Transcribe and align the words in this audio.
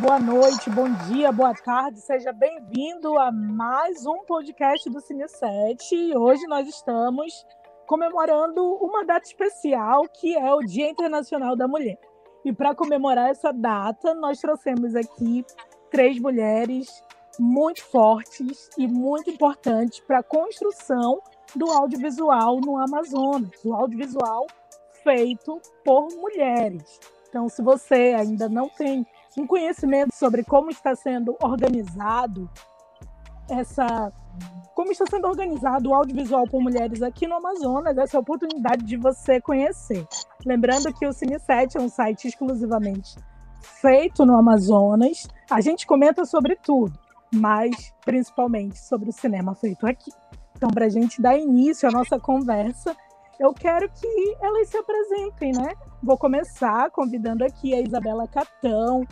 Boa 0.00 0.18
noite, 0.18 0.68
bom 0.70 0.90
dia, 1.06 1.30
boa 1.30 1.54
tarde, 1.54 2.00
seja 2.00 2.32
bem-vindo 2.32 3.16
a 3.16 3.30
mais 3.30 4.04
um 4.04 4.24
podcast 4.24 4.90
do 4.90 5.00
Cine 5.00 5.28
7. 5.28 5.94
E 5.94 6.16
hoje 6.16 6.46
nós 6.48 6.66
estamos 6.66 7.46
comemorando 7.86 8.60
uma 8.76 9.04
data 9.04 9.24
especial 9.24 10.02
que 10.08 10.36
é 10.36 10.52
o 10.52 10.60
Dia 10.60 10.90
Internacional 10.90 11.54
da 11.54 11.68
Mulher. 11.68 11.96
E 12.44 12.52
para 12.52 12.74
comemorar 12.74 13.30
essa 13.30 13.52
data, 13.52 14.14
nós 14.14 14.40
trouxemos 14.40 14.96
aqui 14.96 15.44
três 15.90 16.18
mulheres 16.18 17.04
muito 17.38 17.84
fortes 17.84 18.68
e 18.76 18.88
muito 18.88 19.30
importantes 19.30 20.00
para 20.00 20.18
a 20.18 20.24
construção 20.24 21.20
do 21.54 21.70
audiovisual 21.70 22.60
no 22.60 22.78
Amazonas, 22.78 23.50
do 23.62 23.72
audiovisual 23.72 24.46
feito 25.04 25.60
por 25.84 26.08
mulheres. 26.16 26.98
Então, 27.28 27.48
se 27.48 27.62
você 27.62 28.14
ainda 28.16 28.48
não 28.48 28.68
tem 28.68 29.06
um 29.36 29.46
conhecimento 29.46 30.14
sobre 30.14 30.44
como 30.44 30.70
está 30.70 30.94
sendo 30.94 31.36
organizado 31.42 32.48
essa 33.48 34.12
como 34.74 34.90
está 34.90 35.04
sendo 35.06 35.28
organizado 35.28 35.90
o 35.90 35.94
audiovisual 35.94 36.48
por 36.48 36.60
mulheres 36.60 37.00
aqui 37.00 37.28
no 37.28 37.36
Amazonas, 37.36 37.96
essa 37.96 38.16
é 38.16 38.18
a 38.18 38.20
oportunidade 38.20 38.84
de 38.84 38.96
você 38.96 39.40
conhecer. 39.40 40.04
Lembrando 40.44 40.92
que 40.92 41.06
o 41.06 41.10
Cine7 41.10 41.76
é 41.76 41.80
um 41.80 41.88
site 41.88 42.26
exclusivamente 42.26 43.14
feito 43.62 44.26
no 44.26 44.36
Amazonas. 44.36 45.28
A 45.48 45.60
gente 45.60 45.86
comenta 45.86 46.24
sobre 46.24 46.56
tudo, 46.56 46.98
mas 47.32 47.94
principalmente 48.04 48.78
sobre 48.78 49.10
o 49.10 49.12
cinema 49.12 49.54
feito 49.54 49.86
aqui. 49.86 50.10
Então, 50.56 50.68
para 50.70 50.86
a 50.86 50.88
gente 50.88 51.22
dar 51.22 51.38
início 51.38 51.88
à 51.88 51.92
nossa 51.92 52.18
conversa, 52.18 52.96
eu 53.38 53.52
quero 53.52 53.88
que 53.90 54.36
elas 54.40 54.68
se 54.68 54.76
apresentem, 54.76 55.52
né? 55.52 55.74
Vou 56.02 56.16
começar 56.16 56.90
convidando 56.90 57.44
aqui 57.44 57.74
a 57.74 57.80
Isabela 57.80 58.26
Catão, 58.28 59.04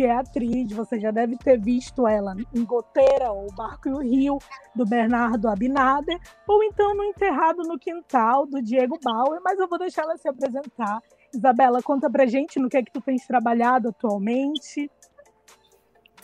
que 0.00 0.06
é 0.06 0.12
atriz, 0.12 0.72
você 0.72 0.98
já 0.98 1.10
deve 1.10 1.36
ter 1.36 1.60
visto 1.60 2.08
ela 2.08 2.34
em 2.54 2.64
Goteira, 2.64 3.30
ou 3.32 3.52
Barco 3.54 3.86
e 3.86 3.92
o 3.92 3.98
Rio, 3.98 4.38
do 4.74 4.86
Bernardo 4.86 5.46
Abinader, 5.46 6.18
ou 6.48 6.64
então 6.64 6.94
no 6.94 7.04
Enterrado 7.04 7.64
no 7.64 7.78
Quintal, 7.78 8.46
do 8.46 8.62
Diego 8.62 8.98
Bauer, 9.04 9.42
mas 9.44 9.58
eu 9.58 9.68
vou 9.68 9.78
deixar 9.78 10.04
ela 10.04 10.16
se 10.16 10.26
apresentar. 10.26 11.02
Isabela, 11.34 11.82
conta 11.82 12.08
pra 12.08 12.24
gente 12.24 12.58
no 12.58 12.70
que 12.70 12.78
é 12.78 12.82
que 12.82 12.90
tu 12.90 13.02
tens 13.02 13.26
trabalhado 13.26 13.90
atualmente. 13.90 14.90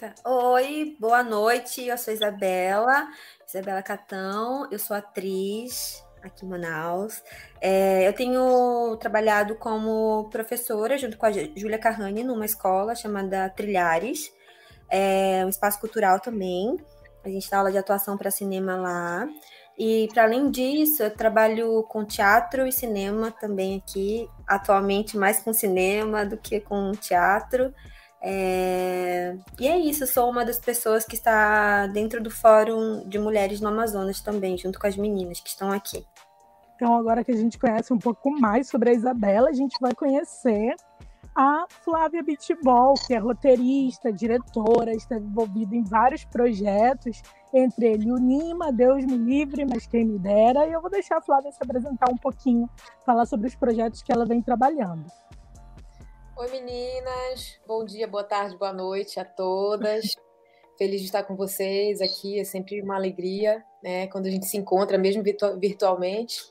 Tá. 0.00 0.14
Oi, 0.24 0.96
boa 0.98 1.22
noite, 1.22 1.86
eu 1.86 1.98
sou 1.98 2.14
Isabela, 2.14 3.08
Isabela 3.46 3.82
Catão, 3.82 4.66
eu 4.70 4.78
sou 4.78 4.96
atriz, 4.96 6.02
aqui 6.26 6.44
em 6.44 6.48
Manaus. 6.48 7.22
É, 7.60 8.06
eu 8.06 8.12
tenho 8.12 8.96
trabalhado 8.98 9.54
como 9.56 10.28
professora 10.30 10.98
junto 10.98 11.16
com 11.16 11.26
a 11.26 11.32
Júlia 11.32 11.78
Carrani 11.78 12.22
numa 12.22 12.44
escola 12.44 12.94
chamada 12.94 13.48
Trilhares, 13.50 14.32
é 14.88 15.44
um 15.44 15.48
espaço 15.48 15.80
cultural 15.80 16.20
também. 16.20 16.76
A 17.24 17.28
gente 17.28 17.50
dá 17.50 17.58
aula 17.58 17.72
de 17.72 17.78
atuação 17.78 18.16
para 18.16 18.30
cinema 18.30 18.76
lá. 18.76 19.28
E 19.78 20.08
para 20.12 20.24
além 20.24 20.50
disso, 20.50 21.02
eu 21.02 21.10
trabalho 21.10 21.82
com 21.84 22.04
teatro 22.04 22.66
e 22.66 22.72
cinema 22.72 23.30
também 23.30 23.76
aqui, 23.76 24.28
atualmente 24.46 25.18
mais 25.18 25.40
com 25.40 25.52
cinema 25.52 26.24
do 26.24 26.36
que 26.36 26.60
com 26.60 26.92
teatro. 26.92 27.74
É... 28.22 29.36
E 29.60 29.68
é 29.68 29.78
isso, 29.78 30.06
sou 30.06 30.30
uma 30.30 30.44
das 30.44 30.58
pessoas 30.58 31.04
que 31.04 31.14
está 31.14 31.86
dentro 31.88 32.22
do 32.22 32.30
Fórum 32.30 33.06
de 33.06 33.18
Mulheres 33.18 33.60
no 33.60 33.68
Amazonas 33.68 34.20
também, 34.20 34.56
junto 34.56 34.78
com 34.78 34.86
as 34.86 34.96
meninas 34.96 35.40
que 35.40 35.50
estão 35.50 35.70
aqui. 35.70 36.06
Então, 36.76 36.94
agora 36.94 37.24
que 37.24 37.32
a 37.32 37.36
gente 37.36 37.58
conhece 37.58 37.90
um 37.92 37.98
pouco 37.98 38.30
mais 38.30 38.68
sobre 38.68 38.90
a 38.90 38.92
Isabela, 38.92 39.48
a 39.48 39.54
gente 39.54 39.76
vai 39.80 39.94
conhecer 39.94 40.76
a 41.34 41.66
Flávia 41.68 42.22
Bitbol, 42.22 42.94
que 42.94 43.14
é 43.14 43.18
roteirista, 43.18 44.12
diretora, 44.12 44.92
está 44.92 45.16
envolvida 45.16 45.74
em 45.74 45.82
vários 45.82 46.24
projetos, 46.26 47.22
entre 47.52 47.86
ele 47.86 48.10
o 48.10 48.16
Nima, 48.16 48.70
Deus 48.72 49.04
me 49.06 49.16
livre, 49.16 49.64
mas 49.64 49.86
quem 49.86 50.04
me 50.04 50.18
dera. 50.18 50.66
E 50.66 50.72
eu 50.72 50.80
vou 50.80 50.90
deixar 50.90 51.16
a 51.16 51.22
Flávia 51.22 51.50
se 51.50 51.58
apresentar 51.62 52.10
um 52.10 52.16
pouquinho, 52.16 52.68
falar 53.04 53.24
sobre 53.24 53.48
os 53.48 53.54
projetos 53.54 54.02
que 54.02 54.12
ela 54.12 54.26
vem 54.26 54.42
trabalhando. 54.42 55.06
Oi, 56.38 56.50
meninas. 56.50 57.58
Bom 57.66 57.86
dia, 57.86 58.06
boa 58.06 58.24
tarde, 58.24 58.56
boa 58.58 58.72
noite 58.72 59.18
a 59.18 59.24
todas. 59.24 60.14
Feliz 60.76 61.00
de 61.00 61.06
estar 61.06 61.22
com 61.22 61.34
vocês 61.34 62.02
aqui, 62.02 62.38
é 62.38 62.44
sempre 62.44 62.82
uma 62.82 62.96
alegria, 62.96 63.64
né, 63.86 64.08
quando 64.08 64.26
a 64.26 64.30
gente 64.30 64.46
se 64.46 64.56
encontra, 64.56 64.98
mesmo 64.98 65.22
virtualmente. 65.60 66.42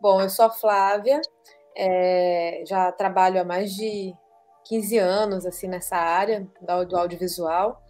Bom, 0.00 0.20
eu 0.20 0.30
sou 0.30 0.44
a 0.44 0.50
Flávia, 0.50 1.20
é, 1.76 2.62
já 2.64 2.92
trabalho 2.92 3.40
há 3.40 3.44
mais 3.44 3.74
de 3.74 4.14
15 4.66 4.96
anos, 4.98 5.44
assim, 5.44 5.66
nessa 5.66 5.96
área 5.96 6.46
do 6.86 6.96
audiovisual, 6.96 7.82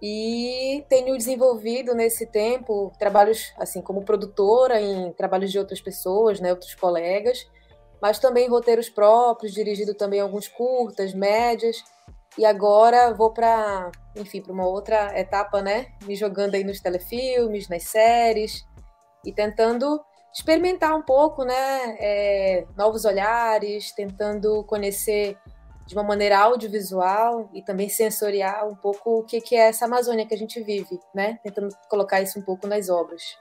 e 0.00 0.82
tenho 0.88 1.14
desenvolvido 1.16 1.94
nesse 1.94 2.26
tempo 2.26 2.90
trabalhos, 2.98 3.52
assim, 3.58 3.82
como 3.82 4.02
produtora 4.02 4.80
em 4.80 5.12
trabalhos 5.12 5.52
de 5.52 5.58
outras 5.58 5.82
pessoas, 5.82 6.40
né, 6.40 6.50
outros 6.50 6.74
colegas, 6.74 7.46
mas 8.00 8.18
também 8.18 8.48
roteiros 8.48 8.88
próprios, 8.88 9.52
dirigido 9.52 9.94
também 9.94 10.20
alguns 10.20 10.48
curtas, 10.48 11.12
médias, 11.12 11.84
e 12.38 12.46
agora 12.46 13.12
vou 13.12 13.30
para, 13.30 13.92
enfim, 14.16 14.40
para 14.42 14.52
uma 14.52 14.66
outra 14.66 15.18
etapa, 15.18 15.62
né? 15.62 15.86
Me 16.04 16.14
jogando 16.14 16.54
aí 16.54 16.64
nos 16.64 16.80
telefilmes, 16.80 17.68
nas 17.68 17.84
séries 17.84 18.66
e 19.24 19.32
tentando 19.32 20.00
experimentar 20.32 20.94
um 20.96 21.02
pouco, 21.02 21.44
né? 21.44 21.96
É, 21.98 22.66
novos 22.76 23.04
olhares, 23.04 23.92
tentando 23.92 24.64
conhecer 24.64 25.36
de 25.86 25.94
uma 25.94 26.02
maneira 26.02 26.38
audiovisual 26.38 27.50
e 27.52 27.62
também 27.62 27.88
sensorial 27.88 28.70
um 28.70 28.74
pouco 28.74 29.18
o 29.18 29.24
que, 29.24 29.40
que 29.40 29.54
é 29.54 29.68
essa 29.68 29.84
Amazônia 29.84 30.26
que 30.26 30.34
a 30.34 30.38
gente 30.38 30.62
vive, 30.62 30.98
né? 31.14 31.38
Tentando 31.42 31.68
colocar 31.88 32.20
isso 32.20 32.38
um 32.38 32.42
pouco 32.42 32.66
nas 32.66 32.88
obras. 32.88 33.36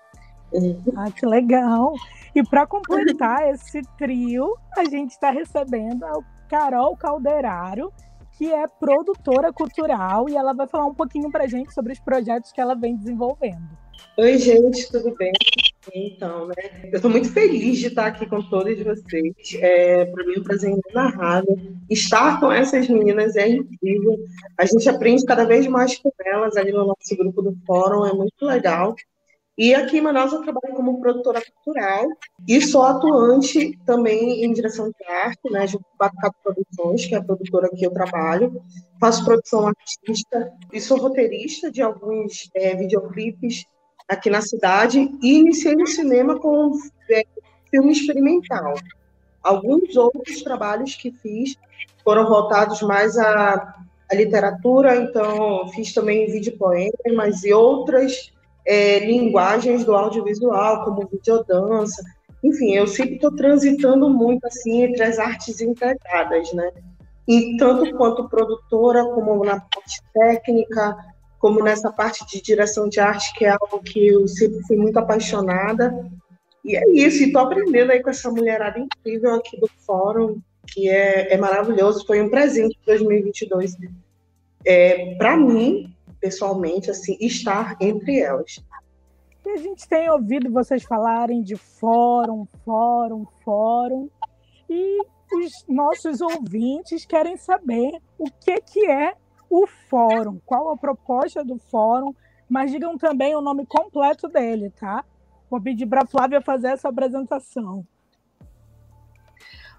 Ah, 0.97 1.09
que 1.11 1.25
legal! 1.25 1.93
E 2.35 2.43
para 2.43 2.67
completar 2.67 3.47
esse 3.53 3.81
trio, 3.97 4.57
a 4.77 4.83
gente 4.83 5.11
está 5.11 5.31
recebendo 5.31 6.03
a 6.03 6.19
Carol 6.49 6.97
Calderaro, 6.97 7.93
que 8.41 8.51
é 8.51 8.67
produtora 8.67 9.53
cultural 9.53 10.27
e 10.27 10.35
ela 10.35 10.51
vai 10.51 10.67
falar 10.67 10.87
um 10.87 10.95
pouquinho 10.95 11.29
para 11.29 11.45
gente 11.45 11.71
sobre 11.71 11.93
os 11.93 11.99
projetos 11.99 12.51
que 12.51 12.59
ela 12.59 12.73
vem 12.73 12.97
desenvolvendo. 12.97 13.61
Oi, 14.17 14.35
gente, 14.39 14.91
tudo 14.91 15.15
bem? 15.15 15.31
Então, 15.93 16.47
né? 16.47 16.55
Eu 16.85 16.95
estou 16.95 17.11
muito 17.11 17.31
feliz 17.31 17.77
de 17.77 17.87
estar 17.87 18.07
aqui 18.07 18.25
com 18.25 18.41
todos 18.41 18.81
vocês. 18.81 19.35
É, 19.59 20.05
para 20.05 20.25
mim 20.25 20.33
é 20.37 20.39
um 20.39 20.43
prazer 20.43 20.71
inenarrável. 20.71 21.55
Estar 21.87 22.39
com 22.39 22.51
essas 22.51 22.87
meninas 22.87 23.35
é 23.35 23.47
incrível. 23.47 24.17
A 24.57 24.65
gente 24.65 24.89
aprende 24.89 25.23
cada 25.23 25.45
vez 25.45 25.67
mais 25.67 25.95
com 25.99 26.11
elas 26.25 26.57
ali 26.57 26.71
no 26.71 26.87
nosso 26.87 27.15
grupo 27.15 27.43
do 27.43 27.55
fórum, 27.67 28.07
é 28.07 28.13
muito 28.13 28.43
legal. 28.43 28.95
E 29.61 29.75
aqui 29.75 29.99
em 29.99 30.01
Manaus 30.01 30.33
eu 30.33 30.41
trabalho 30.41 30.73
como 30.73 30.99
produtora 30.99 31.39
cultural 31.39 32.07
e 32.47 32.59
sou 32.59 32.81
atuante 32.81 33.77
também 33.85 34.43
em 34.43 34.51
direção 34.51 34.89
de 34.89 35.05
arte, 35.07 35.51
né, 35.51 35.67
junto 35.67 35.85
com 35.95 36.03
a 36.03 36.31
Produções, 36.43 37.05
que 37.05 37.13
é 37.13 37.19
a 37.19 37.23
produtora 37.23 37.69
que 37.69 37.85
eu 37.85 37.91
trabalho. 37.91 38.59
Faço 38.99 39.23
produção 39.23 39.67
artística 39.67 40.51
e 40.73 40.81
sou 40.81 40.97
roteirista 40.97 41.69
de 41.69 41.79
alguns 41.79 42.49
é, 42.55 42.75
videoclipes 42.75 43.63
aqui 44.09 44.31
na 44.31 44.41
cidade 44.41 44.97
e 45.21 45.37
iniciei 45.37 45.75
no 45.75 45.85
cinema 45.85 46.39
com 46.39 46.71
é, 47.11 47.23
filme 47.69 47.91
experimental. 47.91 48.73
Alguns 49.43 49.95
outros 49.95 50.41
trabalhos 50.41 50.95
que 50.95 51.11
fiz 51.11 51.55
foram 52.03 52.27
voltados 52.27 52.81
mais 52.81 53.15
à, 53.15 53.75
à 54.09 54.15
literatura, 54.15 54.95
então 54.95 55.67
fiz 55.67 55.93
também 55.93 56.31
vídeo 56.31 56.57
poemas 56.57 57.43
e 57.43 57.53
outras 57.53 58.31
é, 58.65 58.99
linguagens 58.99 59.83
do 59.83 59.95
audiovisual, 59.95 60.83
como 60.83 61.07
videodança. 61.07 62.03
Enfim, 62.43 62.73
eu 62.73 62.87
sempre 62.87 63.15
estou 63.15 63.35
transitando 63.35 64.09
muito 64.09 64.45
assim 64.45 64.83
entre 64.83 65.03
as 65.03 65.19
artes 65.19 65.61
integradas, 65.61 66.51
né? 66.53 66.71
E 67.27 67.55
tanto 67.57 67.95
quanto 67.95 68.27
produtora, 68.27 69.05
como 69.05 69.43
na 69.43 69.59
parte 69.59 70.01
técnica, 70.13 70.97
como 71.39 71.63
nessa 71.63 71.91
parte 71.91 72.25
de 72.25 72.41
direção 72.41 72.89
de 72.89 72.99
arte, 72.99 73.33
que 73.35 73.45
é 73.45 73.49
algo 73.49 73.81
que 73.83 74.07
eu 74.07 74.27
sempre 74.27 74.61
fui 74.67 74.77
muito 74.77 74.97
apaixonada. 74.97 75.93
E 76.63 76.75
é 76.75 76.83
isso, 76.93 77.23
estou 77.23 77.41
aprendendo 77.41 77.91
aí 77.91 78.01
com 78.01 78.09
essa 78.09 78.29
mulherada 78.29 78.79
incrível 78.79 79.35
aqui 79.35 79.59
do 79.59 79.67
fórum, 79.85 80.39
que 80.67 80.89
é, 80.89 81.33
é 81.33 81.37
maravilhoso. 81.37 82.05
Foi 82.05 82.21
um 82.21 82.29
presente 82.29 82.77
de 82.79 82.85
2022 82.85 83.75
é, 84.65 85.15
para 85.15 85.35
mim, 85.35 85.93
pessoalmente, 86.21 86.91
assim, 86.91 87.17
estar 87.19 87.75
entre 87.81 88.19
elas. 88.19 88.63
E 89.45 89.49
a 89.49 89.57
gente 89.57 89.87
tem 89.87 90.09
ouvido 90.09 90.51
vocês 90.51 90.83
falarem 90.83 91.41
de 91.41 91.57
fórum, 91.57 92.45
fórum, 92.63 93.25
fórum, 93.43 94.09
e 94.69 95.01
os 95.33 95.65
nossos 95.67 96.21
ouvintes 96.21 97.05
querem 97.05 97.35
saber 97.35 97.99
o 98.17 98.29
que, 98.29 98.61
que 98.61 98.85
é 98.85 99.15
o 99.49 99.65
fórum, 99.89 100.39
qual 100.45 100.69
a 100.69 100.77
proposta 100.77 101.43
do 101.43 101.57
fórum, 101.57 102.13
mas 102.47 102.71
digam 102.71 102.97
também 102.97 103.35
o 103.35 103.41
nome 103.41 103.65
completo 103.65 104.29
dele, 104.29 104.69
tá? 104.69 105.03
Vou 105.49 105.59
pedir 105.59 105.85
para 105.87 106.03
a 106.03 106.07
Flávia 106.07 106.39
fazer 106.39 106.67
essa 106.67 106.87
apresentação. 106.87 107.85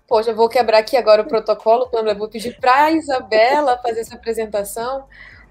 Poxa, 0.06 0.30
eu 0.30 0.36
vou 0.36 0.48
quebrar 0.48 0.78
aqui 0.78 0.96
agora 0.96 1.22
o 1.22 1.26
protocolo, 1.26 1.88
Pamela. 1.88 2.18
Vou 2.18 2.28
pedir 2.28 2.58
para 2.60 2.84
a 2.84 2.90
Isabela 2.90 3.78
fazer 3.78 4.00
essa 4.00 4.14
apresentação, 4.14 5.06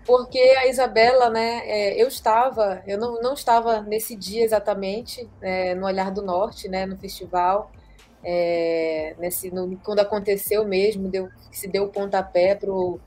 porque 0.06 0.40
a 0.40 0.68
Isabela, 0.68 1.30
né, 1.30 1.62
é, 1.66 2.02
eu 2.02 2.08
estava, 2.08 2.82
eu 2.88 2.98
não, 2.98 3.22
não 3.22 3.34
estava 3.34 3.82
nesse 3.82 4.16
dia 4.16 4.44
exatamente 4.44 5.30
é, 5.42 5.76
no 5.76 5.86
Olhar 5.86 6.12
do 6.12 6.22
Norte, 6.22 6.68
né, 6.68 6.86
no 6.86 6.98
festival, 6.98 7.72
é, 8.24 9.16
nesse, 9.20 9.52
no, 9.52 9.78
quando 9.78 10.00
aconteceu 10.00 10.66
mesmo, 10.66 11.08
deu, 11.08 11.30
se 11.52 11.68
deu 11.68 11.86
o 11.86 11.90
pontapé 11.90 12.56
para 12.56 12.72
o 12.72 13.00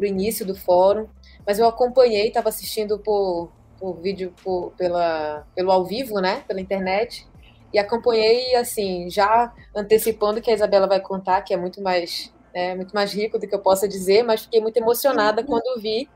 início 0.00 0.46
do 0.46 0.54
fórum, 0.54 1.06
mas 1.46 1.58
eu 1.58 1.66
acompanhei, 1.66 2.28
estava 2.28 2.48
assistindo 2.48 2.98
por, 2.98 3.50
por 3.78 3.94
vídeo, 4.00 4.32
por, 4.42 4.72
pela, 4.76 5.46
pelo 5.54 5.70
ao 5.70 5.84
vivo, 5.84 6.18
né, 6.20 6.42
pela 6.48 6.60
internet, 6.60 7.26
e 7.72 7.78
acompanhei, 7.78 8.54
assim, 8.56 9.10
já 9.10 9.52
antecipando 9.76 10.40
que 10.40 10.50
a 10.50 10.54
Isabela 10.54 10.86
vai 10.86 11.00
contar, 11.00 11.42
que 11.42 11.52
é 11.52 11.56
muito 11.58 11.82
mais, 11.82 12.32
né, 12.54 12.74
muito 12.74 12.94
mais 12.94 13.12
rico 13.12 13.38
do 13.38 13.46
que 13.46 13.54
eu 13.54 13.60
possa 13.60 13.86
dizer, 13.86 14.22
mas 14.22 14.44
fiquei 14.44 14.62
muito 14.62 14.78
emocionada 14.78 15.44
quando 15.44 15.78
vi 15.78 16.08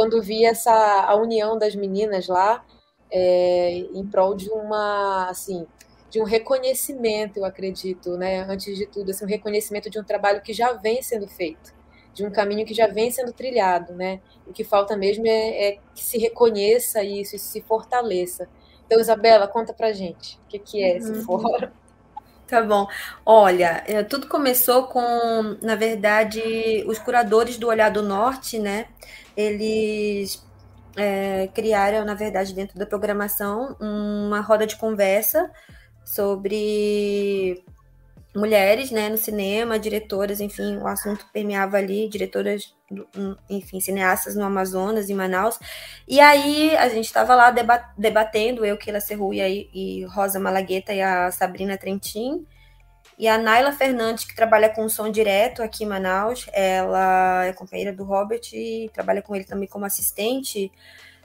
quando 0.00 0.22
vi 0.22 0.46
essa 0.46 0.72
a 0.72 1.14
união 1.14 1.58
das 1.58 1.74
meninas 1.74 2.26
lá 2.26 2.64
é, 3.12 3.84
em 3.92 4.06
prol 4.06 4.34
de 4.34 4.48
uma 4.48 5.28
assim 5.28 5.66
de 6.08 6.18
um 6.18 6.24
reconhecimento, 6.24 7.36
eu 7.36 7.44
acredito, 7.44 8.16
né? 8.16 8.40
Antes 8.48 8.78
de 8.78 8.86
tudo, 8.86 9.10
assim, 9.10 9.26
um 9.26 9.28
reconhecimento 9.28 9.90
de 9.90 10.00
um 10.00 10.02
trabalho 10.02 10.40
que 10.40 10.54
já 10.54 10.72
vem 10.72 11.02
sendo 11.02 11.28
feito, 11.28 11.74
de 12.14 12.24
um 12.24 12.30
caminho 12.30 12.64
que 12.64 12.72
já 12.72 12.86
vem 12.86 13.10
sendo 13.10 13.30
trilhado, 13.30 13.92
né? 13.92 14.22
O 14.46 14.54
que 14.54 14.64
falta 14.64 14.96
mesmo 14.96 15.26
é, 15.26 15.68
é 15.68 15.78
que 15.94 16.02
se 16.02 16.16
reconheça 16.16 17.04
isso 17.04 17.36
e 17.36 17.38
se 17.38 17.60
fortaleça. 17.60 18.48
Então, 18.86 18.98
Isabela, 18.98 19.46
conta 19.46 19.74
pra 19.74 19.92
gente 19.92 20.40
o 20.46 20.48
que, 20.48 20.58
que 20.58 20.82
é 20.82 20.96
esse 20.96 21.12
uhum. 21.12 21.24
fórum. 21.24 21.68
Tá 22.48 22.62
bom. 22.62 22.88
Olha, 23.24 23.84
é, 23.86 24.02
tudo 24.02 24.26
começou 24.26 24.84
com, 24.86 25.58
na 25.62 25.76
verdade, 25.76 26.82
os 26.88 26.98
curadores 26.98 27.58
do 27.58 27.68
Olhar 27.68 27.90
do 27.90 28.02
Norte, 28.02 28.58
né? 28.58 28.88
Eles 29.40 30.44
é, 30.96 31.48
criaram, 31.54 32.04
na 32.04 32.14
verdade, 32.14 32.54
dentro 32.54 32.78
da 32.78 32.86
programação, 32.86 33.76
uma 33.80 34.40
roda 34.40 34.66
de 34.66 34.76
conversa 34.76 35.50
sobre 36.04 37.62
mulheres, 38.34 38.90
né, 38.90 39.08
no 39.08 39.18
cinema, 39.18 39.78
diretoras, 39.78 40.40
enfim, 40.40 40.76
o 40.76 40.86
assunto 40.86 41.26
permeava 41.32 41.76
ali, 41.76 42.08
diretoras, 42.08 42.74
enfim, 43.48 43.80
cineastas 43.80 44.36
no 44.36 44.44
Amazonas, 44.44 45.10
em 45.10 45.14
Manaus. 45.14 45.58
E 46.06 46.20
aí 46.20 46.76
a 46.76 46.88
gente 46.88 47.06
estava 47.06 47.34
lá 47.34 47.52
debatendo, 47.96 48.64
eu, 48.64 48.76
Keila 48.76 49.00
Serruia 49.00 49.48
e, 49.48 49.68
e 49.74 50.04
Rosa 50.04 50.38
Malagueta 50.38 50.92
e 50.92 51.00
a 51.00 51.30
Sabrina 51.32 51.76
Trentin, 51.76 52.46
e 53.20 53.28
a 53.28 53.36
Naila 53.36 53.70
Fernandes, 53.70 54.24
que 54.24 54.34
trabalha 54.34 54.70
com 54.70 54.88
som 54.88 55.10
direto 55.10 55.62
aqui 55.62 55.84
em 55.84 55.86
Manaus, 55.86 56.46
ela 56.54 57.44
é 57.44 57.52
companheira 57.52 57.92
do 57.92 58.02
Robert 58.02 58.40
e 58.50 58.90
trabalha 58.94 59.20
com 59.20 59.36
ele 59.36 59.44
também 59.44 59.68
como 59.68 59.84
assistente. 59.84 60.72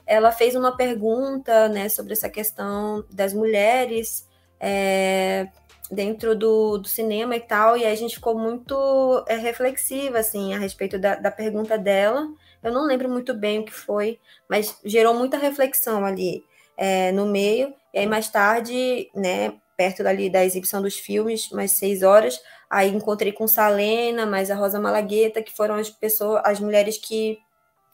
Ela 0.06 0.30
fez 0.30 0.54
uma 0.54 0.76
pergunta 0.76 1.70
né, 1.70 1.88
sobre 1.88 2.12
essa 2.12 2.28
questão 2.28 3.02
das 3.10 3.32
mulheres 3.32 4.28
é, 4.60 5.48
dentro 5.90 6.36
do, 6.36 6.76
do, 6.76 6.86
cinema 6.86 7.34
e 7.34 7.40
tal, 7.40 7.78
e 7.78 7.86
a 7.86 7.94
gente 7.94 8.16
ficou 8.16 8.38
muito 8.38 9.24
é, 9.26 9.36
reflexiva, 9.36 10.18
assim, 10.18 10.52
a 10.52 10.58
respeito 10.58 10.98
da, 10.98 11.14
da 11.14 11.30
pergunta 11.30 11.78
dela. 11.78 12.28
Eu 12.62 12.74
não 12.74 12.84
lembro 12.84 13.08
muito 13.08 13.32
bem 13.32 13.60
o 13.60 13.64
que 13.64 13.72
foi, 13.72 14.20
mas 14.50 14.78
gerou 14.84 15.14
muita 15.14 15.38
reflexão 15.38 16.04
ali 16.04 16.44
é, 16.76 17.10
no 17.10 17.24
meio. 17.24 17.72
E 17.94 18.00
aí, 18.00 18.06
mais 18.06 18.28
tarde, 18.28 19.10
né, 19.14 19.54
perto 19.76 20.02
dali 20.02 20.30
da 20.30 20.44
exibição 20.44 20.80
dos 20.82 20.98
filmes, 20.98 21.50
mais 21.50 21.72
seis 21.72 22.02
horas, 22.02 22.40
aí 22.70 22.88
encontrei 22.88 23.32
com 23.32 23.46
Salena, 23.46 24.26
mais 24.26 24.50
a 24.50 24.54
Rosa 24.54 24.80
Malagueta, 24.80 25.42
que 25.42 25.54
foram 25.54 25.74
as 25.76 25.90
pessoas, 25.90 26.40
as 26.44 26.60
mulheres 26.60 26.98
que, 26.98 27.38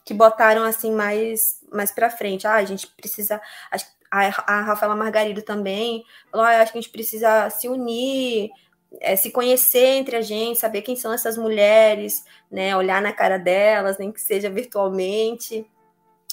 que 0.05 0.13
botaram 0.13 0.63
assim 0.63 0.91
mais 0.93 1.61
mais 1.71 1.91
para 1.91 2.09
frente. 2.09 2.47
Ah, 2.47 2.55
a 2.55 2.65
gente 2.65 2.87
precisa 2.87 3.41
a, 4.13 4.27
a 4.45 4.61
Rafaela 4.61 4.95
Margarido 4.95 5.41
também 5.41 6.03
falou: 6.31 6.45
ah, 6.45 6.61
acho 6.61 6.71
que 6.71 6.77
a 6.77 6.81
gente 6.81 6.91
precisa 6.91 7.49
se 7.49 7.67
unir, 7.67 8.51
é, 9.01 9.15
se 9.15 9.31
conhecer 9.31 9.97
entre 9.97 10.15
a 10.15 10.21
gente, 10.21 10.59
saber 10.59 10.83
quem 10.83 10.95
são 10.95 11.11
essas 11.11 11.37
mulheres, 11.37 12.23
né? 12.51 12.75
Olhar 12.77 13.01
na 13.01 13.11
cara 13.11 13.37
delas, 13.39 13.97
nem 13.97 14.11
que 14.11 14.21
seja 14.21 14.49
virtualmente. 14.49 15.65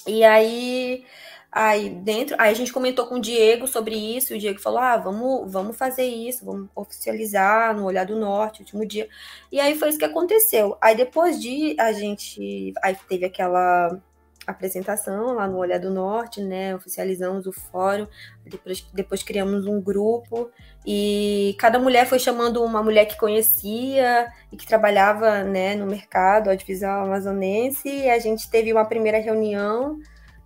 E 0.07 0.23
aí, 0.23 1.05
aí 1.51 1.89
dentro, 1.89 2.35
aí 2.39 2.51
a 2.51 2.53
gente 2.55 2.71
comentou 2.71 3.07
com 3.07 3.15
o 3.15 3.21
Diego 3.21 3.67
sobre 3.67 3.95
isso, 3.95 4.33
e 4.33 4.37
o 4.37 4.39
Diego 4.39 4.59
falou: 4.59 4.79
ah, 4.79 4.97
vamos, 4.97 5.51
vamos 5.51 5.77
fazer 5.77 6.05
isso, 6.05 6.45
vamos 6.45 6.69
oficializar 6.75 7.75
no 7.75 7.85
Olhar 7.85 8.05
do 8.05 8.17
Norte, 8.17 8.61
último 8.61 8.85
dia. 8.85 9.09
E 9.51 9.59
aí 9.59 9.77
foi 9.77 9.89
isso 9.89 9.99
que 9.99 10.05
aconteceu. 10.05 10.77
Aí 10.81 10.95
depois 10.95 11.41
de 11.41 11.75
a 11.79 11.91
gente. 11.91 12.73
Aí 12.81 12.95
teve 13.09 13.25
aquela 13.25 13.99
apresentação 14.47 15.33
lá 15.35 15.47
no 15.47 15.57
Olhar 15.57 15.79
do 15.79 15.91
Norte, 15.91 16.41
né? 16.41 16.75
Oficializamos 16.75 17.45
o 17.45 17.53
fórum, 17.53 18.07
depois, 18.45 18.81
depois 18.93 19.23
criamos 19.23 19.67
um 19.67 19.79
grupo 19.81 20.49
e 20.85 21.55
cada 21.59 21.77
mulher 21.77 22.07
foi 22.07 22.17
chamando 22.17 22.63
uma 22.63 22.81
mulher 22.81 23.05
que 23.05 23.17
conhecia 23.17 24.31
e 24.51 24.57
que 24.57 24.65
trabalhava 24.65 25.43
né, 25.43 25.75
no 25.75 25.85
mercado 25.85 26.49
audiovisual 26.49 27.05
amazonense 27.05 27.87
e 27.87 28.09
a 28.09 28.17
gente 28.17 28.49
teve 28.49 28.73
uma 28.73 28.85
primeira 28.85 29.19
reunião 29.19 29.99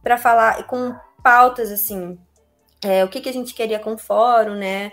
para 0.05 0.19
falar 0.19 0.67
com 0.67 0.95
pautas 1.23 1.71
assim, 1.71 2.15
é, 2.83 3.03
o 3.03 3.09
que, 3.09 3.19
que 3.19 3.27
a 3.27 3.33
gente 3.33 3.55
queria 3.55 3.79
com 3.79 3.95
o 3.95 3.97
fórum, 3.97 4.53
né? 4.53 4.91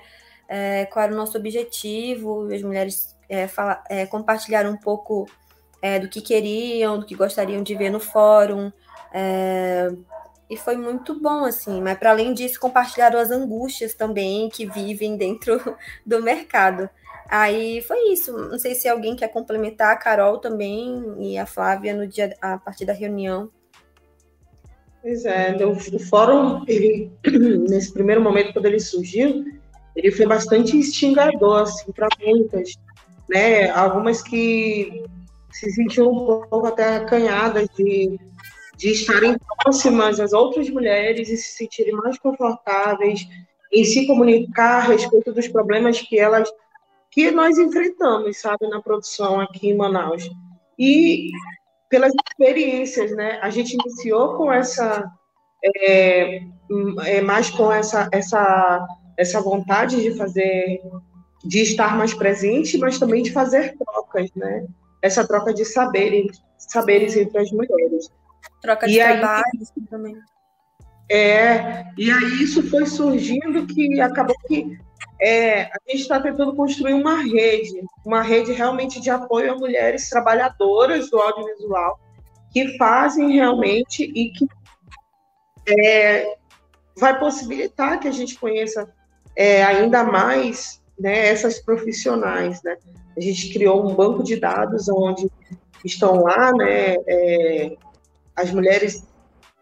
É, 0.48 0.86
qual 0.86 1.04
era 1.04 1.12
o 1.12 1.16
nosso 1.16 1.36
objetivo, 1.36 2.48
as 2.50 2.62
mulheres 2.62 3.14
é, 3.28 3.46
fala, 3.46 3.84
é, 3.90 4.06
compartilharam 4.06 4.70
um 4.70 4.76
pouco 4.78 5.28
é, 5.82 5.98
do 5.98 6.08
que 6.08 6.22
queriam, 6.22 6.98
do 6.98 7.04
que 7.04 7.14
gostariam 7.14 7.62
de 7.62 7.74
ver 7.74 7.90
no 7.90 8.00
fórum, 8.00 8.72
é, 9.12 9.90
e 10.48 10.56
foi 10.56 10.78
muito 10.78 11.20
bom, 11.20 11.44
assim, 11.44 11.82
mas 11.82 11.98
para 11.98 12.10
além 12.10 12.32
disso, 12.32 12.58
compartilharam 12.58 13.18
as 13.18 13.30
angústias 13.30 13.92
também 13.92 14.48
que 14.48 14.64
vivem 14.64 15.18
dentro 15.18 15.76
do 16.06 16.22
mercado. 16.22 16.88
Aí 17.28 17.82
foi 17.82 18.12
isso. 18.12 18.32
Não 18.32 18.58
sei 18.58 18.74
se 18.74 18.88
alguém 18.88 19.14
quer 19.14 19.28
complementar, 19.28 19.92
a 19.92 19.96
Carol 19.96 20.38
também 20.38 21.16
e 21.20 21.36
a 21.36 21.44
Flávia 21.44 21.94
no 21.94 22.06
dia 22.06 22.34
a 22.40 22.56
partir 22.56 22.86
da 22.86 22.94
reunião. 22.94 23.50
Pois 25.02 25.24
é, 25.24 25.56
o, 25.66 25.72
o 25.72 25.98
fórum, 25.98 26.64
ele, 26.66 27.10
nesse 27.68 27.92
primeiro 27.92 28.22
momento, 28.22 28.52
quando 28.52 28.66
ele 28.66 28.80
surgiu, 28.80 29.44
ele 29.96 30.10
foi 30.10 30.26
bastante 30.26 30.76
instigador, 30.76 31.62
assim, 31.62 31.90
para 31.92 32.08
muitas, 32.24 32.74
né? 33.28 33.68
Algumas 33.70 34.22
que 34.22 35.02
se 35.50 35.70
sentiam 35.72 36.10
um 36.10 36.24
pouco 36.24 36.66
até 36.66 36.96
acanhadas 36.96 37.68
de 37.76 38.18
de 38.82 38.90
estarem 38.90 39.36
próximas 39.62 40.18
às 40.18 40.32
outras 40.32 40.68
mulheres 40.68 41.28
e 41.28 41.36
se 41.36 41.56
sentirem 41.56 41.92
mais 41.92 42.18
confortáveis 42.18 43.28
em 43.72 43.84
se 43.84 44.08
comunicar 44.08 44.78
a 44.78 44.88
respeito 44.88 45.32
dos 45.32 45.46
problemas 45.46 46.00
que 46.00 46.18
elas 46.18 46.50
que 47.08 47.30
nós 47.30 47.58
enfrentamos, 47.58 48.38
sabe, 48.38 48.66
na 48.68 48.80
produção 48.80 49.38
aqui 49.38 49.68
em 49.68 49.76
Manaus. 49.76 50.28
E 50.78 51.30
pelas 51.92 52.10
experiências, 52.26 53.14
né? 53.14 53.38
A 53.42 53.50
gente 53.50 53.74
iniciou 53.74 54.34
com 54.38 54.50
essa 54.50 55.04
é, 55.62 56.40
é, 57.04 57.20
mais 57.20 57.50
com 57.50 57.70
essa 57.70 58.08
essa 58.10 58.86
essa 59.14 59.42
vontade 59.42 60.00
de 60.00 60.16
fazer 60.16 60.80
de 61.44 61.60
estar 61.60 61.94
mais 61.94 62.14
presente, 62.14 62.78
mas 62.78 62.98
também 62.98 63.22
de 63.22 63.30
fazer 63.30 63.76
trocas, 63.76 64.30
né? 64.34 64.64
Essa 65.02 65.26
troca 65.28 65.52
de 65.52 65.66
saberes, 65.66 66.40
saberes 66.56 67.14
entre 67.14 67.38
as 67.38 67.50
mulheres. 67.52 68.10
Troca 68.62 68.86
de 68.86 68.94
e 68.94 68.98
trabalho 68.98 69.44
aí, 69.54 69.86
também. 69.90 70.16
É, 71.10 71.84
e 71.98 72.10
aí 72.10 72.42
isso 72.42 72.62
foi 72.70 72.86
surgindo 72.86 73.66
que 73.66 74.00
acabou 74.00 74.36
que 74.48 74.78
é, 75.22 75.62
a 75.62 75.78
gente 75.88 76.00
está 76.00 76.20
tentando 76.20 76.52
construir 76.56 76.94
uma 76.94 77.22
rede, 77.22 77.80
uma 78.04 78.22
rede 78.22 78.52
realmente 78.52 79.00
de 79.00 79.08
apoio 79.08 79.52
a 79.52 79.56
mulheres 79.56 80.10
trabalhadoras 80.10 81.08
do 81.08 81.20
audiovisual 81.20 82.00
que 82.50 82.76
fazem 82.76 83.30
realmente 83.30 84.02
e 84.02 84.30
que 84.30 84.46
é, 85.68 86.36
vai 86.98 87.18
possibilitar 87.20 88.00
que 88.00 88.08
a 88.08 88.12
gente 88.12 88.36
conheça 88.36 88.92
é, 89.36 89.62
ainda 89.64 90.02
mais 90.02 90.82
né, 90.98 91.28
essas 91.28 91.60
profissionais. 91.60 92.60
Né? 92.64 92.76
A 93.16 93.20
gente 93.20 93.52
criou 93.52 93.88
um 93.88 93.94
banco 93.94 94.24
de 94.24 94.40
dados 94.40 94.88
onde 94.88 95.30
estão 95.84 96.22
lá 96.22 96.52
né, 96.52 96.96
é, 97.06 97.76
as 98.34 98.50
mulheres 98.50 99.06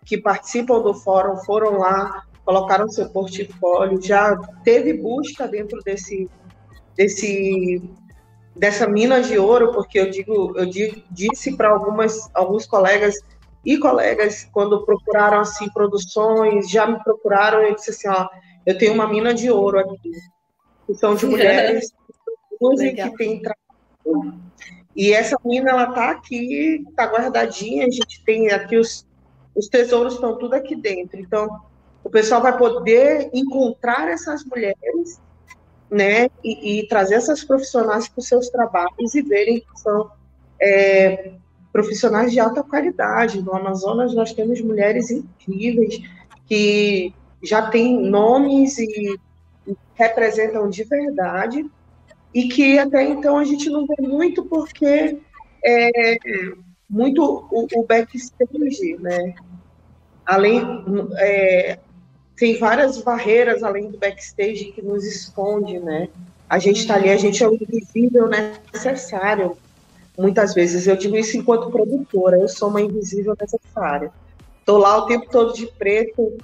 que 0.07 0.17
participam 0.17 0.81
do 0.81 0.95
fórum 0.95 1.37
foram 1.37 1.79
lá, 1.79 2.25
colocaram 2.50 2.88
seu 2.88 3.09
portfólio, 3.09 4.02
já 4.02 4.37
teve 4.64 4.95
busca 4.95 5.47
dentro 5.47 5.80
desse, 5.85 6.28
desse 6.97 7.80
dessa 8.57 8.88
mina 8.88 9.23
de 9.23 9.38
ouro, 9.38 9.71
porque 9.73 10.00
eu 10.00 10.11
digo, 10.11 10.59
eu 10.59 10.69
disse 11.11 11.57
para 11.57 11.71
algumas 11.71 12.28
alguns 12.35 12.66
colegas 12.66 13.14
e 13.64 13.78
colegas 13.78 14.49
quando 14.52 14.85
procuraram 14.85 15.38
assim 15.38 15.71
produções, 15.71 16.69
já 16.69 16.85
me 16.87 17.02
procuraram 17.04 17.62
e 17.69 17.75
disse 17.76 17.90
assim, 17.90 18.09
ó, 18.09 18.28
eu 18.66 18.76
tenho 18.76 18.92
uma 18.92 19.07
mina 19.07 19.33
de 19.33 19.49
ouro 19.50 19.78
aqui, 19.78 20.11
que 20.87 20.95
são 20.95 21.14
de 21.14 21.26
mulheres 21.26 21.92
que 22.59 23.16
têm 23.16 23.40
trabalho 23.40 24.40
e 24.97 25.12
essa 25.12 25.37
mina, 25.45 25.71
ela 25.71 25.92
tá 25.92 26.11
aqui, 26.11 26.85
tá 26.97 27.04
guardadinha. 27.04 27.87
A 27.87 27.90
gente 27.90 28.25
tem 28.25 28.50
aqui 28.50 28.76
os, 28.76 29.07
os 29.54 29.69
tesouros 29.69 30.14
estão 30.14 30.37
tudo 30.37 30.54
aqui 30.54 30.75
dentro. 30.75 31.21
Então, 31.21 31.49
o 32.02 32.11
pessoal 32.11 32.42
vai 32.42 32.57
poder 32.57 33.30
encontrar 33.33 34.09
essas 34.09 34.45
mulheres, 34.45 35.21
né, 35.90 36.30
e, 36.45 36.80
e 36.80 36.88
trazer 36.88 37.16
essas 37.16 37.42
profissionais 37.42 38.09
para 38.09 38.21
os 38.21 38.28
seus 38.28 38.49
trabalhos 38.49 39.14
e 39.14 39.23
verem 39.23 39.61
que 39.61 39.80
são 39.80 40.09
é, 40.61 41.33
profissionais 41.73 42.30
de 42.30 42.38
alta 42.38 42.62
qualidade. 42.62 43.42
No 43.42 43.54
Amazonas, 43.54 44.14
nós 44.14 44.33
temos 44.33 44.61
mulheres 44.61 45.11
incríveis 45.11 46.00
que 46.47 47.12
já 47.42 47.71
têm 47.71 48.09
nomes 48.09 48.78
e 48.78 49.19
representam 49.95 50.69
de 50.69 50.85
verdade 50.85 51.69
e 52.33 52.49
que 52.49 52.78
até 52.78 53.02
então 53.02 53.37
a 53.37 53.45
gente 53.45 53.69
não 53.69 53.87
vê 53.87 53.97
muito 54.07 54.45
porque 54.45 55.19
é 55.64 56.16
muito 56.88 57.23
o, 57.50 57.66
o 57.75 57.87
backstage, 57.87 58.97
né? 58.99 59.35
Além, 60.25 60.62
é, 61.19 61.78
tem 62.40 62.59
várias 62.59 62.97
barreiras 63.02 63.62
além 63.62 63.90
do 63.90 63.99
backstage 63.99 64.73
que 64.73 64.80
nos 64.80 65.04
esconde, 65.04 65.78
né? 65.78 66.09
A 66.49 66.59
gente 66.59 66.80
está 66.80 66.94
ali, 66.94 67.11
a 67.11 67.16
gente 67.18 67.44
é 67.44 67.47
o 67.47 67.52
invisível 67.52 68.30
necessário. 68.73 69.59
Muitas 70.16 70.54
vezes 70.54 70.87
eu 70.87 70.97
digo 70.97 71.18
isso 71.18 71.37
enquanto 71.37 71.70
produtora, 71.70 72.38
eu 72.38 72.49
sou 72.49 72.70
uma 72.70 72.80
invisível 72.80 73.37
necessária. 73.38 74.11
Estou 74.59 74.78
lá 74.78 74.97
o 74.97 75.06
tempo 75.06 75.26
todo 75.30 75.52
de 75.52 75.66
preto, 75.66 76.38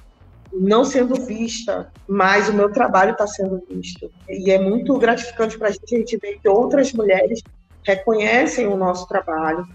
não 0.52 0.84
sendo 0.84 1.14
vista, 1.14 1.90
mas 2.06 2.50
o 2.50 2.52
meu 2.52 2.70
trabalho 2.70 3.12
está 3.12 3.26
sendo 3.26 3.62
visto. 3.66 4.12
E 4.28 4.50
é 4.50 4.58
muito 4.58 4.98
gratificante 4.98 5.58
para 5.58 5.68
a 5.68 5.70
gente, 5.70 5.94
a 5.94 5.98
gente 5.98 6.16
ver 6.18 6.38
que 6.42 6.48
outras 6.48 6.92
mulheres 6.92 7.42
reconhecem 7.82 8.66
o 8.66 8.76
nosso 8.76 9.08
trabalho, 9.08 9.66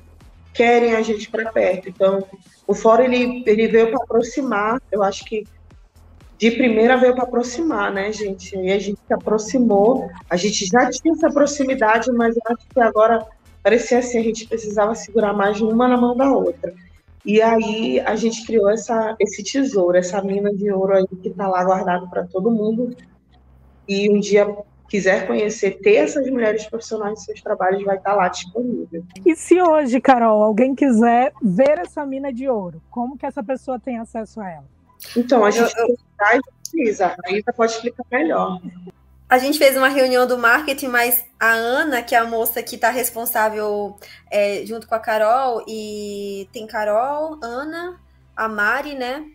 querem 0.54 0.94
a 0.94 1.02
gente 1.02 1.32
para 1.32 1.52
perto. 1.52 1.90
Então, 1.90 2.24
o 2.68 2.76
fórum 2.76 3.06
ele, 3.06 3.44
ele 3.48 3.68
veio 3.68 3.90
para 3.90 4.04
aproximar, 4.04 4.80
eu 4.92 5.02
acho 5.02 5.26
que 5.26 5.46
de 6.42 6.50
primeira 6.50 6.98
veio 6.98 7.14
para 7.14 7.26
aproximar, 7.26 7.94
né, 7.94 8.12
gente? 8.12 8.58
E 8.58 8.72
a 8.72 8.80
gente 8.80 9.00
se 9.06 9.14
aproximou, 9.14 10.10
a 10.28 10.36
gente 10.36 10.66
já 10.66 10.90
tinha 10.90 11.14
essa 11.14 11.30
proximidade, 11.30 12.12
mas 12.12 12.36
eu 12.36 12.42
acho 12.48 12.68
que 12.68 12.82
agora 12.82 13.24
parecia 13.62 14.00
assim, 14.00 14.18
a 14.18 14.24
gente 14.24 14.48
precisava 14.48 14.96
segurar 14.96 15.34
mais 15.34 15.62
uma 15.62 15.88
na 15.88 15.96
mão 15.96 16.18
da 16.18 16.32
outra. 16.32 16.74
E 17.24 17.40
aí 17.40 18.00
a 18.00 18.16
gente 18.16 18.44
criou 18.44 18.72
essa, 18.72 19.16
esse 19.20 19.44
tesouro, 19.44 19.96
essa 19.96 20.20
mina 20.24 20.52
de 20.52 20.72
ouro 20.72 20.96
aí 20.96 21.06
que 21.22 21.30
está 21.30 21.48
lá 21.48 21.64
guardado 21.64 22.10
para 22.10 22.26
todo 22.26 22.50
mundo. 22.50 22.90
E 23.88 24.10
um 24.10 24.20
dia 24.20 24.48
quiser 24.90 25.28
conhecer, 25.28 25.78
ter 25.80 25.98
essas 25.98 26.28
mulheres 26.28 26.66
profissionais 26.66 27.20
em 27.20 27.24
seus 27.24 27.42
trabalhos, 27.44 27.84
vai 27.84 27.98
estar 27.98 28.12
tá 28.12 28.16
lá 28.16 28.28
disponível. 28.28 29.04
E 29.24 29.36
se 29.36 29.62
hoje, 29.62 30.02
Carol, 30.02 30.42
alguém 30.42 30.74
quiser 30.74 31.34
ver 31.40 31.78
essa 31.78 32.04
mina 32.04 32.34
de 32.34 32.50
ouro, 32.50 32.82
como 32.90 33.16
que 33.16 33.28
essa 33.28 33.44
pessoa 33.44 33.80
tem 33.80 34.00
acesso 34.00 34.42
a 34.42 34.50
ela? 34.50 34.81
Então, 35.16 35.44
a 35.44 35.52
gente 35.52 35.74
eu, 35.78 35.88
eu... 35.88 35.98
precisa, 36.62 37.16
a 37.26 37.32
Ida 37.32 37.54
pode 37.54 37.74
explicar 37.74 38.04
melhor. 38.12 38.62
A 39.30 39.38
gente 39.38 39.58
fez 39.58 39.78
uma 39.78 39.88
reunião 39.88 40.28
do 40.28 40.38
marketing, 40.38 40.88
mas 40.88 41.24
a 41.40 41.52
Ana, 41.52 42.02
que 42.02 42.14
é 42.14 42.18
a 42.18 42.26
moça 42.26 42.62
que 42.62 42.76
está 42.76 42.90
responsável 42.90 43.98
é, 44.30 44.66
junto 44.66 44.88
com 44.88 44.96
a 44.96 45.00
Carol, 45.00 45.64
e 45.68 46.50
tem 46.52 46.68
Carol, 46.68 47.40
Ana, 47.42 47.98
a 48.36 48.50
Mari, 48.50 48.96
né? 48.96 49.26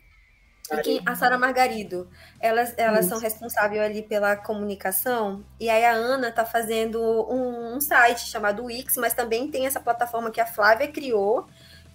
E 0.85 1.01
a 1.07 1.15
Sara 1.15 1.39
Margarido. 1.39 2.11
Elas, 2.41 2.75
elas 2.77 3.07
são 3.07 3.21
responsáveis 3.21 3.81
ali 3.81 4.03
pela 4.03 4.37
comunicação. 4.37 5.45
E 5.61 5.71
aí 5.71 5.85
a 5.85 5.93
Ana 5.93 6.29
está 6.29 6.45
fazendo 6.45 7.01
um, 7.01 7.77
um, 7.77 7.81
site 7.81 8.29
chamado 8.29 8.65
Wix, 8.65 8.97
mas 8.97 9.15
também 9.15 9.49
tem 9.49 9.67
essa 9.67 9.81
plataforma 9.81 10.31
que 10.31 10.41
a 10.41 10.47
Flávia 10.47 10.89
criou, 10.89 11.47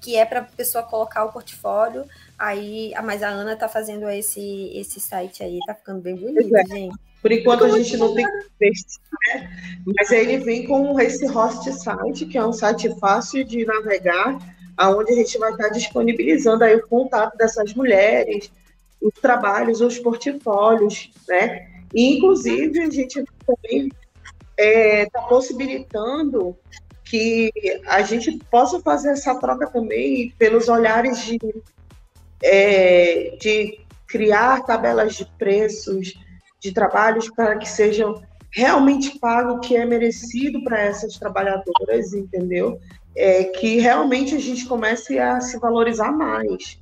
que 0.01 0.17
é 0.17 0.25
para 0.25 0.39
a 0.39 0.43
pessoa 0.43 0.84
colocar 0.84 1.24
o 1.24 1.31
portfólio. 1.31 2.05
Aí, 2.38 2.91
mas 3.03 3.22
a 3.22 3.29
Ana 3.29 3.53
está 3.53 3.70
fazendo 3.70 4.10
esse, 4.10 4.72
esse 4.74 5.00
site 5.00 5.43
aí, 5.43 5.60
tá 5.65 5.75
ficando 5.75 6.01
bem 6.01 6.15
bonito, 6.15 6.55
é. 6.55 6.65
gente. 6.65 6.98
Por 7.22 7.31
enquanto 7.31 7.65
a 7.65 7.70
gente 7.77 7.96
não 7.98 8.15
tem 8.15 8.25
texto, 8.58 9.00
né? 9.27 9.48
Mas 9.86 10.12
aí 10.12 10.22
ele 10.22 10.43
vem 10.43 10.65
com 10.65 11.00
esse 11.00 11.27
host 11.27 11.72
site, 11.72 12.25
que 12.25 12.36
é 12.36 12.43
um 12.43 12.51
site 12.51 12.89
fácil 13.00 13.43
de 13.46 13.63
navegar, 13.63 14.39
aonde 14.75 15.12
a 15.12 15.15
gente 15.15 15.38
vai 15.38 15.51
estar 15.51 15.70
disponibilizando 15.70 16.63
aí 16.63 16.75
o 16.75 16.88
contato 16.88 17.38
dessas 17.38 17.75
mulheres, 17.75 18.51
os 19.00 19.13
trabalhos, 19.22 19.81
os 19.81 20.00
portfólios, 20.00 21.12
né? 21.27 21.67
E, 21.93 22.17
inclusive, 22.17 22.81
a 22.81 22.89
gente 22.89 23.24
também 23.46 23.86
está 23.86 23.98
é, 24.58 25.05
tá 25.05 25.22
possibilitando 25.22 26.58
que 27.12 27.51
a 27.88 28.01
gente 28.03 28.39
possa 28.50 28.80
fazer 28.80 29.10
essa 29.10 29.36
troca 29.36 29.68
também 29.68 30.34
pelos 30.39 30.70
olhares 30.70 31.25
de, 31.25 31.38
é, 32.41 33.36
de 33.38 33.82
criar 34.08 34.65
tabelas 34.65 35.15
de 35.15 35.25
preços, 35.38 36.13
de 36.58 36.74
trabalhos 36.74 37.30
para 37.30 37.58
que 37.58 37.68
sejam 37.68 38.24
realmente 38.50 39.20
pago 39.20 39.56
o 39.56 39.60
que 39.60 39.75
é 39.75 39.86
merecido 39.86 40.63
para 40.63 40.80
essas 40.80 41.18
trabalhadoras, 41.18 42.13
entendeu? 42.13 42.80
É, 43.13 43.44
que 43.44 43.77
realmente 43.77 44.34
a 44.34 44.39
gente 44.39 44.65
comece 44.65 45.20
a 45.20 45.41
se 45.41 45.60
valorizar 45.60 46.13
mais, 46.13 46.80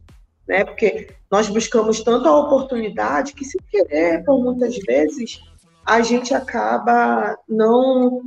né? 0.48 0.64
Porque 0.64 1.08
nós 1.32 1.50
buscamos 1.50 2.04
tanta 2.04 2.32
oportunidade 2.32 3.34
que, 3.34 3.44
se 3.44 3.58
querer, 3.72 4.24
por 4.24 4.40
muitas 4.44 4.78
vezes, 4.78 5.42
a 5.84 6.02
gente 6.02 6.36
acaba 6.36 7.36
não, 7.48 8.22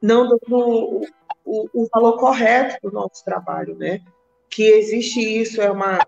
não 0.00 0.30
dando 0.30 1.06
o, 1.46 1.68
o, 1.72 1.88
valor 1.94 2.18
correto 2.18 2.76
do 2.82 2.92
nosso 2.92 3.24
trabalho, 3.24 3.76
né? 3.76 4.00
Que 4.50 4.64
existe 4.64 5.20
isso, 5.20 5.62
é 5.62 5.70
uma 5.70 5.98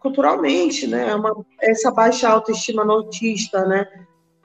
culturalmente, 0.00 0.86
né? 0.86 1.08
É 1.08 1.14
uma, 1.14 1.34
essa 1.60 1.90
baixa 1.90 2.28
autoestima 2.28 2.84
notista, 2.84 3.64
né? 3.64 3.86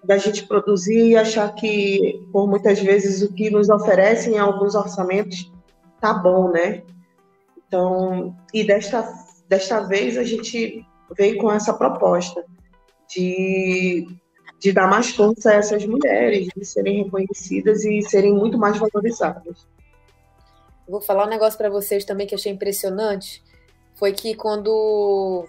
Da 0.03 0.17
gente 0.17 0.45
produzir 0.47 1.09
e 1.09 1.17
achar 1.17 1.53
que, 1.55 2.25
por 2.31 2.47
muitas 2.47 2.79
vezes, 2.79 3.21
o 3.21 3.33
que 3.33 3.49
nos 3.49 3.69
oferecem 3.69 4.35
em 4.35 4.39
alguns 4.39 4.75
orçamentos 4.75 5.51
tá 5.99 6.13
bom, 6.13 6.51
né? 6.51 6.83
Então, 7.67 8.35
e 8.53 8.63
desta, 8.63 9.07
desta 9.47 9.79
vez 9.81 10.17
a 10.17 10.23
gente 10.23 10.85
veio 11.17 11.37
com 11.37 11.51
essa 11.51 11.73
proposta 11.73 12.43
de, 13.09 14.07
de 14.63 14.71
dar 14.71 14.89
mais 14.89 15.09
força 15.09 15.49
a 15.49 15.55
essas 15.55 15.85
mulheres, 15.85 16.47
de 16.55 16.63
serem 16.65 17.03
reconhecidas 17.03 17.83
e 17.83 18.01
serem 18.01 18.33
muito 18.33 18.57
mais 18.57 18.77
valorizadas. 18.77 19.67
Vou 20.87 21.01
falar 21.01 21.25
um 21.25 21.29
negócio 21.29 21.57
para 21.57 21.69
vocês 21.69 22.05
também 22.05 22.25
que 22.25 22.33
achei 22.33 22.49
impressionante 22.49 23.43
foi 23.95 24.13
que 24.13 24.33
quando 24.35 25.45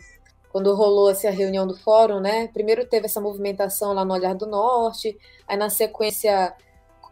quando 0.50 0.75
rolou 0.75 1.09
assim, 1.09 1.26
a 1.26 1.30
reunião 1.30 1.66
do 1.66 1.76
fórum, 1.76 2.21
né? 2.21 2.49
Primeiro 2.49 2.85
teve 2.87 3.06
essa 3.06 3.21
movimentação 3.21 3.92
lá 3.92 4.04
no 4.04 4.14
Olhar 4.14 4.35
do 4.35 4.47
Norte, 4.47 5.16
aí 5.47 5.56
na 5.56 5.71
sequência 5.71 6.52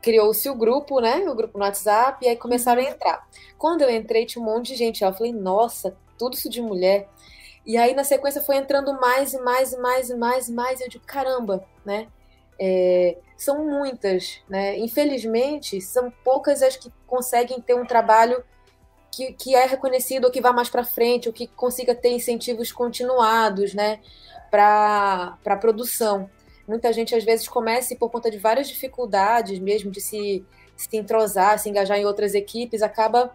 criou-se 0.01 0.49
o 0.49 0.55
grupo, 0.57 1.01
né? 1.01 1.29
O 1.29 1.35
grupo 1.35 1.57
no 1.57 1.65
WhatsApp, 1.65 2.25
e 2.25 2.29
aí 2.29 2.37
começaram 2.37 2.83
a 2.83 2.85
entrar. 2.85 3.29
Quando 3.57 3.83
eu 3.83 3.91
entrei, 3.91 4.27
tinha 4.27 4.43
um 4.43 4.47
monte 4.47 4.69
de 4.69 4.77
gente. 4.77 5.05
Eu 5.05 5.13
falei, 5.13 5.33
nossa, 5.33 5.97
tudo 6.19 6.35
isso 6.35 6.49
de 6.49 6.61
mulher. 6.61 7.09
E 7.65 7.77
aí 7.77 7.95
na 7.95 8.05
sequência 8.05 8.43
foi 8.43 8.57
entrando 8.57 8.93
mais 9.01 9.33
e 9.33 9.41
mais 9.41 9.73
e 9.73 9.79
mais 9.79 10.11
e 10.11 10.17
mais 10.17 10.49
e 10.49 10.53
mais. 10.53 10.81
E 10.81 10.85
eu 10.85 10.89
digo, 10.89 11.05
caramba, 11.07 11.65
né? 11.85 12.09
É, 12.59 13.17
são 13.37 13.65
muitas, 13.67 14.41
né? 14.49 14.79
Infelizmente, 14.79 15.81
são 15.81 16.13
poucas 16.25 16.63
as 16.63 16.77
que 16.77 16.93
conseguem 17.07 17.61
ter 17.61 17.75
um 17.75 17.87
trabalho 17.87 18.43
que, 19.13 19.33
que 19.35 19.55
é 19.55 19.67
reconhecido 19.67 20.25
ou 20.25 20.31
que 20.31 20.41
vá 20.41 20.53
mais 20.53 20.71
para 20.71 20.85
frente, 20.85 21.29
ou 21.29 21.33
que 21.33 21.47
consiga 21.47 21.95
ter 21.95 22.11
incentivos 22.11 22.73
continuados 22.73 23.75
né, 23.75 24.01
para 24.51 25.37
a 25.45 25.57
produção. 25.57 26.29
Muita 26.67 26.93
gente, 26.93 27.15
às 27.15 27.23
vezes, 27.23 27.47
começa 27.47 27.93
e, 27.93 27.97
por 27.97 28.11
conta 28.11 28.31
de 28.31 28.39
várias 28.39 28.69
dificuldades 28.69 29.59
mesmo 29.59 29.91
de 29.91 30.01
se, 30.01 30.45
se 30.77 30.97
entrosar, 30.97 31.59
se 31.59 31.69
engajar 31.69 31.99
em 31.99 32.07
outras 32.07 32.35
equipes, 32.35 32.83
acaba 32.83 33.35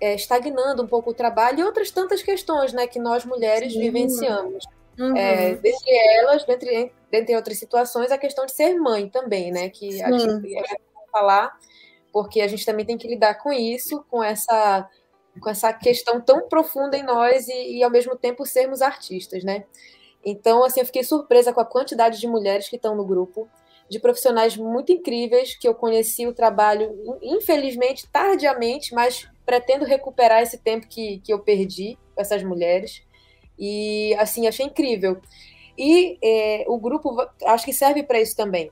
é, 0.00 0.14
estagnando 0.14 0.82
um 0.82 0.86
pouco 0.86 1.10
o 1.10 1.14
trabalho 1.14 1.60
e 1.60 1.64
outras 1.64 1.90
tantas 1.90 2.22
questões 2.22 2.72
né, 2.72 2.86
que 2.86 2.98
nós 2.98 3.24
mulheres 3.24 3.72
Sim. 3.72 3.80
vivenciamos. 3.80 4.64
Uhum. 4.98 5.16
É, 5.16 5.54
dentre 5.54 5.96
elas, 6.18 6.44
dentre, 6.44 6.92
dentre 7.10 7.36
outras 7.36 7.58
situações, 7.58 8.10
a 8.10 8.18
questão 8.18 8.46
de 8.46 8.52
ser 8.52 8.74
mãe 8.74 9.08
também, 9.08 9.52
né? 9.52 9.68
Que 9.68 9.92
Sim. 9.92 10.02
acho 10.02 10.40
que 10.40 10.58
é 10.58 10.62
falar, 11.12 11.56
porque 12.12 12.40
a 12.40 12.48
gente 12.48 12.66
também 12.66 12.84
tem 12.84 12.98
que 12.98 13.06
lidar 13.06 13.34
com 13.34 13.52
isso, 13.52 14.04
com 14.10 14.22
essa 14.22 14.88
com 15.40 15.48
essa 15.48 15.72
questão 15.72 16.20
tão 16.20 16.48
profunda 16.48 16.96
em 16.96 17.04
nós 17.04 17.46
e, 17.46 17.76
e, 17.76 17.84
ao 17.84 17.90
mesmo 17.90 18.16
tempo 18.16 18.44
sermos 18.44 18.82
artistas, 18.82 19.44
né? 19.44 19.64
Então, 20.24 20.64
assim, 20.64 20.80
eu 20.80 20.86
fiquei 20.86 21.04
surpresa 21.04 21.52
com 21.52 21.60
a 21.60 21.64
quantidade 21.64 22.18
de 22.18 22.26
mulheres 22.26 22.68
que 22.68 22.74
estão 22.74 22.96
no 22.96 23.04
grupo, 23.04 23.48
de 23.88 24.00
profissionais 24.00 24.56
muito 24.56 24.90
incríveis 24.90 25.56
que 25.56 25.68
eu 25.68 25.74
conheci 25.74 26.26
o 26.26 26.34
trabalho, 26.34 26.92
infelizmente, 27.22 28.08
tardiamente, 28.10 28.92
mas 28.92 29.28
pretendo 29.48 29.86
recuperar 29.86 30.42
esse 30.42 30.58
tempo 30.58 30.86
que, 30.86 31.20
que 31.20 31.32
eu 31.32 31.38
perdi 31.38 31.96
com 32.14 32.20
essas 32.20 32.42
mulheres. 32.44 33.02
E, 33.58 34.14
assim, 34.18 34.46
achei 34.46 34.66
incrível. 34.66 35.22
E 35.76 36.18
é, 36.22 36.66
o 36.68 36.78
grupo, 36.78 37.16
acho 37.46 37.64
que 37.64 37.72
serve 37.72 38.02
para 38.02 38.20
isso 38.20 38.36
também, 38.36 38.70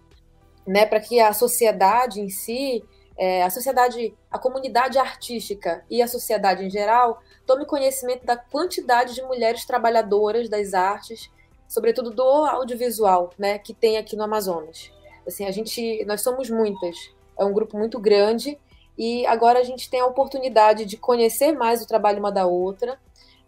né? 0.66 0.85
Para 0.85 1.00
que 1.00 1.18
a 1.18 1.33
sociedade 1.33 2.21
em 2.21 2.28
si 2.28 2.85
é, 3.16 3.42
a 3.42 3.49
sociedade, 3.49 4.14
a 4.30 4.38
comunidade 4.38 4.99
artística 4.99 5.83
e 5.88 6.02
a 6.02 6.06
sociedade 6.06 6.62
em 6.62 6.68
geral 6.68 7.23
tome 7.47 7.64
conhecimento 7.64 8.26
da 8.26 8.37
quantidade 8.37 9.14
de 9.14 9.23
mulheres 9.23 9.64
trabalhadoras 9.64 10.50
das 10.50 10.75
artes, 10.75 11.30
sobretudo 11.66 12.11
do 12.11 12.23
audiovisual, 12.23 13.30
né, 13.38 13.59
que 13.59 13.73
tem 13.73 13.97
aqui 13.97 14.14
no 14.14 14.25
Amazonas. 14.25 14.92
Assim, 15.26 15.47
a 15.47 15.50
gente, 15.50 16.04
nós 16.04 16.21
somos 16.21 16.50
muitas, 16.50 16.95
é 17.38 17.45
um 17.47 17.54
grupo 17.54 17.78
muito 17.78 17.99
grande 17.99 18.59
e 18.99 19.26
agora 19.26 19.59
a 19.59 19.62
gente 19.62 19.91
tem 19.91 20.00
a 20.00 20.07
oportunidade 20.07 20.85
de 20.85 20.97
conhecer 20.97 21.53
mais 21.53 21.83
o 21.83 21.87
trabalho 21.87 22.19
uma 22.19 22.33
da 22.33 22.47
outra, 22.47 22.99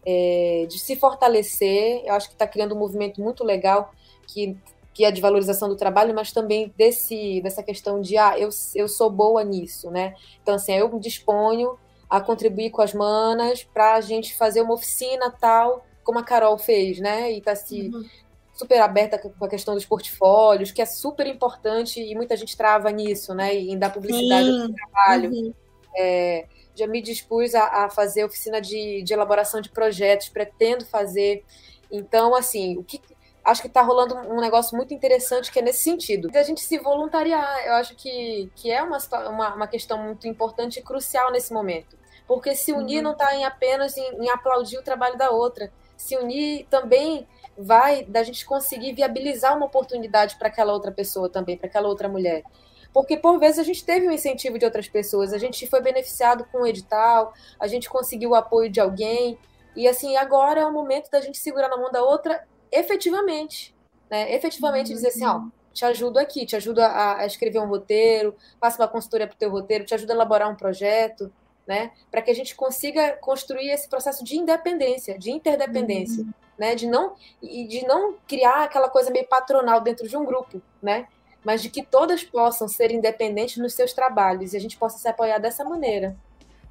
é, 0.05 0.67
de 0.69 0.79
se 0.79 0.97
fortalecer. 0.97 2.03
Eu 2.05 2.15
acho 2.15 2.29
que 2.29 2.35
está 2.35 2.47
criando 2.47 2.75
um 2.75 2.79
movimento 2.79 3.21
muito 3.21 3.45
legal 3.45 3.93
que 4.27 4.57
que 4.99 5.05
é 5.05 5.13
de 5.13 5.21
valorização 5.21 5.69
do 5.69 5.77
trabalho, 5.77 6.13
mas 6.13 6.33
também 6.33 6.75
desse 6.77 7.41
dessa 7.41 7.63
questão 7.63 8.01
de 8.01 8.19
ah, 8.19 8.37
eu, 8.37 8.49
eu 8.75 8.89
sou 8.89 9.09
boa 9.09 9.45
nisso, 9.45 9.93
né? 9.93 10.17
Então 10.43 10.57
assim, 10.57 10.73
eu 10.73 10.93
me 10.93 10.99
disponho 10.99 11.79
a 12.11 12.21
contribuir 12.21 12.71
com 12.71 12.83
as 12.83 12.93
manas 12.93 13.63
para 13.63 13.95
a 13.95 14.01
gente 14.01 14.37
fazer 14.37 14.61
uma 14.61 14.75
oficina 14.75 15.31
tal, 15.31 15.87
como 16.03 16.19
a 16.19 16.25
Carol 16.25 16.59
fez, 16.59 16.99
né? 16.99 17.33
E 17.33 17.39
está 17.39 17.55
se 17.55 17.91
uhum. 17.95 18.05
Super 18.59 18.81
aberta 18.81 19.19
com 19.19 19.45
a 19.45 19.49
questão 19.49 19.75
dos 19.75 19.87
portfólios, 19.87 20.73
que 20.73 20.83
é 20.83 20.87
super 20.87 21.27
importante 21.27 22.03
e 22.03 22.15
muita 22.15 22.37
gente 22.37 22.57
trava 22.57 22.91
nisso, 22.91 23.33
né? 23.33 23.55
Em 23.55 23.79
dar 23.79 23.91
publicidade 23.91 24.47
Sim. 24.47 24.63
ao 24.63 24.73
trabalho. 24.73 25.31
Uhum. 25.31 25.55
É, 25.97 26.47
já 26.75 26.87
me 26.87 27.01
dispus 27.01 27.55
a, 27.55 27.85
a 27.85 27.91
fazer 27.91 28.25
oficina 28.25 28.61
de, 28.61 29.03
de 29.03 29.13
elaboração 29.13 29.61
de 29.61 29.69
projetos, 29.71 30.29
pretendo 30.29 30.85
fazer. 30.85 31.45
Então, 31.91 32.35
assim, 32.35 32.77
o 32.77 32.83
que 32.83 33.01
acho 33.45 33.63
que 33.63 33.69
está 33.69 33.81
rolando 33.81 34.15
um 34.15 34.41
negócio 34.41 34.77
muito 34.77 34.93
interessante 34.93 35.51
que 35.51 35.59
é 35.59 35.63
nesse 35.63 35.83
sentido. 35.83 36.29
A 36.35 36.43
gente 36.43 36.61
se 36.61 36.79
voluntariar, 36.79 37.65
eu 37.65 37.75
acho 37.75 37.95
que, 37.95 38.51
que 38.55 38.71
é 38.71 38.83
uma, 38.83 38.99
uma, 39.29 39.55
uma 39.55 39.67
questão 39.67 40.03
muito 40.03 40.27
importante 40.29 40.81
e 40.81 40.83
crucial 40.83 41.31
nesse 41.33 41.53
momento. 41.53 41.97
Porque 42.27 42.55
se 42.55 42.73
unir 42.73 42.99
uhum. 42.99 43.05
não 43.05 43.13
está 43.13 43.35
em 43.35 43.45
apenas 43.45 43.97
em, 43.97 44.25
em 44.25 44.29
aplaudir 44.29 44.79
o 44.79 44.83
trabalho 44.83 45.17
da 45.17 45.31
outra. 45.31 45.73
Se 45.97 46.17
unir 46.17 46.67
também 46.69 47.27
vai 47.59 48.05
da 48.05 48.23
gente 48.23 48.47
conseguir 48.47 48.93
viabilizar 48.93 49.57
uma 49.57 49.67
oportunidade 49.67 50.37
para 50.37 50.49
aquela 50.49 50.73
outra 50.73 50.93
pessoa 50.93 51.29
também, 51.29 51.59
para 51.59 51.67
aquela 51.67 51.89
outra 51.89 52.09
mulher. 52.09 52.45
Porque 52.93 53.17
por 53.17 53.39
vezes 53.39 53.59
a 53.59 53.63
gente 53.63 53.85
teve 53.85 54.09
um 54.09 54.13
incentivo 54.13 54.59
de 54.59 54.65
outras 54.65 54.89
pessoas, 54.89 55.33
a 55.33 55.39
gente 55.39 55.67
foi 55.67 55.81
beneficiado 55.83 56.47
com 56.51 56.59
o 56.59 56.63
um 56.63 56.67
edital, 56.67 57.35
a 57.59 57.67
gente 57.67 57.91
conseguiu 57.91 58.31
o 58.31 58.35
apoio 58.35 58.71
de 58.71 58.81
alguém, 58.81 59.39
e 59.77 59.87
assim, 59.87 60.17
agora 60.17 60.61
é 60.61 60.67
o 60.67 60.73
momento 60.73 61.11
da 61.11 61.21
gente 61.21 61.39
segurar 61.39 61.69
na 61.69 61.77
mão 61.77 61.91
da 61.91 62.03
outra 62.03 62.45
efetivamente, 62.71 63.75
né? 64.11 64.35
Efetivamente 64.35 64.89
uhum. 64.89 64.95
dizer 64.95 65.09
assim, 65.09 65.25
ó, 65.25 65.43
te 65.73 65.85
ajudo 65.85 66.19
aqui, 66.19 66.47
te 66.47 66.57
ajudo 66.57 66.81
a, 66.81 67.19
a 67.19 67.27
escrever 67.27 67.61
um 67.61 67.69
roteiro, 67.69 68.35
faço 68.61 68.81
uma 68.81 68.89
consultoria 68.89 69.27
para 69.27 69.35
o 69.37 69.39
teu 69.39 69.51
roteiro, 69.51 69.85
te 69.85 69.95
ajudo 69.95 70.11
a 70.11 70.15
elaborar 70.15 70.51
um 70.51 70.57
projeto, 70.57 71.33
né? 71.67 71.93
Para 72.11 72.23
que 72.23 72.31
a 72.31 72.35
gente 72.35 72.57
consiga 72.57 73.13
construir 73.19 73.71
esse 73.71 73.89
processo 73.89 74.25
de 74.25 74.37
independência, 74.37 75.19
de 75.19 75.31
interdependência, 75.31 76.25
uhum. 76.25 76.33
Né? 76.59 76.75
De 76.75 76.87
não 76.87 77.15
e 77.43 77.67
de 77.67 77.87
não 77.87 78.15
criar 78.27 78.65
aquela 78.65 78.89
coisa 78.89 79.11
meio 79.11 79.27
patronal 79.27 79.81
dentro 79.81 80.09
de 80.09 80.17
um 80.17 80.25
grupo, 80.25 80.61
né? 80.83 81.07
Mas 81.45 81.63
de 81.63 81.71
que 81.71 81.83
todas 81.83 82.25
possam 82.25 82.67
ser 82.67 82.91
independentes 82.91 83.57
nos 83.59 83.75
seus 83.75 83.93
trabalhos 83.93 84.53
e 84.53 84.57
a 84.57 84.61
gente 84.61 84.77
possa 84.77 84.99
se 84.99 85.09
apoiar 85.09 85.39
dessa 85.39 85.65
maneira, 85.65 86.17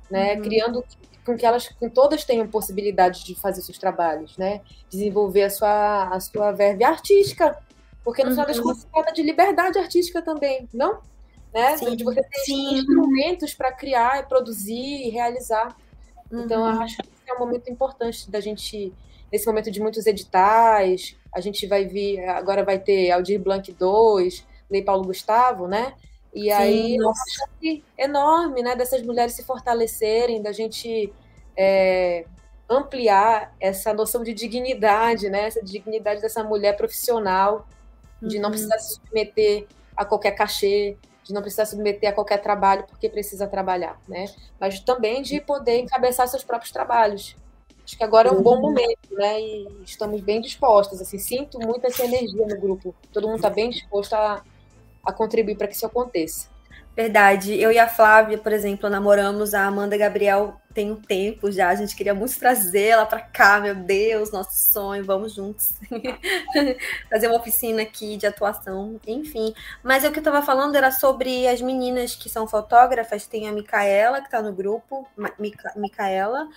né? 0.10 0.36
Uhum. 0.36 0.42
Criando 0.42 0.86
com 1.26 1.36
que 1.36 1.46
elas 1.46 1.68
com 1.68 1.90
todas 1.90 2.24
tenham 2.24 2.48
possibilidade 2.48 3.26
de 3.26 3.36
fazer 3.36 3.62
seus 3.62 3.78
trabalhos, 3.78 4.38
né? 4.38 4.62
Desenvolver 4.90 5.44
a 5.44 5.50
sua, 5.50 6.04
a 6.10 6.20
sua 6.20 6.52
verve 6.52 6.84
artística, 6.84 7.58
porque 8.08 8.24
no 8.24 8.30
uhum. 8.30 8.36
final 8.36 8.48
das 8.48 8.58
uhum. 8.58 8.64
contas 8.64 8.82
se 8.82 8.88
trata 8.88 9.14
de 9.14 9.22
liberdade 9.22 9.78
artística 9.78 10.22
também, 10.22 10.70
não? 10.74 11.02
Né? 11.54 11.76
Sim, 11.76 11.96
de 11.96 12.04
você 12.06 12.24
ter 12.24 12.40
sim. 12.40 12.76
instrumentos 12.76 13.54
para 13.54 13.72
criar, 13.72 14.28
produzir 14.30 15.08
e 15.08 15.10
realizar. 15.10 15.76
Uhum. 16.32 16.44
Então, 16.44 16.66
eu 16.66 16.82
acho 16.82 16.96
que 16.98 17.30
é 17.30 17.34
um 17.34 17.40
momento 17.40 17.70
importante 17.70 18.32
da 18.32 18.40
gente, 18.40 18.94
nesse 19.32 19.46
momento 19.46 19.72
de 19.72 19.80
muitos 19.80 20.06
editais, 20.06 21.16
a 21.34 21.40
gente 21.40 21.68
vai 21.68 21.86
vir, 21.86 22.24
agora 22.30 22.64
vai 22.64 22.80
ter 22.80 23.12
Aldir 23.12 23.40
Blanc 23.40 23.72
2, 23.72 24.46
Lei 24.70 24.82
Paulo 24.82 25.06
Gustavo, 25.06 25.68
né? 25.68 25.94
E 26.34 26.44
Sim, 26.44 26.52
aí, 26.52 26.98
nossa. 26.98 27.50
enorme, 27.98 28.62
né, 28.62 28.76
dessas 28.76 29.02
mulheres 29.02 29.34
se 29.34 29.44
fortalecerem, 29.44 30.42
da 30.42 30.52
gente 30.52 31.12
é, 31.56 32.26
ampliar 32.70 33.56
essa 33.60 33.94
noção 33.94 34.24
de 34.24 34.34
dignidade, 34.34 35.30
né, 35.30 35.48
essa 35.48 35.64
dignidade 35.64 36.22
dessa 36.22 36.44
mulher 36.44 36.76
profissional, 36.76 37.68
de 38.22 38.36
uhum. 38.36 38.44
não 38.44 38.50
precisar 38.52 38.78
se 38.80 38.96
submeter 38.96 39.68
a 39.96 40.06
qualquer 40.06 40.32
cachê, 40.32 40.98
de 41.24 41.34
não 41.34 41.42
precisar 41.42 41.66
se 41.66 41.72
submeter 41.72 42.10
a 42.10 42.14
qualquer 42.14 42.38
trabalho 42.38 42.86
porque 42.88 43.10
precisa 43.10 43.48
trabalhar, 43.48 44.00
né? 44.08 44.26
Mas 44.60 44.80
também 44.80 45.22
de 45.22 45.42
poder 45.42 45.80
encabeçar 45.80 46.28
seus 46.28 46.44
próprios 46.44 46.72
trabalhos. 46.72 47.36
Acho 47.88 47.98
que 47.98 48.04
agora 48.04 48.28
é 48.28 48.32
um 48.34 48.42
bom 48.42 48.56
uhum. 48.56 48.62
momento, 48.64 49.14
né? 49.14 49.40
E 49.40 49.66
estamos 49.86 50.20
bem 50.20 50.42
dispostas. 50.42 51.02
Assim, 51.02 51.18
sinto 51.18 51.58
muita 51.58 51.88
essa 51.88 52.04
energia 52.04 52.46
no 52.46 52.60
grupo. 52.60 52.94
Todo 53.14 53.28
mundo 53.28 53.38
está 53.38 53.50
bem 53.50 53.70
disposto 53.70 54.14
a, 54.14 54.44
a 55.06 55.14
contribuir 55.14 55.56
para 55.56 55.68
que 55.68 55.74
isso 55.74 55.86
aconteça. 55.86 56.50
Verdade. 56.94 57.58
Eu 57.58 57.72
e 57.72 57.80
a 57.80 57.88
Flávia, 57.88 58.38
por 58.38 58.52
exemplo, 58.52 58.90
namoramos 58.90 59.54
a 59.54 59.66
Amanda 59.66 59.96
Gabriel 59.96 60.60
tem 60.74 60.92
um 60.92 60.96
tempo 60.96 61.50
já. 61.50 61.70
A 61.70 61.76
gente 61.76 61.96
queria 61.96 62.14
muito 62.14 62.38
trazê-la 62.38 63.06
para 63.06 63.22
cá, 63.22 63.60
meu 63.60 63.74
Deus, 63.74 64.32
nosso 64.32 64.74
sonho, 64.74 65.04
vamos 65.06 65.34
juntos. 65.34 65.74
Fazer 67.10 67.28
uma 67.28 67.38
oficina 67.38 67.82
aqui 67.82 68.18
de 68.18 68.28
atuação, 68.28 69.00
enfim. 69.08 69.56
Mas 69.82 70.04
o 70.04 70.12
que 70.12 70.18
eu 70.18 70.22
estava 70.22 70.42
falando 70.44 70.76
era 70.76 70.92
sobre 70.92 71.48
as 71.48 71.62
meninas 71.62 72.16
que 72.16 72.30
são 72.30 72.48
fotógrafas. 72.48 73.26
Tem 73.26 73.48
a 73.48 73.52
Micaela, 73.52 74.20
que 74.20 74.28
está 74.28 74.42
no 74.42 74.52
grupo, 74.52 75.08
Mica 75.40 75.74
Micaela, 75.76 76.48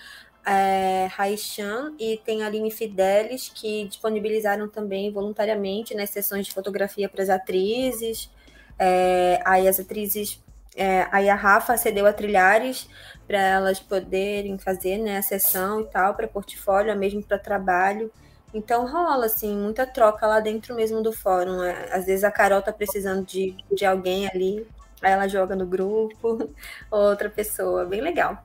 é, 0.45 1.07
Raichan 1.11 1.93
e 1.99 2.17
tem 2.17 2.43
a 2.43 2.47
Aline 2.47 2.71
Fidelis, 2.71 3.49
que 3.53 3.85
disponibilizaram 3.85 4.67
também 4.67 5.11
voluntariamente 5.11 5.93
nas 5.93 6.09
né, 6.09 6.13
sessões 6.13 6.47
de 6.47 6.53
fotografia 6.53 7.07
para 7.07 7.23
as 7.23 7.29
atrizes. 7.29 8.29
É, 8.77 9.39
aí 9.45 9.67
as 9.67 9.79
atrizes, 9.79 10.43
é, 10.75 11.07
aí 11.11 11.29
a 11.29 11.35
Rafa 11.35 11.77
cedeu 11.77 12.05
a 12.05 12.13
trilhares 12.13 12.89
para 13.27 13.39
elas 13.39 13.79
poderem 13.79 14.57
fazer 14.57 14.97
né, 14.97 15.17
a 15.17 15.21
sessão 15.21 15.81
e 15.81 15.85
tal, 15.85 16.15
para 16.15 16.27
portfólio, 16.27 16.97
mesmo 16.97 17.23
para 17.23 17.37
trabalho. 17.37 18.11
Então 18.53 18.85
rola, 18.85 19.27
assim, 19.27 19.55
muita 19.55 19.85
troca 19.85 20.27
lá 20.27 20.39
dentro 20.39 20.75
mesmo 20.75 21.01
do 21.01 21.13
fórum. 21.13 21.57
Né. 21.57 21.89
Às 21.91 22.05
vezes 22.05 22.23
a 22.23 22.31
Carol 22.31 22.61
tá 22.61 22.73
precisando 22.73 23.25
de, 23.25 23.55
de 23.71 23.85
alguém 23.85 24.27
ali, 24.27 24.67
aí 25.01 25.11
ela 25.11 25.27
joga 25.27 25.55
no 25.55 25.65
grupo, 25.65 26.49
outra 26.91 27.29
pessoa, 27.29 27.85
bem 27.85 28.01
legal 28.01 28.43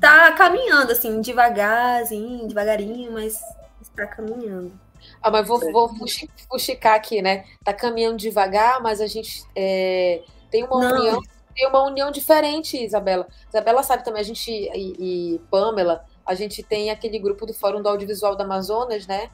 tá 0.00 0.32
caminhando, 0.32 0.92
assim, 0.92 1.20
devagarzinho, 1.20 2.46
devagarinho, 2.46 3.12
mas 3.12 3.40
está 3.80 4.06
caminhando. 4.06 4.72
Ah, 5.22 5.30
mas 5.30 5.46
vou, 5.46 5.60
vou 5.72 5.90
fuxicar 6.50 6.94
aqui, 6.94 7.22
né? 7.22 7.44
Tá 7.64 7.72
caminhando 7.72 8.16
devagar, 8.16 8.82
mas 8.82 9.00
a 9.00 9.06
gente 9.06 9.44
é, 9.54 10.22
tem 10.50 10.64
uma 10.64 10.80
Não. 10.80 10.96
união, 10.96 11.22
tem 11.54 11.66
uma 11.66 11.82
união 11.84 12.10
diferente, 12.10 12.82
Isabela. 12.82 13.26
Isabela 13.48 13.82
sabe 13.82 14.04
também, 14.04 14.20
a 14.20 14.24
gente 14.24 14.50
e, 14.50 15.34
e 15.34 15.38
Pamela, 15.50 16.04
a 16.24 16.34
gente 16.34 16.62
tem 16.62 16.90
aquele 16.90 17.18
grupo 17.18 17.46
do 17.46 17.54
Fórum 17.54 17.82
do 17.82 17.88
Audiovisual 17.88 18.36
da 18.36 18.44
Amazonas, 18.44 19.06
né? 19.06 19.30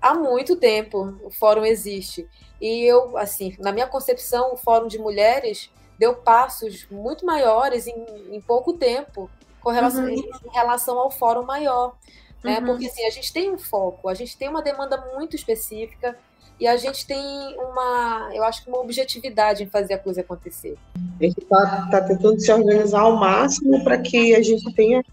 Há 0.00 0.14
muito 0.14 0.56
tempo 0.56 1.18
o 1.24 1.30
fórum 1.30 1.64
existe. 1.64 2.28
E 2.60 2.84
eu, 2.84 3.16
assim, 3.18 3.56
na 3.58 3.72
minha 3.72 3.86
concepção, 3.86 4.54
o 4.54 4.56
Fórum 4.56 4.86
de 4.86 4.96
Mulheres 4.96 5.70
deu 5.98 6.14
passos 6.14 6.86
muito 6.88 7.26
maiores 7.26 7.88
em, 7.88 8.06
em 8.30 8.40
pouco 8.40 8.74
tempo 8.74 9.28
com 9.68 9.72
relação, 9.72 10.04
uhum. 10.04 10.14
em 10.14 10.50
relação 10.50 10.98
ao 10.98 11.10
fórum 11.10 11.42
maior. 11.42 11.94
Né? 12.42 12.58
Uhum. 12.58 12.64
Porque 12.64 12.86
assim, 12.86 13.04
a 13.04 13.10
gente 13.10 13.30
tem 13.30 13.52
um 13.52 13.58
foco, 13.58 14.08
a 14.08 14.14
gente 14.14 14.34
tem 14.34 14.48
uma 14.48 14.62
demanda 14.62 14.96
muito 15.14 15.36
específica 15.36 16.16
e 16.58 16.66
a 16.66 16.74
gente 16.78 17.06
tem 17.06 17.20
uma, 17.58 18.30
eu 18.32 18.42
acho 18.44 18.64
que 18.64 18.70
uma 18.70 18.80
objetividade 18.80 19.62
em 19.62 19.68
fazer 19.68 19.92
a 19.92 19.98
coisa 19.98 20.22
acontecer. 20.22 20.78
A 21.20 21.24
gente 21.24 21.38
está 21.38 21.86
tá 21.90 22.00
tentando 22.00 22.40
se 22.40 22.50
organizar 22.50 23.00
ao 23.00 23.14
máximo 23.16 23.84
para 23.84 23.98
que 23.98 24.34
a 24.34 24.40
gente 24.40 24.72
tenha 24.72 25.04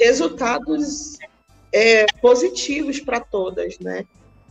resultados 0.00 1.18
é, 1.70 2.06
positivos 2.22 3.00
para 3.00 3.20
todas, 3.20 3.78
né? 3.78 4.06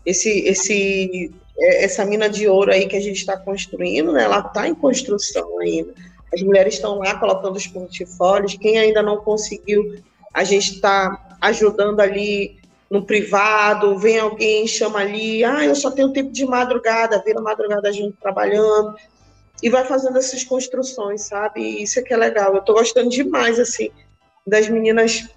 Esse, 0.06 0.30
esse, 0.42 1.34
é, 1.58 1.84
essa 1.84 2.06
mina 2.06 2.30
de 2.30 2.48
ouro 2.48 2.72
aí 2.72 2.88
que 2.88 2.96
a 2.96 3.02
gente 3.02 3.18
está 3.18 3.36
construindo, 3.36 4.14
né? 4.14 4.24
Ela 4.24 4.40
está 4.40 4.68
em 4.68 4.76
construção 4.76 5.58
ainda. 5.60 5.96
As 6.34 6.42
mulheres 6.42 6.76
estão 6.76 7.00
lá 7.00 7.16
colocando 7.18 7.56
os 7.56 7.68
portfólios. 7.68 8.58
Quem 8.58 8.78
ainda 8.78 9.02
não 9.02 9.18
conseguiu, 9.18 9.96
a 10.34 10.44
gente 10.44 10.76
está 10.76 11.38
ajudando 11.42 12.00
ali 12.00 12.60
no 12.90 13.06
privado. 13.06 13.98
Vem 13.98 14.20
alguém, 14.20 14.68
chama 14.68 15.00
ali. 15.00 15.44
Ah, 15.44 15.66
eu 15.66 15.76
só 15.76 15.92
tenho 15.92 16.12
tempo 16.12 16.32
de 16.32 16.46
madrugada. 16.46 17.22
Vira 17.26 17.42
madrugada 17.42 17.90
a 17.90 17.92
gente 17.92 18.16
trabalhando. 18.22 18.96
E 19.62 19.70
vai 19.70 19.86
fazendo 19.86 20.18
essas 20.18 20.44
construções, 20.44 21.24
sabe? 21.24 21.62
E 21.62 21.84
isso 21.84 22.00
é 22.00 22.04
que 22.04 22.14
é 22.14 22.18
legal. 22.18 22.54
Eu 22.54 22.60
estou 22.60 22.76
gostando 22.76 23.10
demais, 23.10 23.60
assim, 23.60 23.90
das 24.46 24.68
meninas 24.70 25.28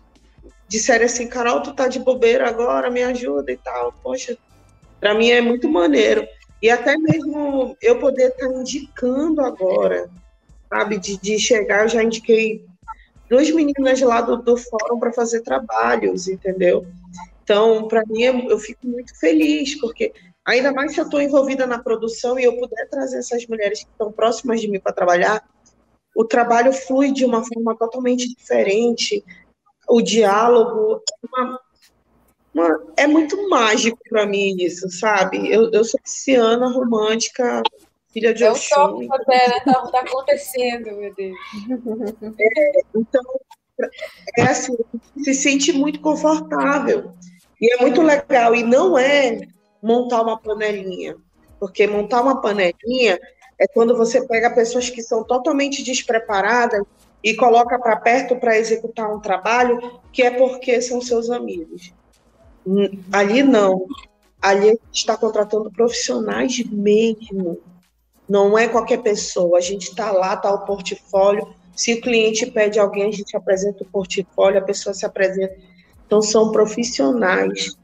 disserem 0.69 1.07
assim, 1.07 1.27
Carol, 1.27 1.63
tu 1.63 1.75
tá 1.75 1.89
de 1.89 1.99
bobeira 1.99 2.49
agora, 2.49 2.91
me 2.91 3.03
ajuda 3.03 3.51
e 3.51 3.57
tal. 3.57 3.93
Poxa, 4.03 4.39
para 5.01 5.15
mim 5.15 5.31
é 5.31 5.41
muito 5.41 5.69
maneiro. 5.69 6.27
E 6.63 6.71
até 6.71 6.97
mesmo 6.97 7.77
eu 7.81 7.99
poder 7.99 8.29
estar 8.29 8.47
tá 8.47 8.55
indicando 8.55 9.41
agora 9.41 10.09
sabe? 10.71 10.99
De, 10.99 11.19
de 11.19 11.39
chegar, 11.39 11.83
eu 11.83 11.89
já 11.89 12.03
indiquei 12.03 12.65
duas 13.29 13.51
meninas 13.51 14.01
lá 14.01 14.21
do, 14.21 14.37
do 14.37 14.57
fórum 14.57 14.99
para 14.99 15.13
fazer 15.13 15.43
trabalhos, 15.43 16.29
entendeu? 16.29 16.87
Então, 17.43 17.89
para 17.89 18.05
mim, 18.07 18.23
eu 18.23 18.59
fico 18.59 18.87
muito 18.87 19.19
feliz, 19.19 19.79
porque 19.81 20.13
ainda 20.45 20.73
mais 20.73 20.95
se 20.95 21.01
eu 21.01 21.05
estou 21.05 21.21
envolvida 21.21 21.67
na 21.67 21.79
produção 21.79 22.39
e 22.39 22.45
eu 22.45 22.57
puder 22.57 22.89
trazer 22.89 23.19
essas 23.19 23.47
mulheres 23.47 23.81
que 23.83 23.91
estão 23.91 24.13
próximas 24.13 24.61
de 24.61 24.69
mim 24.69 24.81
para 24.81 24.93
trabalhar, 24.93 25.45
o 26.15 26.25
trabalho 26.25 26.73
flui 26.73 27.13
de 27.13 27.25
uma 27.25 27.45
forma 27.45 27.77
totalmente 27.77 28.29
diferente, 28.29 29.25
o 29.89 30.01
diálogo 30.01 31.03
uma, 31.29 31.61
uma, 32.55 32.81
é 32.97 33.07
muito 33.07 33.49
mágico 33.49 33.99
para 34.09 34.27
mim 34.27 34.57
isso, 34.59 34.89
sabe? 34.91 35.53
Eu, 35.53 35.71
eu 35.73 35.85
sou 35.85 36.01
pisciana 36.01 36.69
romântica, 36.69 37.63
filha 38.13 38.35
de 38.35 38.45
é 38.45 38.51
Oxum. 38.51 39.03
É 39.03 39.07
o 39.07 39.15
até, 39.15 39.49
né? 39.49 39.61
Tá, 39.65 39.87
tá, 39.87 40.01
acontecendo, 40.01 40.97
meu 40.97 41.15
Deus. 41.15 41.37
É, 42.39 42.81
então, 42.95 43.23
é 44.37 44.43
assim, 44.43 44.77
se 45.25 45.35
sente 45.35 45.73
muito 45.73 46.01
confortável. 46.01 47.13
E 47.61 47.73
é 47.73 47.79
muito 47.81 48.03
legal. 48.03 48.55
E 48.55 48.63
não 48.63 48.99
é 48.99 49.41
montar 49.83 50.23
uma 50.23 50.39
panelinha. 50.39 51.17
Porque 51.59 51.87
montar 51.87 52.23
uma 52.23 52.41
panelinha 52.41 53.19
é 53.59 53.67
quando 53.69 53.97
você 53.97 54.27
pega 54.27 54.55
pessoas 54.55 54.89
que 54.89 55.03
são 55.03 55.25
totalmente 55.25 55.83
despreparadas 55.83 56.83
e 57.23 57.35
coloca 57.35 57.79
para 57.79 57.97
perto 57.97 58.37
para 58.37 58.59
executar 58.59 59.15
um 59.15 59.21
trabalho 59.21 60.01
que 60.13 60.23
é 60.23 60.31
porque 60.31 60.81
são 60.81 61.01
seus 61.01 61.31
amigos. 61.31 61.93
Ali 63.13 63.43
não. 63.43 63.87
Ali 64.41 64.79
está 64.93 65.17
contratando 65.17 65.71
profissionais 65.71 66.63
mesmo. 66.65 67.59
Não 68.31 68.57
é 68.57 68.69
qualquer 68.69 69.03
pessoa. 69.03 69.59
A 69.59 69.61
gente 69.61 69.89
está 69.89 70.13
lá, 70.13 70.35
está 70.35 70.55
o 70.55 70.65
portfólio. 70.65 71.53
Se 71.75 71.95
o 71.95 72.01
cliente 72.01 72.47
pede 72.47 72.79
alguém, 72.79 73.09
a 73.09 73.13
gente 73.13 73.37
apresenta 73.37 73.83
o 73.83 73.87
portfólio, 73.87 74.61
a 74.61 74.65
pessoa 74.65 74.95
se 74.95 75.05
apresenta. 75.05 75.57
Então, 76.07 76.23
são 76.23 76.53
profissionais. 76.53 77.77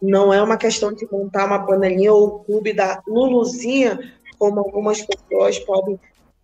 Não 0.00 0.32
é 0.32 0.40
uma 0.40 0.56
questão 0.56 0.92
de 0.92 1.04
montar 1.10 1.46
uma 1.46 1.66
panelinha 1.66 2.12
ou 2.12 2.26
o 2.26 2.38
clube 2.44 2.72
da 2.72 3.02
Luluzinha, 3.06 3.98
como 4.38 4.60
algumas 4.60 5.02
pessoas 5.02 5.58
podem 5.58 5.98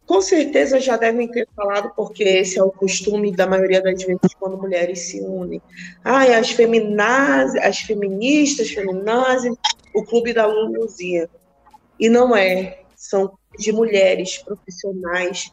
com 0.09 0.23
certeza 0.23 0.81
já 0.81 0.97
devem 0.97 1.29
ter 1.29 1.47
falado, 1.55 1.93
porque 1.95 2.25
esse 2.25 2.59
é 2.59 2.63
o 2.63 2.71
costume 2.73 3.31
da 3.31 3.47
maioria 3.47 3.83
das 3.83 4.03
vezes 4.03 4.35
quando 4.41 4.57
mulheres 4.57 5.01
se 5.01 5.21
unem. 5.21 5.61
Ai, 6.03 6.33
as 6.33 6.51
feminazes, 6.51 7.61
as 7.61 7.81
feministas, 7.81 8.71
feminazes, 8.71 9.55
o 9.95 10.03
clube 10.03 10.33
da 10.33 10.47
Luluzia. 10.47 11.29
E 12.01 12.09
não 12.09 12.35
é. 12.35 12.79
São 12.99 13.39
de 13.57 13.71
mulheres 13.71 14.39
profissionais, 14.39 15.53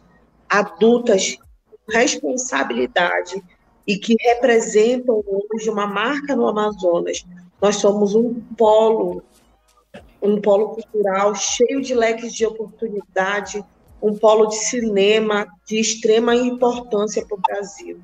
adultas, 0.49 1.37
com 1.69 1.91
responsabilidade 1.93 3.39
e 3.85 3.99
que 3.99 4.15
representam 4.19 5.23
hoje 5.27 5.69
uma 5.69 5.85
marca 5.85 6.35
no 6.35 6.47
Amazonas. 6.47 7.23
Nós 7.61 7.75
somos 7.75 8.15
um 8.15 8.33
polo, 8.57 9.21
um 10.19 10.41
polo 10.41 10.69
cultural 10.69 11.35
cheio 11.35 11.83
de 11.83 11.93
leques 11.93 12.33
de 12.33 12.47
oportunidade, 12.47 13.63
um 14.01 14.17
polo 14.17 14.47
de 14.47 14.55
cinema 14.55 15.45
de 15.67 15.79
extrema 15.79 16.35
importância 16.35 17.23
para 17.27 17.37
o 17.37 17.41
Brasil, 17.41 18.01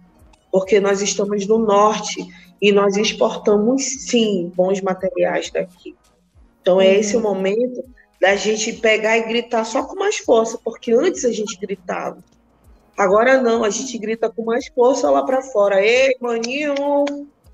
porque 0.52 0.80
nós 0.80 1.02
estamos 1.02 1.48
no 1.48 1.58
norte 1.58 2.24
e 2.62 2.72
nós 2.72 2.96
exportamos 2.96 3.84
sim 4.06 4.52
bons 4.56 4.82
materiais 4.82 5.50
daqui. 5.50 5.96
Então 6.62 6.80
é 6.80 6.94
esse 6.94 7.18
o 7.18 7.20
momento 7.20 7.84
da 8.22 8.36
gente 8.36 8.74
pegar 8.74 9.18
e 9.18 9.24
gritar 9.24 9.66
só 9.66 9.84
com 9.84 9.96
mais 9.96 10.20
força, 10.20 10.60
porque 10.64 10.94
antes 10.94 11.26
a 11.26 11.32
gente 11.32 11.58
gritava. 11.58 12.24
Agora 12.96 13.42
não, 13.42 13.64
a 13.64 13.70
gente 13.72 13.98
grita 13.98 14.30
com 14.30 14.44
mais 14.44 14.68
força 14.68 15.10
lá 15.10 15.26
para 15.26 15.42
fora. 15.42 15.84
Ei, 15.84 16.16
maninho, 16.22 16.76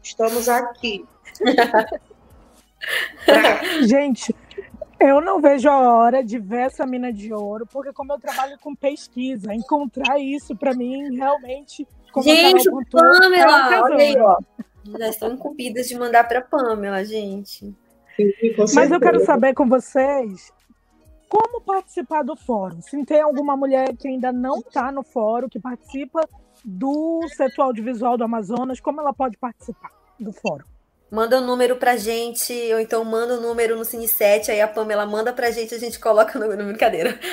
estamos 0.03 0.49
aqui. 0.49 1.05
gente, 3.87 4.35
eu 4.99 5.21
não 5.21 5.39
vejo 5.39 5.69
a 5.69 5.95
hora 5.95 6.21
de 6.21 6.37
ver 6.37 6.65
essa 6.65 6.85
mina 6.85 7.13
de 7.13 7.33
ouro, 7.33 7.65
porque 7.65 7.93
como 7.93 8.11
eu 8.11 8.19
trabalho 8.19 8.59
com 8.59 8.75
pesquisa, 8.75 9.53
encontrar 9.53 10.19
isso 10.19 10.53
para 10.53 10.73
mim 10.73 11.15
realmente. 11.15 11.87
gente, 12.21 12.69
Pamela, 12.91 13.73
é 13.73 13.81
olha 13.81 13.95
aí, 13.95 14.19
ó. 14.19 14.37
Já 14.99 15.07
estão 15.07 15.31
incumbidas 15.31 15.87
de 15.87 15.97
mandar 15.97 16.25
para 16.25 16.41
Pamela, 16.41 17.05
gente. 17.05 17.73
Mas 18.75 18.91
eu 18.91 18.99
quero 18.99 19.23
saber 19.23 19.53
com 19.53 19.65
vocês 19.65 20.56
como 21.29 21.61
participar 21.61 22.23
do 22.23 22.35
fórum. 22.35 22.81
Se 22.81 23.05
tem 23.05 23.21
alguma 23.21 23.55
mulher 23.55 23.95
que 23.95 24.07
ainda 24.07 24.31
não 24.31 24.59
está 24.59 24.91
no 24.91 25.03
fórum, 25.03 25.49
que 25.49 25.59
participa 25.59 26.27
do 26.63 27.21
setor 27.35 27.65
audiovisual 27.65 28.17
do 28.17 28.23
Amazonas, 28.23 28.79
como 28.79 29.01
ela 29.01 29.13
pode 29.13 29.37
participar 29.37 29.91
do 30.19 30.33
fórum? 30.33 30.65
Manda 31.09 31.39
o 31.39 31.41
um 31.41 31.45
número 31.45 31.77
pra 31.77 31.95
gente, 31.95 32.51
ou 32.73 32.79
então 32.79 33.03
manda 33.05 33.35
o 33.35 33.37
um 33.37 33.41
número 33.41 33.77
no 33.77 33.85
Cine 33.85 34.07
7, 34.07 34.51
aí 34.51 34.59
a 34.59 34.67
Pamela 34.67 35.05
manda 35.05 35.31
pra 35.31 35.51
gente, 35.51 35.73
a 35.73 35.79
gente 35.79 35.99
coloca 35.99 36.37
no, 36.37 36.53
no 36.53 36.65
brincadeira. 36.65 37.17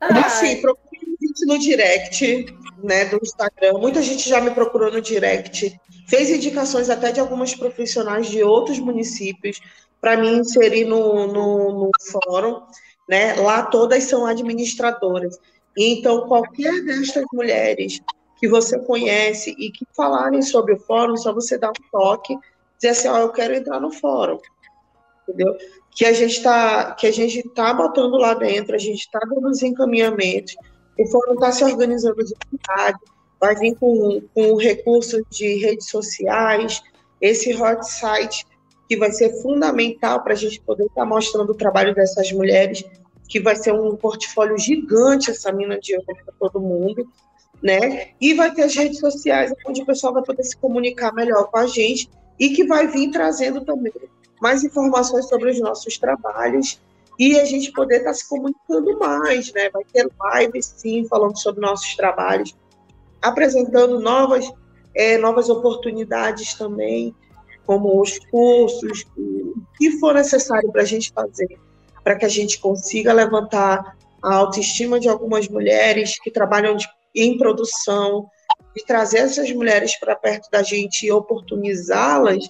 Assim, 0.00 0.62
procure 0.62 1.02
no 1.46 1.58
direct, 1.58 2.46
né, 2.82 3.04
do 3.06 3.18
Instagram. 3.22 3.74
Muita 3.74 4.02
gente 4.02 4.28
já 4.28 4.40
me 4.40 4.50
procurou 4.50 4.90
no 4.90 5.00
direct, 5.00 5.78
fez 6.08 6.30
indicações 6.30 6.88
até 6.88 7.12
de 7.12 7.20
algumas 7.20 7.54
profissionais 7.54 8.28
de 8.28 8.42
outros 8.42 8.78
municípios 8.78 9.60
para 10.02 10.16
me 10.16 10.28
inserir 10.28 10.84
no, 10.84 11.28
no, 11.28 11.72
no 11.84 11.90
fórum, 12.10 12.60
né? 13.08 13.34
Lá 13.36 13.62
todas 13.62 14.02
são 14.02 14.26
administradoras. 14.26 15.38
Então, 15.78 16.26
qualquer 16.26 16.84
destas 16.84 17.24
mulheres 17.32 18.00
que 18.38 18.48
você 18.48 18.80
conhece 18.80 19.54
e 19.56 19.70
que 19.70 19.86
falarem 19.96 20.42
sobre 20.42 20.74
o 20.74 20.78
fórum, 20.78 21.16
só 21.16 21.32
você 21.32 21.56
dar 21.56 21.70
um 21.70 21.90
toque, 21.92 22.36
dizer 22.76 22.88
assim, 22.88 23.08
ó, 23.08 23.14
oh, 23.14 23.18
eu 23.18 23.30
quero 23.30 23.54
entrar 23.54 23.78
no 23.78 23.92
fórum, 23.92 24.40
entendeu? 25.22 25.56
Que 25.92 26.04
a 26.04 26.12
gente 26.12 26.38
está 26.38 26.92
que 26.94 27.06
a 27.06 27.12
gente 27.12 27.38
está 27.38 27.72
botando 27.72 28.16
lá 28.16 28.34
dentro, 28.34 28.74
a 28.74 28.78
gente 28.78 28.98
está 28.98 29.20
dando 29.20 29.48
os 29.48 29.62
encaminhamentos, 29.62 30.56
o 30.98 31.06
fórum 31.06 31.34
está 31.34 31.52
se 31.52 31.62
organizando 31.62 32.24
de 32.24 32.34
verdade, 32.50 32.98
vai 33.38 33.54
vir 33.54 33.76
com, 33.76 34.20
com 34.34 34.56
recursos 34.56 35.22
de 35.30 35.58
redes 35.58 35.88
sociais, 35.88 36.82
esse 37.20 37.54
hot 37.54 37.88
site 37.88 38.44
que 38.92 38.96
vai 38.96 39.10
ser 39.10 39.40
fundamental 39.40 40.22
para 40.22 40.34
a 40.34 40.36
gente 40.36 40.60
poder 40.60 40.84
estar 40.84 41.00
tá 41.02 41.06
mostrando 41.06 41.50
o 41.50 41.54
trabalho 41.54 41.94
dessas 41.94 42.30
mulheres, 42.30 42.84
que 43.26 43.40
vai 43.40 43.56
ser 43.56 43.72
um 43.72 43.96
portfólio 43.96 44.58
gigante 44.58 45.30
essa 45.30 45.50
mina 45.50 45.80
de 45.80 45.94
ouro 45.96 46.06
para 46.06 46.34
todo 46.38 46.60
mundo 46.60 47.08
né? 47.62 48.08
E 48.20 48.34
vai 48.34 48.52
ter 48.52 48.64
as 48.64 48.74
redes 48.74 48.98
sociais, 48.98 49.54
onde 49.66 49.82
o 49.82 49.86
pessoal 49.86 50.12
vai 50.12 50.22
poder 50.22 50.42
se 50.42 50.56
comunicar 50.56 51.14
melhor 51.14 51.48
com 51.48 51.58
a 51.58 51.66
gente 51.66 52.10
e 52.38 52.50
que 52.50 52.64
vai 52.66 52.88
vir 52.88 53.10
trazendo 53.10 53.64
também 53.64 53.92
mais 54.40 54.64
informações 54.64 55.28
sobre 55.28 55.50
os 55.50 55.60
nossos 55.60 55.96
trabalhos 55.96 56.82
e 57.18 57.38
a 57.38 57.44
gente 57.44 57.70
poder 57.70 57.98
estar 57.98 58.10
tá 58.10 58.14
se 58.14 58.28
comunicando 58.28 58.98
mais, 58.98 59.52
né? 59.52 59.70
Vai 59.70 59.84
ter 59.84 60.10
lives, 60.34 60.74
sim, 60.76 61.06
falando 61.08 61.38
sobre 61.38 61.60
nossos 61.60 61.94
trabalhos, 61.94 62.52
apresentando 63.22 64.00
novas, 64.00 64.52
é, 64.94 65.16
novas 65.16 65.48
oportunidades 65.48 66.54
também, 66.54 67.14
como 67.72 68.02
os 68.02 68.18
cursos, 68.30 69.06
o 69.16 69.54
que 69.78 69.92
for 69.92 70.14
necessário 70.14 70.70
para 70.70 70.82
a 70.82 70.86
gente 70.86 71.10
fazer, 71.10 71.58
para 72.04 72.16
que 72.16 72.26
a 72.26 72.28
gente 72.28 72.60
consiga 72.60 73.14
levantar 73.14 73.96
a 74.22 74.34
autoestima 74.34 75.00
de 75.00 75.08
algumas 75.08 75.48
mulheres 75.48 76.18
que 76.20 76.30
trabalham 76.30 76.76
de 76.76 76.86
em 77.14 77.36
produção, 77.36 78.26
de 78.74 78.84
trazer 78.84 79.18
essas 79.18 79.50
mulheres 79.52 79.98
para 79.98 80.16
perto 80.16 80.50
da 80.50 80.62
gente 80.62 81.06
e 81.06 81.12
oportunizá-las, 81.12 82.48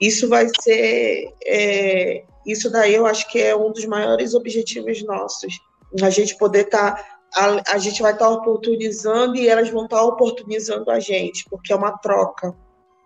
isso 0.00 0.28
vai 0.28 0.46
ser. 0.60 1.32
É, 1.44 2.24
isso 2.46 2.70
daí 2.70 2.94
eu 2.94 3.06
acho 3.06 3.28
que 3.28 3.40
é 3.40 3.54
um 3.54 3.72
dos 3.72 3.84
maiores 3.84 4.34
objetivos 4.34 5.04
nossos. 5.04 5.54
A 6.00 6.10
gente 6.10 6.36
poder 6.36 6.66
estar. 6.66 6.94
Tá, 6.94 7.20
a, 7.32 7.74
a, 7.74 7.78
gente 7.78 8.02
vai 8.02 8.12
estar 8.12 8.26
tá 8.26 8.30
oportunizando 8.30 9.36
e 9.36 9.48
elas 9.48 9.68
vão 9.70 9.84
estar 9.84 9.98
tá 9.98 10.02
oportunizando 10.02 10.90
a 10.90 10.98
gente, 10.98 11.44
porque 11.48 11.72
é 11.72 11.76
uma 11.76 11.96
troca. 11.98 12.56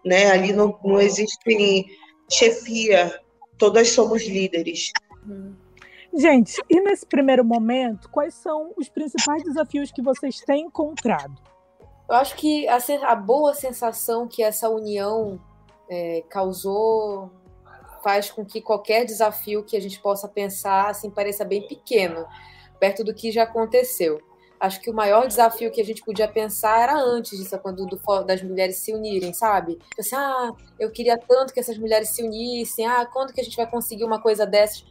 Né? 0.05 0.31
Ali 0.31 0.53
não, 0.53 0.79
não 0.85 1.01
existe 1.01 1.87
chefia, 2.31 3.21
todas 3.59 3.91
somos 3.91 4.27
líderes. 4.27 4.91
Uhum. 5.27 5.55
Gente, 6.17 6.61
e 6.71 6.81
nesse 6.81 7.05
primeiro 7.05 7.45
momento, 7.45 8.09
quais 8.09 8.35
são 8.35 8.73
os 8.77 8.89
principais 8.89 9.43
desafios 9.43 9.91
que 9.91 10.01
vocês 10.01 10.39
têm 10.41 10.67
encontrado? 10.67 11.35
Eu 12.09 12.17
acho 12.17 12.37
que 12.37 12.69
a, 12.69 12.79
a 13.07 13.15
boa 13.17 13.53
sensação 13.55 14.29
que 14.29 14.43
essa 14.43 14.69
união 14.69 15.41
é, 15.91 16.23
causou 16.29 17.31
faz 18.03 18.31
com 18.31 18.45
que 18.45 18.61
qualquer 18.61 19.05
desafio 19.05 19.65
que 19.65 19.77
a 19.77 19.81
gente 19.81 19.99
possa 19.99 20.29
pensar 20.29 20.91
assim 20.91 21.11
pareça 21.11 21.45
bem 21.45 21.67
pequeno, 21.67 22.27
perto 22.79 23.03
do 23.03 23.15
que 23.15 23.33
já 23.33 23.45
aconteceu. 23.45 24.21
Acho 24.59 24.81
que 24.81 24.91
o 24.91 24.95
maior 24.95 25.27
desafio 25.27 25.71
que 25.71 25.81
a 25.81 25.85
gente 25.85 26.03
podia 26.03 26.29
pensar 26.29 26.81
era 26.81 26.97
antes 26.97 27.39
disso, 27.39 27.59
quando 27.59 27.85
do, 27.87 27.99
das 28.25 28.43
mulheres 28.43 28.77
se 28.79 28.95
unirem, 28.95 29.35
sabe? 29.35 29.75
Tipo 29.75 30.01
assim, 30.01 30.17
ah, 30.17 30.53
eu 30.79 30.91
queria 30.91 31.19
tanto 31.19 31.53
que 31.53 31.61
essas 31.61 31.77
mulheres 31.77 32.11
se 32.11 32.23
unissem, 32.23 32.87
ah, 32.87 33.05
quando 33.05 33.33
que 33.33 33.41
a 33.41 33.45
gente 33.45 33.57
vai 33.57 33.67
conseguir 33.69 34.05
uma 34.05 34.21
coisa 34.21 34.47
dessas? 34.47 34.85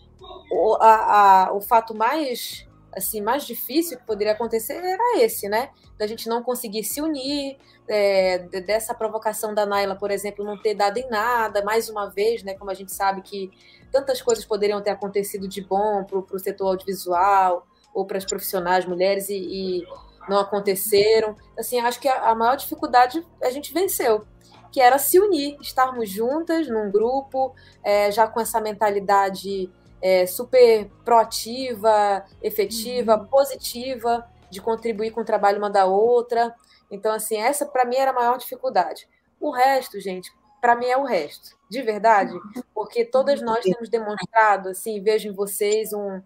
o, 0.51 0.75
a, 0.79 1.47
a, 1.47 1.53
o 1.53 1.61
fato 1.61 1.93
mais 1.93 2.67
assim 2.95 3.21
mais 3.21 3.45
difícil 3.45 3.97
que 3.97 4.05
poderia 4.05 4.33
acontecer 4.33 4.73
era 4.73 5.17
esse, 5.17 5.49
né? 5.49 5.69
Da 5.97 6.05
gente 6.05 6.29
não 6.29 6.43
conseguir 6.43 6.83
se 6.83 7.01
unir, 7.01 7.57
é, 7.87 8.39
dessa 8.61 8.93
provocação 8.93 9.53
da 9.53 9.65
Naila, 9.65 9.95
por 9.95 10.11
exemplo, 10.11 10.45
não 10.45 10.61
ter 10.61 10.75
dado 10.75 10.97
em 10.97 11.09
nada, 11.09 11.63
mais 11.63 11.89
uma 11.89 12.07
vez, 12.07 12.43
né? 12.43 12.53
Como 12.53 12.69
a 12.69 12.73
gente 12.75 12.91
sabe 12.91 13.23
que 13.23 13.51
tantas 13.91 14.21
coisas 14.21 14.45
poderiam 14.45 14.81
ter 14.81 14.91
acontecido 14.91 15.47
de 15.47 15.61
bom 15.61 16.03
para 16.03 16.19
o 16.19 16.39
setor 16.39 16.67
audiovisual 16.67 17.65
ou 17.93 18.05
para 18.05 18.17
as 18.17 18.25
profissionais 18.25 18.85
mulheres 18.85 19.29
e, 19.29 19.35
e, 19.35 19.87
não 20.27 20.39
aconteceram. 20.39 21.35
Assim, 21.57 21.79
acho 21.79 21.99
que 21.99 22.07
a, 22.07 22.29
a 22.29 22.35
maior 22.35 22.55
dificuldade 22.55 23.25
a 23.41 23.49
gente 23.49 23.73
venceu 23.73 24.25
que 24.73 24.81
era 24.81 24.97
se 24.97 25.19
unir, 25.19 25.55
estarmos 25.61 26.09
juntas 26.09 26.67
num 26.67 26.89
grupo, 26.89 27.53
é, 27.83 28.11
já 28.11 28.27
com 28.27 28.39
essa 28.39 28.59
mentalidade 28.59 29.71
é, 30.01 30.25
super 30.25 30.89
proativa, 31.05 32.25
efetiva, 32.41 33.15
uhum. 33.15 33.27
positiva, 33.27 34.27
de 34.49 34.59
contribuir 34.59 35.11
com 35.11 35.21
o 35.21 35.25
trabalho 35.25 35.59
uma 35.59 35.69
da 35.69 35.85
outra. 35.85 36.55
Então, 36.89 37.13
assim, 37.13 37.37
essa 37.37 37.67
para 37.67 37.85
mim 37.85 37.97
era 37.97 38.09
a 38.09 38.15
maior 38.15 38.37
dificuldade. 38.39 39.07
O 39.39 39.51
resto, 39.51 39.99
gente, 39.99 40.31
para 40.59 40.75
mim 40.75 40.87
é 40.87 40.97
o 40.97 41.03
resto, 41.03 41.55
de 41.69 41.81
verdade, 41.83 42.33
porque 42.73 43.05
todas 43.05 43.41
nós 43.41 43.63
temos 43.63 43.89
demonstrado, 43.89 44.69
assim, 44.69 45.01
vejo 45.03 45.29
em 45.29 45.33
vocês 45.33 45.93
um, 45.93 46.19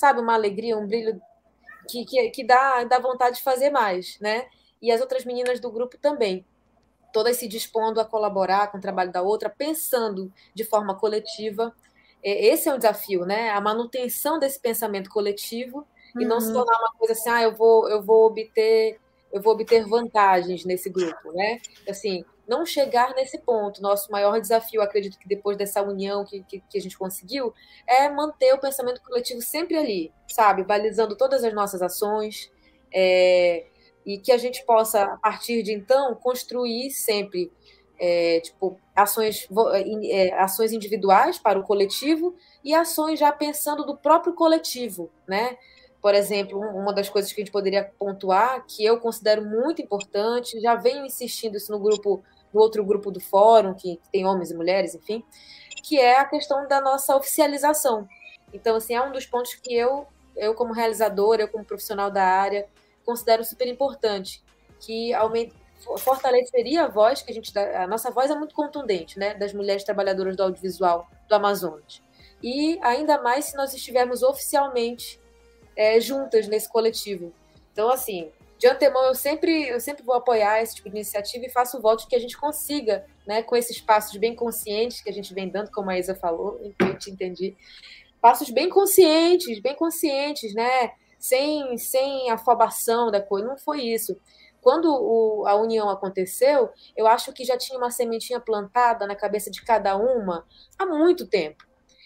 sabe, 0.00 0.18
uma 0.20 0.32
alegria, 0.32 0.78
um 0.78 0.86
brilho 0.86 1.20
que, 1.88 2.06
que, 2.06 2.30
que 2.30 2.44
dá, 2.44 2.84
dá 2.84 2.98
vontade 2.98 3.36
de 3.36 3.42
fazer 3.42 3.70
mais, 3.70 4.18
né? 4.18 4.46
E 4.80 4.90
as 4.90 5.00
outras 5.00 5.26
meninas 5.26 5.60
do 5.60 5.70
grupo 5.70 5.98
também 5.98 6.44
todas 7.12 7.36
se 7.36 7.48
dispondo 7.48 8.00
a 8.00 8.04
colaborar 8.04 8.70
com 8.70 8.78
o 8.78 8.80
trabalho 8.80 9.12
da 9.12 9.20
outra, 9.22 9.50
pensando 9.50 10.32
de 10.54 10.64
forma 10.64 10.94
coletiva. 10.94 11.74
É, 12.22 12.46
esse 12.46 12.68
é 12.68 12.74
o 12.74 12.78
desafio, 12.78 13.24
né? 13.24 13.50
A 13.50 13.60
manutenção 13.60 14.38
desse 14.38 14.60
pensamento 14.60 15.10
coletivo 15.10 15.86
uhum. 16.14 16.22
e 16.22 16.24
não 16.24 16.40
se 16.40 16.48
uhum. 16.48 16.54
tornar 16.54 16.78
uma 16.78 16.92
coisa 16.92 17.12
assim, 17.12 17.28
ah, 17.28 17.42
eu 17.42 17.54
vou, 17.54 17.88
eu 17.88 18.02
vou 18.02 18.26
obter, 18.26 18.98
eu 19.32 19.42
vou 19.42 19.54
obter 19.54 19.86
vantagens 19.86 20.64
nesse 20.64 20.88
grupo, 20.88 21.32
né? 21.32 21.60
Assim, 21.88 22.24
não 22.50 22.66
chegar 22.66 23.14
nesse 23.14 23.38
ponto. 23.38 23.80
Nosso 23.80 24.10
maior 24.10 24.40
desafio, 24.40 24.82
acredito 24.82 25.16
que 25.16 25.28
depois 25.28 25.56
dessa 25.56 25.80
união 25.80 26.24
que, 26.24 26.42
que, 26.42 26.60
que, 26.68 26.76
a 26.76 26.80
gente 26.80 26.98
conseguiu, 26.98 27.54
é 27.86 28.08
manter 28.08 28.52
o 28.52 28.58
pensamento 28.58 29.00
coletivo 29.02 29.40
sempre 29.40 29.76
ali, 29.76 30.12
sabe? 30.28 30.64
Balizando 30.64 31.16
todas 31.16 31.44
as 31.44 31.54
nossas 31.54 31.80
ações, 31.80 32.50
é, 32.92 33.66
e 34.04 34.18
que 34.18 34.32
a 34.32 34.36
gente 34.36 34.66
possa, 34.66 35.04
a 35.04 35.16
partir 35.18 35.62
de 35.62 35.72
então, 35.72 36.16
construir 36.16 36.90
sempre 36.90 37.52
é, 38.00 38.40
tipo, 38.40 38.76
ações, 38.96 39.46
é, 40.10 40.34
ações 40.34 40.72
individuais 40.72 41.38
para 41.38 41.58
o 41.58 41.62
coletivo 41.62 42.34
e 42.64 42.74
ações 42.74 43.20
já 43.20 43.30
pensando 43.30 43.84
do 43.84 43.96
próprio 43.96 44.34
coletivo, 44.34 45.08
né? 45.28 45.56
Por 46.02 46.14
exemplo, 46.14 46.58
uma 46.58 46.94
das 46.94 47.10
coisas 47.10 47.30
que 47.30 47.40
a 47.40 47.44
gente 47.44 47.52
poderia 47.52 47.84
pontuar, 47.98 48.64
que 48.66 48.82
eu 48.82 48.98
considero 48.98 49.44
muito 49.44 49.82
importante, 49.82 50.58
já 50.58 50.74
venho 50.74 51.04
insistindo 51.04 51.56
isso 51.56 51.70
no 51.70 51.78
grupo, 51.78 52.24
no 52.52 52.60
outro 52.60 52.84
grupo 52.84 53.10
do 53.10 53.20
fórum, 53.20 53.74
que 53.74 54.00
tem 54.12 54.26
homens 54.26 54.50
e 54.50 54.54
mulheres, 54.54 54.94
enfim, 54.94 55.24
que 55.82 55.98
é 55.98 56.18
a 56.18 56.24
questão 56.24 56.66
da 56.68 56.80
nossa 56.80 57.16
oficialização. 57.16 58.08
Então, 58.52 58.76
assim, 58.76 58.94
é 58.94 59.02
um 59.02 59.12
dos 59.12 59.26
pontos 59.26 59.54
que 59.54 59.74
eu, 59.74 60.06
eu 60.36 60.54
como 60.54 60.72
realizadora, 60.72 61.42
eu 61.42 61.48
como 61.48 61.64
profissional 61.64 62.10
da 62.10 62.24
área, 62.24 62.68
considero 63.04 63.44
super 63.44 63.66
importante, 63.68 64.42
que 64.80 65.12
aumenta, 65.14 65.54
fortaleceria 65.98 66.84
a 66.84 66.88
voz 66.88 67.22
que 67.22 67.30
a 67.30 67.34
gente 67.34 67.56
a 67.58 67.86
nossa 67.86 68.10
voz 68.10 68.30
é 68.30 68.34
muito 68.34 68.54
contundente, 68.54 69.18
né, 69.18 69.34
das 69.34 69.52
mulheres 69.52 69.84
trabalhadoras 69.84 70.36
do 70.36 70.42
audiovisual 70.42 71.08
do 71.28 71.34
Amazonas. 71.34 72.02
E 72.42 72.78
ainda 72.82 73.20
mais 73.20 73.46
se 73.46 73.56
nós 73.56 73.74
estivermos 73.74 74.22
oficialmente 74.22 75.20
é, 75.76 76.00
juntas 76.00 76.46
nesse 76.48 76.68
coletivo. 76.68 77.32
Então, 77.72 77.90
assim, 77.90 78.30
de 78.60 78.66
antemão 78.66 79.06
eu 79.06 79.14
sempre 79.14 79.68
eu 79.68 79.80
sempre 79.80 80.04
vou 80.04 80.14
apoiar 80.14 80.60
esse 80.60 80.74
tipo 80.74 80.90
de 80.90 80.94
iniciativa 80.94 81.46
e 81.46 81.50
faço 81.50 81.78
o 81.78 81.80
voto 81.80 82.00
de 82.00 82.08
que 82.08 82.14
a 82.14 82.18
gente 82.18 82.36
consiga, 82.36 83.06
né, 83.26 83.42
com 83.42 83.56
esses 83.56 83.80
passos 83.80 84.18
bem 84.18 84.36
conscientes 84.36 85.00
que 85.00 85.08
a 85.08 85.12
gente 85.12 85.32
vem 85.32 85.48
dando, 85.48 85.70
como 85.70 85.88
a 85.88 85.98
Isa 85.98 86.14
falou, 86.14 86.60
eu 86.78 86.98
te 86.98 87.10
entendi, 87.10 87.56
passos 88.20 88.50
bem 88.50 88.68
conscientes, 88.68 89.58
bem 89.60 89.74
conscientes, 89.74 90.52
né, 90.52 90.92
sem, 91.18 91.78
sem 91.78 92.30
afobação 92.30 93.10
da 93.10 93.18
coisa, 93.18 93.48
não 93.48 93.56
foi 93.56 93.80
isso. 93.80 94.14
Quando 94.60 94.92
o, 94.92 95.46
a 95.46 95.54
união 95.54 95.88
aconteceu, 95.88 96.68
eu 96.94 97.06
acho 97.06 97.32
que 97.32 97.46
já 97.46 97.56
tinha 97.56 97.78
uma 97.78 97.90
sementinha 97.90 98.38
plantada 98.38 99.06
na 99.06 99.16
cabeça 99.16 99.50
de 99.50 99.64
cada 99.64 99.96
uma 99.96 100.46
há 100.78 100.84
muito 100.84 101.26
tempo. 101.26 101.64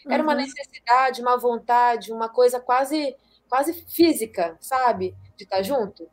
Era 0.09 0.23
uma 0.23 0.35
uhum. 0.35 0.39
necessidade, 0.39 1.21
uma 1.21 1.37
vontade, 1.37 2.13
uma 2.13 2.29
coisa 2.29 2.61
quase 2.61 3.17
quase 3.49 3.73
física, 3.89 4.57
sabe? 4.61 5.17
De 5.37 5.43
estar 5.43 5.61
junto 5.63 6.09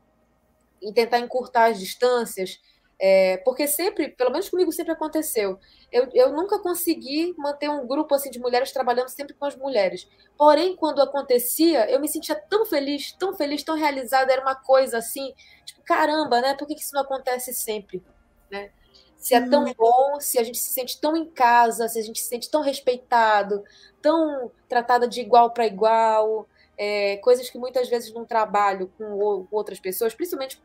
e 0.81 0.91
tentar 0.93 1.19
encurtar 1.19 1.71
as 1.71 1.79
distâncias, 1.79 2.59
é, 3.03 3.37
porque 3.37 3.67
sempre, 3.67 4.09
pelo 4.09 4.29
menos 4.29 4.47
comigo, 4.47 4.71
sempre 4.71 4.93
aconteceu. 4.93 5.59
Eu, 5.91 6.07
eu 6.13 6.31
nunca 6.33 6.59
consegui 6.59 7.33
manter 7.35 7.67
um 7.67 7.87
grupo 7.87 8.13
assim 8.13 8.29
de 8.29 8.39
mulheres 8.39 8.71
trabalhando 8.71 9.09
sempre 9.09 9.33
com 9.33 9.43
as 9.45 9.55
mulheres. 9.55 10.07
Porém, 10.37 10.75
quando 10.75 11.01
acontecia, 11.01 11.89
eu 11.89 11.99
me 11.99 12.07
sentia 12.07 12.35
tão 12.35 12.63
feliz, 12.63 13.11
tão 13.13 13.33
feliz, 13.33 13.63
tão 13.63 13.75
realizada. 13.75 14.31
Era 14.31 14.43
uma 14.43 14.53
coisa 14.53 14.99
assim, 14.99 15.33
tipo, 15.65 15.81
caramba, 15.83 16.41
né? 16.41 16.53
Por 16.53 16.67
que 16.67 16.75
isso 16.75 16.93
não 16.93 17.01
acontece 17.01 17.51
sempre? 17.55 18.03
Né? 18.51 18.69
Se 19.17 19.33
é 19.33 19.49
tão 19.49 19.65
uhum. 19.65 19.73
bom, 19.75 20.19
se 20.19 20.37
a 20.37 20.43
gente 20.43 20.59
se 20.59 20.71
sente 20.71 21.01
tão 21.01 21.17
em 21.17 21.25
casa, 21.25 21.87
se 21.87 21.97
a 21.97 22.03
gente 22.03 22.19
se 22.19 22.27
sente 22.27 22.51
tão 22.51 22.61
respeitado, 22.61 23.63
tão 23.99 24.51
tratada 24.69 25.07
de 25.07 25.21
igual 25.21 25.49
para 25.49 25.65
igual, 25.65 26.47
é, 26.77 27.17
coisas 27.17 27.49
que 27.49 27.57
muitas 27.57 27.89
vezes 27.89 28.13
no 28.13 28.25
trabalho 28.27 28.91
com, 28.95 29.45
com 29.49 29.55
outras 29.55 29.79
pessoas, 29.79 30.13
principalmente 30.13 30.61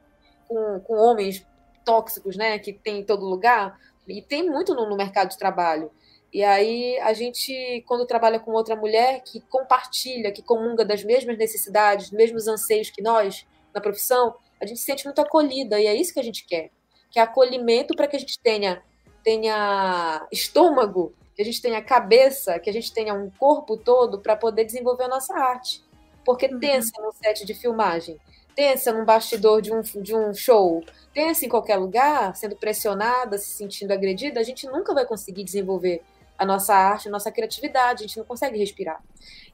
com, 0.49 0.81
com 0.81 0.95
homens 0.95 1.47
tóxicos, 1.85 2.37
né, 2.37 2.59
que 2.59 2.73
tem 2.73 3.01
em 3.01 3.05
todo 3.05 3.25
lugar, 3.25 3.79
e 4.07 4.23
tem 4.23 4.49
muito 4.49 4.75
no, 4.75 4.89
no 4.89 4.97
mercado 4.97 5.31
de 5.31 5.39
trabalho. 5.39 5.91
E 6.33 6.43
aí 6.45 6.99
a 6.99 7.13
gente, 7.13 7.83
quando 7.87 8.07
trabalha 8.07 8.39
com 8.39 8.53
outra 8.53 8.77
mulher 8.77 9.23
que 9.23 9.41
compartilha, 9.41 10.33
que 10.33 10.43
comunga 10.43 10.85
das 10.85 11.03
mesmas 11.03 11.39
necessidades, 11.39 12.11
dos 12.11 12.19
mesmos 12.19 12.47
anseios 12.47 12.91
que 12.91 13.01
nós 13.03 13.47
na 13.75 13.81
profissão, 13.81 14.35
a 14.61 14.67
gente 14.67 14.81
se 14.81 14.87
sente 14.87 15.05
muito 15.05 15.21
acolhida 15.21 15.79
e 15.81 15.87
é 15.87 15.95
isso 15.95 16.13
que 16.13 16.21
a 16.21 16.23
gente 16.23 16.47
quer, 16.47 16.71
que 17.11 17.19
é 17.19 17.23
acolhimento 17.23 17.95
para 17.95 18.07
que 18.07 18.17
a 18.17 18.19
gente 18.19 18.39
tenha 18.41 18.83
tenha 19.23 20.27
estômago, 20.31 21.13
que 21.35 21.43
a 21.43 21.45
gente 21.45 21.61
tenha 21.61 21.83
cabeça, 21.83 22.61
que 22.61 22.71
a 22.71 22.73
gente 22.73 22.93
tenha 22.93 23.13
um 23.13 23.29
corpo 23.29 23.77
todo 23.77 24.21
para 24.21 24.37
poder 24.37 24.65
desenvolver 24.65 25.05
a 25.05 25.09
nossa 25.09 25.35
arte. 25.35 25.85
Porque 26.25 26.47
uhum. 26.47 26.61
tensa 26.61 26.93
no 27.03 27.13
set 27.13 27.45
de 27.45 27.53
filmagem, 27.53 28.19
tensa 28.57 28.91
num 28.91 29.05
bastidor 29.05 29.61
de 29.61 29.73
um, 29.73 29.83
de 29.83 30.17
um 30.17 30.33
show, 30.33 30.83
tensa 31.13 31.45
em 31.45 31.49
qualquer 31.49 31.77
lugar, 31.77 32.35
sendo 32.35 32.57
pressionada, 32.57 33.37
se 33.37 33.51
sentindo 33.51 33.93
agredida, 33.93 34.41
a 34.41 34.43
gente 34.43 34.67
nunca 34.67 34.95
vai 34.95 35.05
conseguir 35.05 35.45
desenvolver 35.45 36.03
a 36.39 36.45
nossa 36.45 36.75
arte, 36.75 37.09
a 37.09 37.11
nossa 37.11 37.31
criatividade, 37.31 38.03
a 38.03 38.07
gente 38.07 38.17
não 38.17 38.25
consegue 38.25 38.59
respirar. 38.59 39.03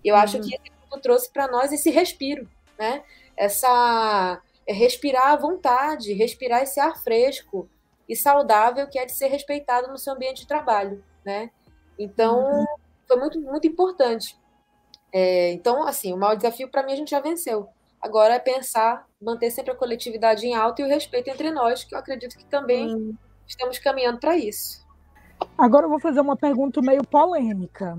E 0.04 0.08
eu 0.08 0.14
uhum. 0.14 0.20
acho 0.20 0.40
que 0.40 0.54
esse 0.54 1.00
trouxe 1.02 1.30
para 1.32 1.48
nós 1.48 1.72
esse 1.72 1.90
respiro, 1.90 2.48
né? 2.78 3.02
Essa 3.36 4.40
é 4.66 4.72
respirar 4.72 5.32
à 5.32 5.36
vontade, 5.36 6.12
respirar 6.12 6.62
esse 6.62 6.78
ar 6.78 7.02
fresco 7.02 7.68
e 8.08 8.14
saudável 8.14 8.86
que 8.86 8.98
é 8.98 9.06
de 9.06 9.12
ser 9.12 9.28
respeitado 9.28 9.88
no 9.88 9.98
seu 9.98 10.12
ambiente 10.12 10.42
de 10.42 10.46
trabalho, 10.46 11.02
né? 11.24 11.50
Então, 11.98 12.44
uhum. 12.44 12.66
foi 13.08 13.16
muito, 13.16 13.40
muito 13.40 13.66
importante. 13.66 14.38
É, 15.12 15.50
então, 15.52 15.86
assim, 15.86 16.12
o 16.12 16.16
maior 16.16 16.36
desafio 16.36 16.68
para 16.68 16.82
mim 16.84 16.92
a 16.92 16.96
gente 16.96 17.10
já 17.10 17.20
venceu. 17.20 17.68
Agora 18.02 18.34
é 18.34 18.38
pensar, 18.40 19.06
manter 19.20 19.50
sempre 19.52 19.70
a 19.70 19.76
coletividade 19.76 20.44
em 20.44 20.56
alta 20.56 20.82
e 20.82 20.84
o 20.84 20.88
respeito 20.88 21.30
entre 21.30 21.52
nós, 21.52 21.84
que 21.84 21.94
eu 21.94 21.98
acredito 21.98 22.36
que 22.36 22.44
também 22.44 23.16
estamos 23.46 23.78
caminhando 23.78 24.18
para 24.18 24.36
isso. 24.36 24.84
Agora 25.56 25.86
eu 25.86 25.90
vou 25.90 26.00
fazer 26.00 26.20
uma 26.20 26.36
pergunta 26.36 26.82
meio 26.82 27.06
polêmica, 27.06 27.96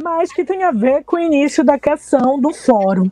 mas 0.00 0.32
que 0.32 0.44
tem 0.44 0.62
a 0.62 0.70
ver 0.70 1.02
com 1.02 1.16
o 1.16 1.20
início 1.20 1.64
da 1.64 1.76
questão 1.76 2.40
do 2.40 2.54
fórum, 2.54 3.10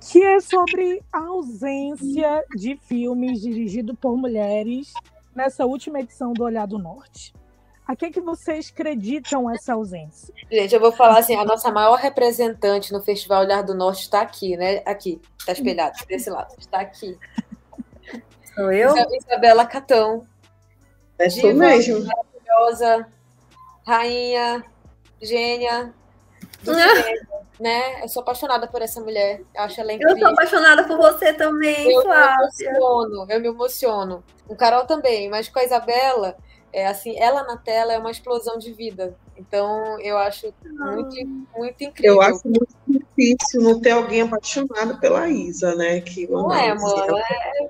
que 0.00 0.22
é 0.22 0.40
sobre 0.40 1.02
a 1.12 1.18
ausência 1.18 2.42
de 2.56 2.76
filmes 2.76 3.42
dirigidos 3.42 3.96
por 4.00 4.16
mulheres 4.16 4.92
nessa 5.34 5.66
última 5.66 6.00
edição 6.00 6.32
do 6.32 6.44
Olhar 6.44 6.66
do 6.66 6.78
Norte. 6.78 7.34
A 7.86 7.94
que, 7.94 8.10
que 8.10 8.20
vocês 8.20 8.72
acreditam 8.74 9.48
essa 9.48 9.74
ausência? 9.74 10.34
Gente, 10.50 10.74
eu 10.74 10.80
vou 10.80 10.90
falar 10.90 11.20
assim, 11.20 11.36
a 11.36 11.44
nossa 11.44 11.70
maior 11.70 11.96
representante 11.96 12.92
no 12.92 13.00
Festival 13.00 13.42
Olhar 13.42 13.62
do 13.62 13.74
Norte 13.74 14.02
está 14.02 14.22
aqui, 14.22 14.56
né? 14.56 14.82
Aqui, 14.84 15.20
está 15.38 15.52
espelhado, 15.52 15.96
desse 16.08 16.28
lado, 16.28 16.52
está 16.58 16.80
aqui. 16.80 17.16
Sou 18.54 18.72
eu? 18.72 18.92
Isabela 19.14 19.64
Catão. 19.64 20.26
É 21.18 21.28
diva, 21.28 21.52
mesmo. 21.52 22.04
Maravilhosa, 22.04 23.08
rainha, 23.86 24.64
gênia, 25.22 25.94
do 26.64 26.72
né? 27.60 28.02
Eu 28.02 28.08
sou 28.08 28.22
apaixonada 28.22 28.66
por 28.66 28.82
essa 28.82 29.00
mulher. 29.00 29.42
Eu 29.54 29.62
acho 29.62 29.80
ela 29.80 29.92
incrível. 29.92 30.16
Eu 30.16 30.20
sou 30.20 30.32
apaixonada 30.32 30.84
por 30.84 30.96
você 30.96 31.32
também, 31.32 31.92
eu 31.92 32.02
Flávia. 32.02 32.36
Me 32.36 32.66
emociono, 32.66 33.26
eu 33.30 33.40
me 33.40 33.48
emociono. 33.48 34.24
O 34.48 34.56
Carol 34.56 34.84
também, 34.86 35.28
mas 35.30 35.48
com 35.48 35.58
a 35.58 35.64
Isabela, 35.64 36.36
é 36.76 36.86
assim, 36.86 37.18
ela 37.18 37.42
na 37.42 37.56
tela 37.56 37.94
é 37.94 37.98
uma 37.98 38.10
explosão 38.10 38.58
de 38.58 38.70
vida. 38.70 39.16
Então, 39.34 39.98
eu 39.98 40.18
acho 40.18 40.52
muito, 40.62 41.26
muito 41.56 41.82
incrível. 41.82 42.16
Eu 42.16 42.20
acho 42.20 42.42
muito 42.44 42.76
difícil 42.86 43.62
não 43.62 43.80
ter 43.80 43.92
alguém 43.92 44.20
apaixonado 44.20 45.00
pela 45.00 45.26
Isa, 45.26 45.74
né? 45.74 46.02
Que, 46.02 46.26
não 46.26 46.52
é, 46.52 46.68
amor. 46.68 47.08
Ela... 47.08 47.20
É... 47.20 47.68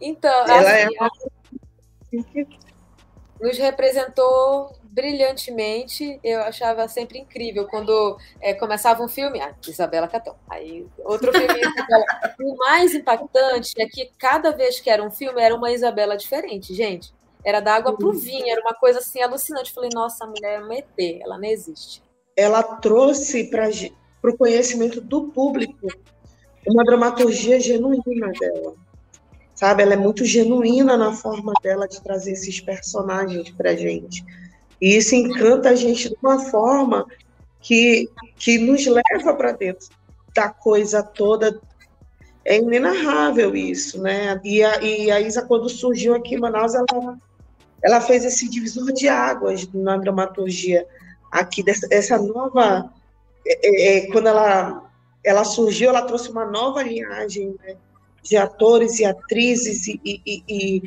Então, 0.00 0.30
ela 0.46 0.70
assim, 0.70 0.94
é 0.94 1.00
uma... 1.00 1.10
nos 3.40 3.58
representou 3.58 4.72
brilhantemente. 4.84 6.20
Eu 6.22 6.40
achava 6.42 6.86
sempre 6.86 7.18
incrível 7.18 7.66
quando 7.66 8.16
é, 8.40 8.54
começava 8.54 9.02
um 9.02 9.08
filme, 9.08 9.40
ah, 9.40 9.52
Isabela 9.66 10.06
Catão. 10.06 10.36
Aí 10.48 10.86
outro 10.98 11.32
filme. 11.32 11.60
o 12.40 12.56
mais 12.56 12.94
impactante 12.94 13.72
é 13.80 13.86
que 13.86 14.12
cada 14.16 14.52
vez 14.52 14.78
que 14.78 14.88
era 14.88 15.02
um 15.02 15.10
filme 15.10 15.42
era 15.42 15.56
uma 15.56 15.72
Isabela 15.72 16.16
diferente, 16.16 16.72
gente. 16.72 17.12
Era 17.44 17.60
da 17.60 17.74
água 17.74 17.96
pro 17.96 18.12
vinho, 18.12 18.48
era 18.48 18.60
uma 18.60 18.74
coisa 18.74 19.00
assim 19.00 19.20
alucinante. 19.20 19.72
Falei, 19.72 19.90
nossa, 19.92 20.24
a 20.24 20.26
mulher 20.26 20.60
é 20.60 20.64
um 20.64 20.72
ET, 20.72 21.20
ela 21.22 21.36
não 21.36 21.44
existe. 21.44 22.02
Ela 22.36 22.62
trouxe 22.62 23.44
para 23.44 24.30
o 24.30 24.36
conhecimento 24.36 25.00
do 25.00 25.28
público 25.28 25.86
uma 26.66 26.84
dramaturgia 26.84 27.60
genuína 27.60 28.32
dela. 28.40 28.74
Sabe, 29.54 29.82
ela 29.82 29.94
é 29.94 29.96
muito 29.96 30.24
genuína 30.24 30.96
na 30.96 31.12
forma 31.12 31.52
dela 31.62 31.86
de 31.86 32.02
trazer 32.02 32.32
esses 32.32 32.60
personagens 32.60 33.50
para 33.50 33.76
gente. 33.76 34.24
E 34.80 34.96
isso 34.96 35.14
encanta 35.14 35.70
a 35.70 35.74
gente 35.74 36.08
de 36.08 36.16
uma 36.22 36.38
forma 36.38 37.06
que, 37.60 38.08
que 38.36 38.58
nos 38.58 38.84
leva 38.86 39.34
para 39.34 39.52
dentro 39.52 39.88
da 40.34 40.48
coisa 40.48 41.02
toda. 41.02 41.60
É 42.44 42.58
inenarrável 42.58 43.54
isso, 43.54 44.02
né? 44.02 44.38
E 44.44 44.62
a, 44.62 44.82
e 44.82 45.10
a 45.10 45.20
Isa, 45.20 45.42
quando 45.42 45.68
surgiu 45.68 46.14
aqui 46.14 46.34
em 46.34 46.40
Manaus, 46.40 46.74
ela, 46.74 47.16
ela 47.84 48.00
fez 48.00 48.24
esse 48.24 48.48
divisor 48.48 48.92
de 48.92 49.06
águas 49.06 49.68
na 49.72 49.96
dramaturgia 49.98 50.86
aqui, 51.30 51.62
dessa, 51.62 51.86
essa 51.90 52.18
nova. 52.18 52.90
É, 53.46 53.98
é, 53.98 54.06
quando 54.10 54.26
ela, 54.26 54.90
ela 55.22 55.44
surgiu, 55.44 55.90
ela 55.90 56.02
trouxe 56.02 56.30
uma 56.30 56.46
nova 56.46 56.82
linhagem 56.82 57.54
né, 57.62 57.76
de 58.22 58.36
atores 58.38 58.98
e 58.98 59.04
atrizes 59.04 59.86
e, 59.86 60.00
e, 60.04 60.42
e 60.48 60.82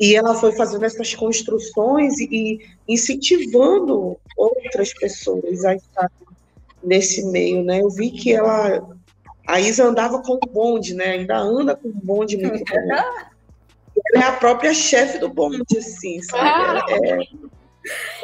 e 0.00 0.16
ela 0.16 0.34
foi 0.34 0.52
fazendo 0.52 0.84
essas 0.84 1.14
construções 1.14 2.18
e 2.18 2.60
incentivando 2.88 4.16
outras 4.36 4.92
pessoas 4.92 5.64
a 5.64 5.74
estar 5.74 6.10
nesse 6.82 7.24
meio, 7.26 7.62
né? 7.62 7.80
Eu 7.80 7.88
vi 7.88 8.10
que 8.10 8.32
ela, 8.32 8.86
a 9.46 9.60
Isa 9.60 9.84
andava 9.84 10.20
com 10.20 10.34
o 10.34 10.52
bonde, 10.52 10.94
né? 10.94 11.10
Ainda 11.10 11.38
anda 11.38 11.76
com 11.76 11.88
o 11.88 11.92
bonde 11.92 12.36
muito 12.36 12.64
bom. 12.68 12.88
Ela 14.12 14.24
é 14.24 14.28
a 14.28 14.36
própria 14.36 14.74
chefe 14.74 15.18
do 15.18 15.28
bonde, 15.28 15.78
assim, 15.78 16.20
sabe? 16.22 16.48
Ah, 16.48 16.84
é... 16.90 17.18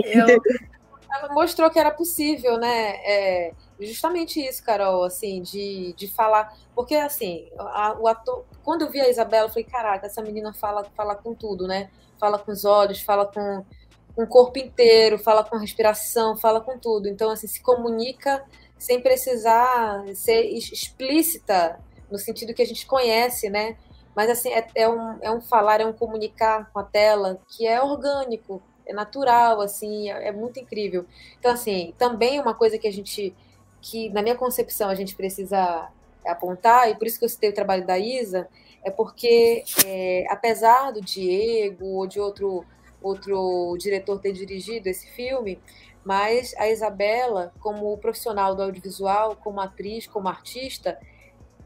Eu... 0.05 0.41
Ela 1.13 1.35
mostrou 1.35 1.71
que 1.71 1.79
era 1.79 1.91
possível, 1.91 2.57
né? 2.59 2.97
É 3.05 3.53
justamente 3.81 4.41
isso, 4.41 4.63
Carol, 4.63 5.05
assim, 5.05 5.43
de, 5.43 5.93
de 5.95 6.09
falar. 6.09 6.57
Porque, 6.75 6.95
assim, 6.95 7.49
a, 7.59 7.97
o 7.99 8.07
ator. 8.07 8.45
Quando 8.63 8.83
eu 8.83 8.91
vi 8.91 9.01
a 9.01 9.09
Isabela, 9.09 9.47
eu 9.47 9.49
falei, 9.49 9.65
caraca, 9.65 10.07
essa 10.07 10.23
menina 10.23 10.53
fala, 10.53 10.85
fala 10.97 11.15
com 11.15 11.35
tudo, 11.35 11.67
né? 11.67 11.91
Fala 12.19 12.39
com 12.39 12.53
os 12.53 12.65
olhos, 12.65 13.01
fala 13.01 13.27
com, 13.27 13.65
com 14.15 14.23
o 14.23 14.27
corpo 14.27 14.59
inteiro, 14.59 15.19
fala 15.19 15.43
com 15.43 15.57
a 15.57 15.61
respiração, 15.61 16.37
fala 16.37 16.61
com 16.61 16.79
tudo. 16.79 17.09
Então, 17.09 17.31
assim, 17.31 17.47
se 17.47 17.63
comunica 17.63 18.45
sem 18.79 19.01
precisar 19.01 20.05
ser 20.15 20.43
explícita, 20.43 21.81
no 22.11 22.19
sentido 22.19 22.55
que 22.55 22.63
a 22.63 22.67
gente 22.67 22.87
conhece, 22.87 23.49
né? 23.49 23.77
Mas, 24.15 24.31
assim, 24.31 24.51
é, 24.51 24.67
é, 24.75 24.89
um, 24.89 25.19
é 25.21 25.31
um 25.31 25.41
falar, 25.41 25.81
é 25.81 25.87
um 25.87 25.93
comunicar 25.93 26.71
com 26.73 26.79
a 26.79 26.85
tela 26.85 27.41
que 27.49 27.67
é 27.67 27.81
orgânico, 27.81 28.63
é 28.87 28.93
natural, 28.93 29.61
assim, 29.61 30.11
é, 30.11 30.29
é 30.29 30.33
muito 30.33 30.59
incrível. 30.59 31.07
Então, 31.39 31.53
assim, 31.53 31.95
também 31.97 32.41
uma 32.41 32.55
coisa 32.55 32.79
que 32.79 32.89
a 32.89 32.93
gente 32.93 33.35
que, 33.81 34.11
na 34.11 34.23
minha 34.23 34.37
concepção, 34.37 34.89
a 34.91 34.95
gente 34.95 35.17
precisa 35.17 35.89
apontar, 36.25 36.91
e 36.91 36.95
por 36.95 37.07
isso 37.07 37.19
que 37.19 37.25
eu 37.25 37.29
citei 37.29 37.51
o 37.51 37.55
trabalho 37.55 37.87
da 37.87 37.99
Isa, 37.99 38.49
é 38.85 38.91
porque, 38.91 39.65
é, 39.85 40.27
apesar 40.29 40.93
do 40.93 41.01
Diego 41.01 41.87
ou 41.87 42.07
de 42.07 42.21
outro, 42.21 42.65
outro 43.03 43.77
diretor 43.79 44.19
ter 44.21 44.33
dirigido 44.33 44.89
esse 44.89 45.07
filme, 45.09 45.59
mas 46.05 46.55
a 46.57 46.69
Isabela, 46.69 47.53
como 47.61 47.97
profissional 47.99 48.55
do 48.55 48.63
audiovisual, 48.63 49.37
como 49.37 49.61
atriz, 49.61 50.07
como 50.07 50.29
artista, 50.29 50.99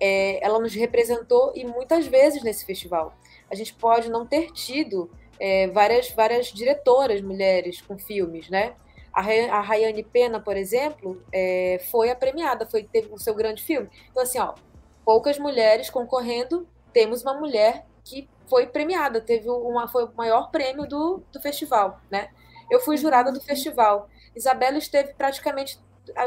é, 0.00 0.44
ela 0.44 0.58
nos 0.58 0.74
representou 0.74 1.52
e 1.54 1.64
muitas 1.64 2.06
vezes 2.06 2.42
nesse 2.42 2.64
festival. 2.64 3.14
A 3.50 3.54
gente 3.54 3.74
pode 3.74 4.10
não 4.10 4.26
ter 4.26 4.50
tido 4.52 5.10
é, 5.38 5.68
várias, 5.68 6.10
várias 6.10 6.46
diretoras 6.46 7.20
mulheres 7.20 7.80
com 7.80 7.98
filmes, 7.98 8.48
né? 8.48 8.74
A 9.12 9.60
Rayane 9.60 10.02
Pena, 10.02 10.40
por 10.40 10.56
exemplo, 10.56 11.22
é, 11.32 11.80
foi 11.88 12.10
a 12.10 12.16
premiada, 12.16 12.66
foi, 12.66 12.82
teve 12.82 13.12
o 13.12 13.18
seu 13.18 13.32
grande 13.32 13.62
filme. 13.62 13.88
Então, 14.10 14.20
assim, 14.20 14.40
ó, 14.40 14.54
poucas 15.04 15.38
mulheres 15.38 15.88
concorrendo, 15.88 16.66
temos 16.92 17.22
uma 17.22 17.34
mulher 17.34 17.86
que 18.02 18.28
foi 18.48 18.66
premiada, 18.66 19.20
teve 19.20 19.48
uma, 19.48 19.86
foi 19.86 20.04
o 20.04 20.12
maior 20.16 20.50
prêmio 20.50 20.88
do, 20.88 21.22
do 21.32 21.40
festival, 21.40 22.00
né? 22.10 22.28
Eu 22.68 22.80
fui 22.80 22.96
jurada 22.96 23.30
do 23.30 23.40
festival. 23.40 24.08
Isabela 24.34 24.78
esteve 24.78 25.14
praticamente 25.14 25.78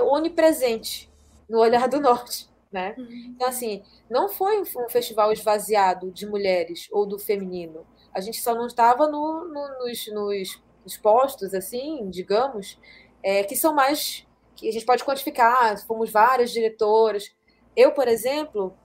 onipresente 0.10 1.12
no 1.50 1.60
Olhar 1.60 1.90
do 1.90 2.00
Norte, 2.00 2.50
né? 2.78 2.94
Uhum. 2.96 3.34
Então, 3.36 3.48
assim, 3.48 3.82
não 4.08 4.30
foi 4.30 4.62
um 4.62 4.90
festival 4.90 5.32
esvaziado 5.32 6.12
de 6.12 6.28
mulheres 6.28 6.88
ou 6.92 7.08
do 7.08 7.18
feminino. 7.18 7.88
A 8.14 8.22
gente 8.22 8.40
só 8.40 8.54
não 8.54 8.68
estava 8.68 9.08
no, 9.08 9.48
no, 9.48 9.80
nos, 9.80 10.08
nos 10.14 10.62
expostos, 10.86 11.56
assim, 11.56 12.08
digamos, 12.12 12.80
é, 13.24 13.44
que 13.44 13.56
são 13.56 13.74
mais. 13.74 14.28
que 14.56 14.70
a 14.70 14.72
gente 14.72 14.86
pode 14.86 15.04
quantificar, 15.04 15.76
fomos 15.88 16.12
várias 16.12 16.52
diretoras. 16.52 17.36
Eu, 17.76 17.92
por 17.94 18.08
exemplo, 18.08 18.78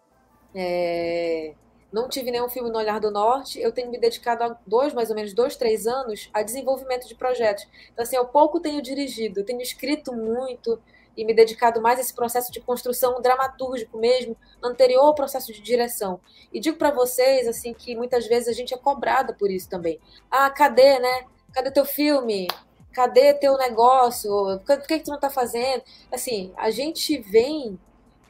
é, 0.55 1.55
não 1.93 2.09
tive 2.09 2.31
nenhum 2.31 2.49
filme 2.49 2.71
no 2.71 2.79
Olhar 2.79 2.99
do 2.99 3.11
Norte, 3.11 3.61
eu 3.61 3.73
tenho 3.73 3.91
me 3.91 3.99
dedicado 3.99 4.43
há 4.45 4.59
dois, 4.67 4.95
mais 4.95 5.11
ou 5.11 5.17
menos, 5.17 5.35
dois, 5.35 5.55
três 5.55 5.87
anos 5.87 6.31
a 6.33 6.43
desenvolvimento 6.43 7.07
de 7.07 7.15
projetos. 7.15 7.69
Então, 7.93 8.03
assim, 8.03 8.17
eu 8.17 8.25
pouco 8.25 8.59
tenho 8.59 8.81
dirigido, 8.81 9.41
eu 9.41 9.45
tenho 9.45 9.61
escrito 9.61 10.15
muito 10.15 10.81
e 11.17 11.25
me 11.25 11.35
dedicado 11.35 11.81
mais 11.81 11.99
a 11.99 12.03
esse 12.03 12.15
processo 12.15 12.51
de 12.51 12.61
construção 12.61 13.21
dramatúrgico 13.21 13.99
mesmo, 13.99 14.37
anterior 14.63 15.05
ao 15.05 15.15
processo 15.15 15.53
de 15.53 15.61
direção. 15.61 16.21
E 16.53 16.61
digo 16.61 16.77
para 16.77 16.91
vocês, 16.91 17.47
assim, 17.47 17.75
que 17.75 17.95
muitas 17.95 18.27
vezes 18.27 18.49
a 18.49 18.53
gente 18.53 18.73
é 18.73 18.79
cobrada 18.79 19.33
por 19.33 19.51
isso 19.51 19.69
também. 19.69 19.99
Ah, 20.31 20.49
cadê, 20.51 20.99
né? 20.99 21.25
Cadê 21.53 21.71
teu 21.71 21.85
filme? 21.85 22.49
Cadê 22.93 23.35
teu 23.35 23.57
negócio? 23.57 24.61
Por 24.67 24.87
que, 24.87 24.99
que 24.99 25.05
tu 25.05 25.09
não 25.09 25.17
está 25.17 25.31
fazendo? 25.31 25.83
Assim, 26.11 26.53
a 26.57 26.71
gente 26.71 27.19
vem 27.19 27.79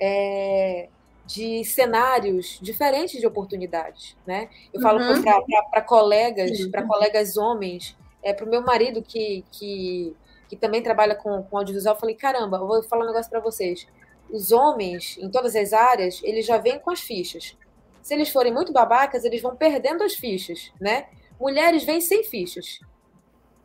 é, 0.00 0.88
de 1.24 1.64
cenários 1.64 2.58
diferentes 2.60 3.20
de 3.20 3.26
oportunidades, 3.26 4.16
né? 4.26 4.48
Eu 4.72 4.80
falo 4.80 5.00
uhum. 5.00 5.22
para 5.70 5.82
colegas, 5.82 6.66
para 6.66 6.82
colegas 6.86 7.36
homens, 7.36 7.96
é, 8.22 8.32
para 8.32 8.46
o 8.46 8.50
meu 8.50 8.62
marido 8.62 9.02
que, 9.02 9.44
que, 9.50 10.14
que 10.52 10.56
também 10.58 10.82
trabalha 10.82 11.14
com, 11.14 11.42
com 11.44 11.56
audiovisual, 11.56 11.98
falei, 11.98 12.14
caramba, 12.14 12.58
vou 12.58 12.82
falar 12.82 13.04
um 13.04 13.06
negócio 13.06 13.30
para 13.30 13.40
vocês. 13.40 13.86
Os 14.30 14.52
homens, 14.52 15.16
em 15.16 15.30
todas 15.30 15.56
as 15.56 15.72
áreas, 15.72 16.20
eles 16.22 16.44
já 16.44 16.58
vêm 16.58 16.78
com 16.78 16.90
as 16.90 17.00
fichas. 17.00 17.56
Se 18.02 18.12
eles 18.12 18.28
forem 18.28 18.52
muito 18.52 18.70
babacas, 18.70 19.24
eles 19.24 19.40
vão 19.40 19.56
perdendo 19.56 20.04
as 20.04 20.12
fichas, 20.12 20.70
né? 20.78 21.08
Mulheres 21.40 21.84
vêm 21.84 22.02
sem 22.02 22.22
fichas. 22.22 22.80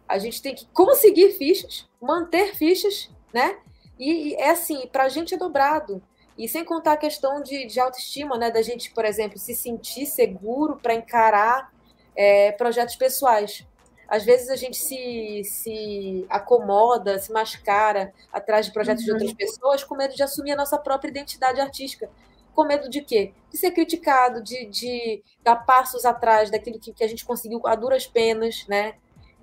A 0.08 0.18
gente 0.18 0.42
tem 0.42 0.56
que 0.56 0.66
conseguir 0.68 1.34
fichas, 1.34 1.90
manter 2.02 2.56
fichas, 2.56 3.12
né? 3.34 3.58
E, 4.00 4.30
e 4.30 4.36
é 4.36 4.52
assim, 4.52 4.88
para 4.88 5.04
a 5.04 5.10
gente 5.10 5.34
é 5.34 5.38
dobrado. 5.38 6.02
E 6.38 6.48
sem 6.48 6.64
contar 6.64 6.94
a 6.94 6.98
questão 6.98 7.44
de, 7.44 7.66
de 7.66 7.82
autoestima, 7.82 8.38
né? 8.38 8.50
Da 8.50 8.62
gente, 8.62 8.94
por 8.94 9.04
exemplo, 9.04 9.38
se 9.38 9.54
sentir 9.54 10.06
seguro 10.06 10.78
para 10.82 10.94
encarar 10.94 11.70
é, 12.16 12.54
projetos 12.54 12.96
pessoais. 12.96 13.68
Às 14.08 14.24
vezes 14.24 14.50
a 14.50 14.56
gente 14.56 14.78
se, 14.78 15.42
se 15.44 16.26
acomoda, 16.30 17.20
se 17.20 17.32
mascara 17.32 18.14
atrás 18.32 18.66
de 18.66 18.72
projetos 18.72 19.04
uhum. 19.04 19.06
de 19.06 19.12
outras 19.14 19.34
pessoas 19.34 19.84
com 19.84 19.96
medo 19.96 20.16
de 20.16 20.24
assumir 20.24 20.54
a 20.54 20.56
nossa 20.56 20.78
própria 20.78 21.10
identidade 21.10 21.60
artística. 21.60 22.10
Com 22.56 22.64
medo 22.64 22.90
de 22.90 23.02
quê? 23.02 23.34
De 23.52 23.58
ser 23.58 23.72
criticado, 23.72 24.42
de, 24.42 24.66
de 24.66 25.24
dar 25.44 25.58
passos 25.58 26.06
atrás 26.06 26.50
daquilo 26.50 26.80
que, 26.80 26.94
que 26.94 27.04
a 27.04 27.08
gente 27.08 27.26
conseguiu 27.26 27.62
a 27.66 27.76
duras 27.76 28.08
penas, 28.08 28.66
né? 28.68 28.96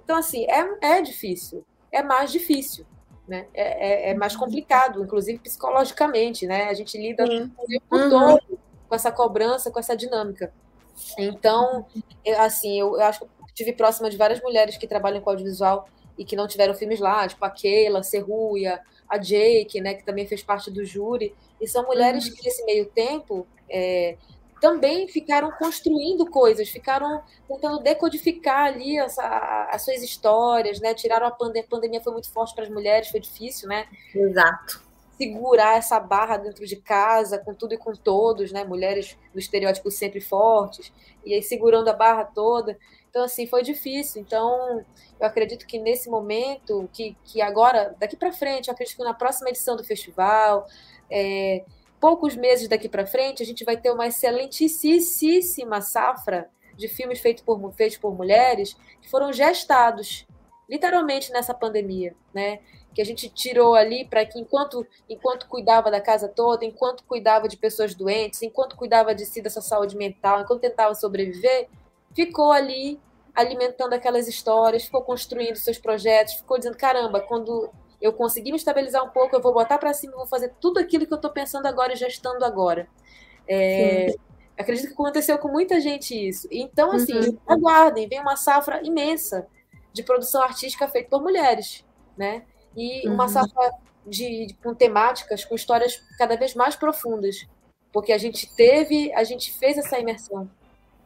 Então, 0.03 0.17
assim, 0.17 0.47
é, 0.51 0.97
é 0.97 1.03
difícil, 1.03 1.65
é 1.93 2.03
mais 2.03 2.33
difícil, 2.33 2.87
né? 3.29 3.47
É, 3.55 4.09
é, 4.09 4.11
é 4.11 4.15
mais 4.15 4.35
complicado, 4.35 5.03
inclusive 5.03 5.39
psicologicamente, 5.39 6.47
né? 6.47 6.69
A 6.69 6.75
gente 6.75 6.99
lida 6.99 7.27
Sim. 7.27 7.53
o 7.57 7.67
tempo 7.67 7.97
uhum. 7.97 8.11
todo 8.11 8.59
com 8.89 8.95
essa 8.95 9.12
cobrança, 9.12 9.71
com 9.71 9.79
essa 9.79 9.97
dinâmica. 9.97 10.53
Então, 11.19 11.87
eu, 12.25 12.41
assim, 12.41 12.79
eu, 12.79 12.97
eu 12.97 13.03
acho 13.03 13.21
que 13.21 13.43
tive 13.55 13.72
próxima 13.72 14.11
de 14.11 14.16
várias 14.16 14.40
mulheres 14.40 14.76
que 14.76 14.86
trabalham 14.86 15.20
com 15.20 15.30
audiovisual 15.30 15.88
e 16.18 16.24
que 16.24 16.36
não 16.36 16.46
tiveram 16.46 16.74
filmes 16.74 17.00
lá, 17.00 17.26
tipo 17.26 17.44
a 17.44 17.50
Keila, 17.50 18.02
Serruia, 18.02 18.80
a 19.09 19.18
Jake, 19.18 19.80
né, 19.80 19.94
que 19.94 20.05
também 20.05 20.26
fez 20.26 20.42
parte 20.42 20.70
do 20.70 20.84
júri, 20.84 21.34
e 21.61 21.66
são 21.66 21.84
mulheres 21.84 22.26
uhum. 22.26 22.34
que 22.34 22.44
nesse 22.44 22.64
meio 22.64 22.86
tempo 22.86 23.46
é, 23.68 24.16
também 24.61 25.07
ficaram 25.09 25.50
construindo 25.52 26.24
coisas, 26.30 26.68
ficaram 26.68 27.22
tentando 27.46 27.80
decodificar 27.80 28.66
ali 28.66 28.98
as, 28.98 29.18
as 29.18 29.82
suas 29.82 30.02
histórias, 30.02 30.80
né? 30.80 30.94
Tiraram 30.94 31.26
a 31.26 31.30
pandemia, 31.30 31.62
a 31.62 31.70
pandemia 31.70 32.00
foi 32.00 32.12
muito 32.12 32.32
forte 32.32 32.55
para 32.55 32.64
as 32.64 32.70
mulheres, 32.70 33.09
foi 33.11 33.20
difícil, 33.20 33.68
né? 33.68 33.86
Exato. 34.14 34.82
segurar 35.18 35.76
essa 35.76 36.00
barra 36.00 36.38
dentro 36.38 36.66
de 36.66 36.76
casa, 36.76 37.38
com 37.38 37.55
tudo 37.55 37.74
e 37.74 37.78
com 37.78 37.92
todos, 37.92 38.52
né? 38.52 38.64
Mulheres 38.64 39.18
no 39.34 39.38
estereótipo 39.38 39.90
sempre 39.90 40.20
fortes, 40.20 40.92
e 41.24 41.34
aí 41.34 41.42
segurando 41.42 41.88
a 41.88 41.92
barra 41.92 42.24
toda. 42.24 42.78
Então, 43.15 43.23
assim, 43.23 43.47
foi 43.47 43.62
difícil. 43.62 44.21
Então, 44.21 44.85
eu 45.21 45.27
acredito 45.27 45.69
que 45.69 45.79
nesse 45.79 46.11
momento, 46.11 46.91
que, 46.93 47.17
que 47.25 47.41
agora, 47.41 47.95
daqui 47.97 48.17
para 48.17 48.33
frente, 48.33 48.67
eu 48.67 48.75
acredito 48.75 48.97
que 48.97 49.05
na 49.05 49.15
próxima 49.15 49.51
edição 49.51 49.77
do 49.77 49.85
festival, 49.85 50.67
é, 51.09 51.65
poucos 52.01 52.35
meses 52.35 52.67
daqui 52.67 52.89
para 52.89 53.07
frente, 53.07 53.41
a 53.41 53.47
gente 53.47 53.65
vai 53.65 53.77
ter 53.77 53.93
uma 53.93 54.09
excelentíssima 54.09 55.81
safra 55.81 56.51
de 56.77 56.89
filmes 56.89 57.21
feitos 57.21 57.45
por, 57.45 57.73
feitos 57.75 57.99
por 57.99 58.12
mulheres 58.17 58.77
que 59.01 59.09
foram 59.09 59.33
gestados, 59.33 60.27
literalmente, 60.69 61.31
nessa 61.31 61.55
pandemia, 61.55 62.17
né? 62.35 62.59
que 62.93 63.01
a 63.01 63.05
gente 63.05 63.29
tirou 63.29 63.75
ali 63.75 64.05
para 64.05 64.25
que 64.25 64.39
enquanto 64.41 64.87
enquanto 65.09 65.49
cuidava 65.49 65.91
da 65.91 66.01
casa 66.01 66.29
toda, 66.29 66.65
enquanto 66.65 67.05
cuidava 67.05 67.49
de 67.49 67.57
pessoas 67.57 67.95
doentes, 67.95 68.41
enquanto 68.43 68.77
cuidava 68.77 69.15
de 69.15 69.25
si 69.27 69.43
da 69.43 69.51
sua 69.51 69.62
saúde 69.62 69.97
mental, 69.97 70.41
enquanto 70.41 70.61
tentava 70.61 70.95
sobreviver, 70.95 71.69
ficou 72.15 72.53
ali 72.53 73.01
alimentando 73.35 73.95
aquelas 73.95 74.29
histórias, 74.29 74.85
ficou 74.85 75.03
construindo 75.03 75.57
seus 75.57 75.79
projetos, 75.79 76.35
ficou 76.35 76.57
dizendo 76.57 76.77
caramba, 76.77 77.21
quando 77.21 77.71
eu 78.01 78.12
conseguir 78.12 78.53
me 78.53 78.59
estabilizar 78.59 79.05
um 79.05 79.11
pouco, 79.11 79.35
eu 79.35 79.43
vou 79.43 79.53
botar 79.53 79.79
para 79.79 79.93
cima, 79.93 80.15
vou 80.15 80.27
fazer 80.27 80.53
tudo 80.61 80.79
aquilo 80.79 81.07
que 81.07 81.12
eu 81.12 81.17
estou 81.17 81.31
pensando 81.31 81.67
agora 81.67 81.93
e 81.93 81.97
gestando 81.97 82.45
agora. 82.45 82.87
É, 83.49 84.15
acredito 84.57 84.89
que 84.89 84.93
aconteceu 84.93 85.39
com 85.39 85.49
muita 85.49 85.81
gente 85.81 86.15
isso. 86.15 86.47
Então, 86.51 86.93
assim, 86.93 87.19
uhum. 87.19 87.39
aguardem, 87.47 88.09
vem 88.09 88.21
uma 88.21 88.37
safra 88.37 88.81
imensa 88.85 89.47
de 89.93 90.03
produção 90.03 90.43
artística 90.43 90.87
feita 90.87 91.09
por 91.09 91.23
mulheres, 91.23 91.85
né? 92.17 92.45
e 92.77 93.07
uhum. 93.07 93.15
uma 93.15 93.29
safra 93.29 93.73
de, 94.07 94.47
de, 94.47 94.55
com 94.55 94.75
temáticas, 94.75 95.45
com 95.45 95.55
histórias 95.55 96.03
cada 96.19 96.37
vez 96.37 96.55
mais 96.55 96.77
profundas, 96.77 97.47
porque 97.93 98.12
a 98.12 98.19
gente 98.19 98.53
teve, 98.55 99.12
a 99.12 99.25
gente 99.25 99.53
fez 99.57 99.79
essa 99.79 99.99
imersão, 99.99 100.51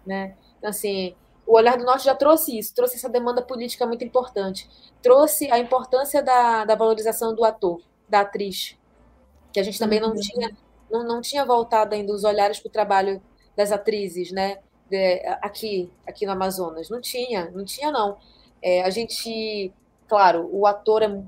né? 0.06 0.34
Então, 0.58 0.70
assim, 0.70 1.14
o 1.46 1.56
Olhar 1.56 1.78
do 1.78 1.84
Norte 1.84 2.04
já 2.04 2.14
trouxe 2.14 2.58
isso, 2.58 2.74
trouxe 2.74 2.96
essa 2.96 3.08
demanda 3.08 3.40
política 3.40 3.86
muito 3.86 4.04
importante, 4.04 4.68
trouxe 5.02 5.50
a 5.50 5.58
importância 5.58 6.22
da, 6.22 6.64
da 6.64 6.74
valorização 6.74 7.34
do 7.34 7.44
ator, 7.44 7.80
da 8.08 8.20
atriz, 8.20 8.76
que 9.52 9.60
a 9.60 9.62
gente 9.62 9.78
também 9.78 10.00
não 10.00 10.10
uhum. 10.10 10.20
tinha 10.20 10.56
não, 10.90 11.04
não 11.04 11.20
tinha 11.20 11.44
voltado 11.44 11.94
ainda 11.94 12.12
os 12.12 12.24
olhares 12.24 12.58
para 12.58 12.68
o 12.68 12.72
trabalho 12.72 13.22
das 13.56 13.72
atrizes, 13.72 14.32
né? 14.32 14.58
De, 14.88 15.20
aqui, 15.42 15.92
aqui 16.06 16.24
no 16.24 16.32
Amazonas. 16.32 16.88
Não 16.88 17.00
tinha, 17.00 17.50
não 17.50 17.64
tinha, 17.64 17.90
não. 17.90 18.16
É, 18.62 18.82
a 18.82 18.90
gente, 18.90 19.72
claro, 20.08 20.48
o 20.50 20.66
ator 20.66 21.02
é 21.02 21.22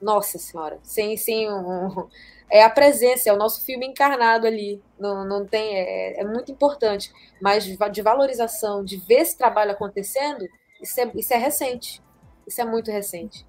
nossa 0.00 0.38
senhora, 0.38 0.78
sem, 0.82 1.16
sem 1.16 1.50
um, 1.50 2.08
é 2.50 2.62
a 2.62 2.70
presença, 2.70 3.28
é 3.28 3.32
o 3.32 3.36
nosso 3.36 3.64
filme 3.64 3.86
encarnado 3.86 4.46
ali, 4.46 4.82
não, 4.98 5.24
não 5.24 5.44
tem, 5.44 5.76
é, 5.76 6.20
é 6.20 6.24
muito 6.24 6.50
importante, 6.52 7.12
mas 7.40 7.64
de 7.64 8.02
valorização, 8.02 8.84
de 8.84 8.96
ver 8.96 9.22
esse 9.22 9.36
trabalho 9.36 9.72
acontecendo, 9.72 10.46
isso 10.80 11.00
é, 11.00 11.10
isso 11.14 11.34
é 11.34 11.36
recente, 11.36 12.02
isso 12.46 12.60
é 12.60 12.64
muito 12.64 12.90
recente. 12.90 13.46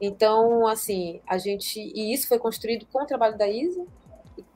Então, 0.00 0.66
assim, 0.66 1.20
a 1.26 1.36
gente, 1.36 1.78
e 1.78 2.12
isso 2.14 2.28
foi 2.28 2.38
construído 2.38 2.86
com 2.86 3.02
o 3.02 3.06
trabalho 3.06 3.36
da 3.36 3.48
Isa, 3.48 3.84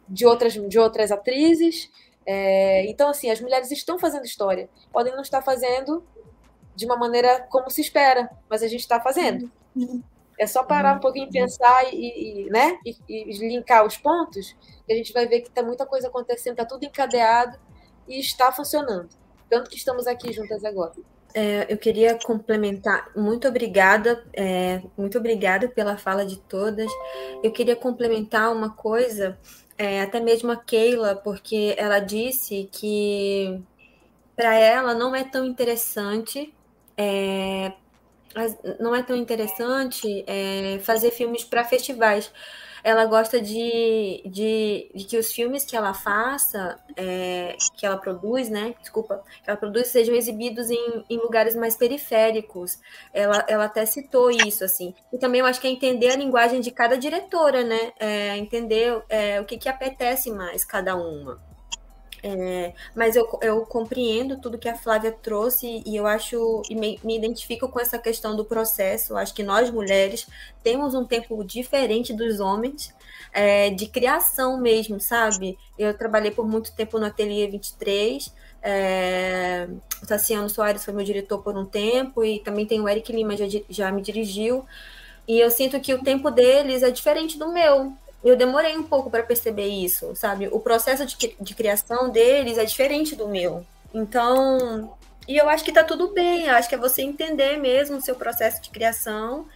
de 0.08 0.26
outras, 0.26 0.52
de 0.54 0.78
outras 0.78 1.10
atrizes, 1.10 1.90
é, 2.24 2.86
então, 2.86 3.08
assim, 3.08 3.30
as 3.30 3.40
mulheres 3.40 3.70
estão 3.70 3.98
fazendo 3.98 4.24
história, 4.24 4.68
podem 4.92 5.12
não 5.12 5.22
estar 5.22 5.42
fazendo 5.42 6.04
de 6.74 6.86
uma 6.86 6.96
maneira 6.96 7.46
como 7.50 7.68
se 7.68 7.80
espera, 7.80 8.30
mas 8.48 8.62
a 8.62 8.68
gente 8.68 8.80
está 8.80 9.00
fazendo. 9.00 9.50
É 10.42 10.46
só 10.48 10.64
parar 10.64 10.96
um 10.96 10.98
pouquinho 10.98 11.28
e 11.28 11.30
pensar 11.30 11.94
e, 11.94 12.46
e 12.46 12.50
né? 12.50 12.76
E, 12.84 12.96
e, 13.08 13.48
linkar 13.48 13.86
os 13.86 13.96
pontos, 13.96 14.56
que 14.84 14.92
a 14.92 14.96
gente 14.96 15.12
vai 15.12 15.24
ver 15.24 15.40
que 15.40 15.48
está 15.48 15.62
muita 15.62 15.86
coisa 15.86 16.08
acontecendo, 16.08 16.54
está 16.54 16.64
tudo 16.64 16.84
encadeado 16.84 17.56
e 18.08 18.18
está 18.18 18.50
funcionando. 18.50 19.08
Tanto 19.48 19.70
que 19.70 19.76
estamos 19.76 20.04
aqui 20.08 20.32
juntas 20.32 20.64
agora. 20.64 20.94
É, 21.32 21.72
eu 21.72 21.78
queria 21.78 22.18
complementar. 22.18 23.12
Muito 23.14 23.46
obrigada, 23.46 24.24
é, 24.32 24.82
muito 24.98 25.16
obrigada 25.16 25.68
pela 25.68 25.96
fala 25.96 26.26
de 26.26 26.36
todas. 26.40 26.90
Eu 27.40 27.52
queria 27.52 27.76
complementar 27.76 28.52
uma 28.52 28.70
coisa, 28.70 29.38
é, 29.78 30.02
até 30.02 30.18
mesmo 30.18 30.50
a 30.50 30.56
Keila, 30.56 31.14
porque 31.14 31.76
ela 31.78 32.00
disse 32.00 32.68
que 32.72 33.62
para 34.34 34.56
ela 34.56 34.92
não 34.92 35.14
é 35.14 35.22
tão 35.22 35.44
interessante 35.44 36.52
é, 36.96 37.74
não 38.80 38.94
é 38.94 39.02
tão 39.02 39.16
interessante 39.16 40.24
é, 40.26 40.78
fazer 40.80 41.10
filmes 41.10 41.44
para 41.44 41.64
festivais. 41.64 42.30
Ela 42.84 43.06
gosta 43.06 43.40
de, 43.40 44.22
de, 44.26 44.90
de, 44.92 45.04
que 45.04 45.16
os 45.16 45.32
filmes 45.32 45.64
que 45.64 45.76
ela 45.76 45.94
faça, 45.94 46.76
é, 46.96 47.56
que 47.76 47.86
ela 47.86 47.96
produz, 47.96 48.48
né? 48.48 48.74
Desculpa, 48.80 49.22
que 49.42 49.48
ela 49.48 49.56
produz 49.56 49.86
sejam 49.86 50.16
exibidos 50.16 50.68
em, 50.68 51.04
em 51.08 51.16
lugares 51.18 51.54
mais 51.54 51.76
periféricos. 51.76 52.80
Ela, 53.14 53.44
ela 53.46 53.66
até 53.66 53.86
citou 53.86 54.30
isso, 54.32 54.64
assim. 54.64 54.92
E 55.12 55.18
também 55.18 55.40
eu 55.40 55.46
acho 55.46 55.60
que 55.60 55.68
é 55.68 55.70
entender 55.70 56.10
a 56.10 56.16
linguagem 56.16 56.60
de 56.60 56.72
cada 56.72 56.96
diretora, 56.96 57.62
né? 57.62 57.92
É, 58.00 58.36
entender 58.36 59.00
é, 59.08 59.40
o 59.40 59.44
que, 59.44 59.58
que 59.58 59.68
apetece 59.68 60.32
mais 60.32 60.64
cada 60.64 60.96
uma. 60.96 61.51
É, 62.24 62.72
mas 62.94 63.16
eu, 63.16 63.28
eu 63.42 63.66
compreendo 63.66 64.36
tudo 64.36 64.56
que 64.56 64.68
a 64.68 64.76
Flávia 64.76 65.10
trouxe 65.10 65.82
e 65.84 65.96
eu 65.96 66.06
acho 66.06 66.62
e 66.70 66.74
me, 66.76 67.00
me, 67.02 67.16
identifico 67.18 67.68
com 67.68 67.80
essa 67.80 67.98
questão 67.98 68.36
do 68.36 68.44
processo. 68.44 69.16
Acho 69.16 69.34
que 69.34 69.42
nós 69.42 69.70
mulheres 69.70 70.28
temos 70.62 70.94
um 70.94 71.04
tempo 71.04 71.42
diferente 71.42 72.14
dos 72.14 72.38
homens 72.38 72.94
é, 73.32 73.70
de 73.70 73.86
criação 73.86 74.56
mesmo, 74.60 75.00
sabe? 75.00 75.58
Eu 75.76 75.96
trabalhei 75.98 76.30
por 76.30 76.46
muito 76.46 76.72
tempo 76.72 76.96
no 76.98 77.06
Ateliê 77.06 77.48
23. 77.48 78.32
É, 78.62 79.68
o 80.00 80.06
Tassiano 80.06 80.48
Soares 80.48 80.84
foi 80.84 80.94
meu 80.94 81.04
diretor 81.04 81.42
por 81.42 81.56
um 81.56 81.64
tempo 81.64 82.24
e 82.24 82.38
também 82.38 82.64
tem 82.66 82.80
o 82.80 82.88
Eric 82.88 83.12
Lima 83.12 83.36
já, 83.36 83.46
já 83.68 83.90
me 83.90 84.00
dirigiu. 84.00 84.64
E 85.26 85.40
eu 85.40 85.50
sinto 85.50 85.80
que 85.80 85.92
o 85.92 86.02
tempo 86.02 86.30
deles 86.30 86.84
é 86.84 86.90
diferente 86.90 87.36
do 87.36 87.52
meu 87.52 87.92
eu 88.24 88.36
demorei 88.36 88.76
um 88.76 88.82
pouco 88.82 89.10
para 89.10 89.22
perceber 89.22 89.66
isso, 89.66 90.14
sabe? 90.14 90.48
O 90.52 90.60
processo 90.60 91.04
de, 91.04 91.36
de 91.40 91.54
criação 91.54 92.10
deles 92.10 92.58
é 92.58 92.64
diferente 92.64 93.16
do 93.16 93.28
meu. 93.28 93.64
Então, 93.92 94.94
e 95.26 95.36
eu 95.36 95.48
acho 95.48 95.64
que 95.64 95.72
tá 95.72 95.84
tudo 95.84 96.12
bem, 96.12 96.46
eu 96.46 96.54
acho 96.54 96.68
que 96.68 96.74
é 96.74 96.78
você 96.78 97.02
entender 97.02 97.56
mesmo 97.58 97.96
o 97.96 98.00
seu 98.00 98.14
processo 98.14 98.60
de 98.62 98.70
criação 98.70 99.46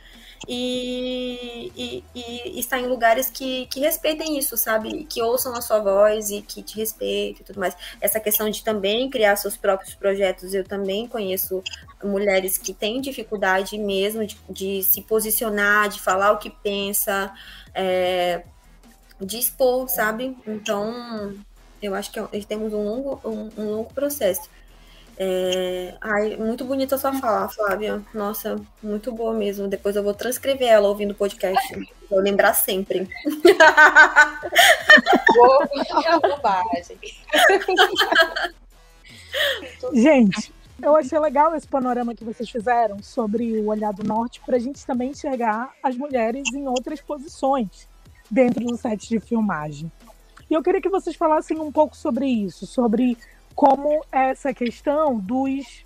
e, 0.47 1.73
e, 1.77 2.05
e, 2.15 2.61
estar 2.61 2.79
em 2.79 2.87
lugares 2.87 3.31
que, 3.31 3.67
que 3.67 3.81
respeitem 3.81 4.39
isso, 4.39 4.57
sabe? 4.57 5.05
Que 5.05 5.23
ouçam 5.23 5.55
a 5.55 5.61
sua 5.61 5.79
voz 5.79 6.31
e 6.31 6.43
que 6.43 6.63
te 6.63 6.77
respeitem 6.77 7.41
e 7.41 7.45
tudo 7.45 7.59
mais. 7.59 7.77
Essa 8.01 8.21
questão 8.21 8.49
de 8.51 8.63
também 8.63 9.09
criar 9.11 9.37
seus 9.37 9.57
próprios 9.57 9.95
projetos, 9.95 10.55
eu 10.55 10.65
também 10.65 11.09
conheço 11.09 11.63
mulheres 12.05 12.59
que 12.59 12.73
têm 12.73 13.01
dificuldade 13.01 13.79
mesmo 13.79 14.27
de, 14.27 14.39
de 14.49 14.83
se 14.83 15.03
posicionar, 15.03 15.89
de 15.89 16.01
falar 16.01 16.33
o 16.33 16.39
que 16.39 16.51
pensa. 16.51 17.33
É, 17.75 18.45
de 19.21 19.39
expor, 19.39 19.89
sabe? 19.89 20.37
Então, 20.47 21.35
eu 21.83 21.95
acho 21.95 22.11
que 22.11 22.47
temos 22.47 22.73
um 22.73 22.83
longo, 22.83 23.21
um, 23.25 23.51
um 23.57 23.71
longo 23.71 23.93
processo. 23.93 24.49
É... 25.19 25.95
Ai, 26.01 26.37
muito 26.37 26.65
bonita 26.65 26.97
a 26.97 26.99
sua 26.99 27.15
fala, 27.15 27.49
Flávia. 27.49 28.03
Nossa, 28.13 28.57
muito 28.83 29.11
boa 29.13 29.33
mesmo. 29.33 29.67
Depois 29.67 29.97
eu 29.97 30.03
vou 30.03 30.13
transcrever 30.13 30.69
ela 30.69 30.89
ouvindo 30.89 31.13
o 31.13 31.15
podcast. 31.15 31.75
Vou 32.11 32.21
lembrar 32.21 32.53
sempre. 32.55 33.09
Bobagem. 36.23 36.99
Gente, 39.93 40.53
eu 40.83 40.97
achei 40.97 41.19
legal 41.19 41.55
esse 41.55 41.67
panorama 41.67 42.15
que 42.15 42.25
vocês 42.25 42.49
fizeram 42.49 43.03
sobre 43.03 43.61
o 43.61 43.69
Olhar 43.69 43.93
do 43.93 44.05
Norte 44.05 44.41
para 44.45 44.57
a 44.57 44.61
gente 44.61 44.85
também 44.85 45.11
enxergar 45.11 45.73
as 45.83 45.97
mulheres 45.97 46.53
em 46.53 46.69
outras 46.69 47.01
posições 47.01 47.89
dentro 48.31 48.65
do 48.65 48.77
set 48.77 49.09
de 49.09 49.21
filmagem. 49.21 49.91
E 50.49 50.55
eu 50.55 50.63
queria 50.63 50.81
que 50.81 50.89
vocês 50.89 51.17
falassem 51.17 51.59
um 51.59 51.73
pouco 51.73 51.97
sobre 51.97 52.27
isso, 52.27 52.67
sobre 52.67 53.17
como 53.55 54.05
essa 54.13 54.53
questão 54.53 55.19
dos 55.19 55.85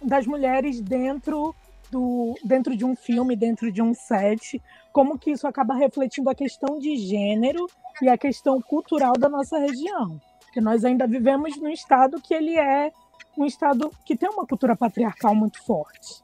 das 0.00 0.26
mulheres 0.26 0.80
dentro 0.80 1.54
do 1.90 2.34
dentro 2.44 2.76
de 2.76 2.84
um 2.84 2.96
filme, 2.96 3.36
dentro 3.36 3.70
de 3.70 3.82
um 3.82 3.94
set, 3.94 4.60
como 4.92 5.18
que 5.18 5.30
isso 5.30 5.46
acaba 5.46 5.74
refletindo 5.74 6.30
a 6.30 6.34
questão 6.34 6.78
de 6.78 6.96
gênero 6.96 7.66
e 8.00 8.08
a 8.08 8.16
questão 8.16 8.60
cultural 8.60 9.12
da 9.14 9.28
nossa 9.28 9.58
região, 9.58 10.20
porque 10.40 10.60
nós 10.60 10.84
ainda 10.84 11.06
vivemos 11.06 11.56
num 11.56 11.68
estado 11.68 12.20
que 12.20 12.34
ele 12.34 12.58
é 12.58 12.92
um 13.36 13.44
estado 13.44 13.90
que 14.04 14.16
tem 14.16 14.28
uma 14.28 14.46
cultura 14.46 14.76
patriarcal 14.76 15.34
muito 15.34 15.62
forte. 15.64 16.22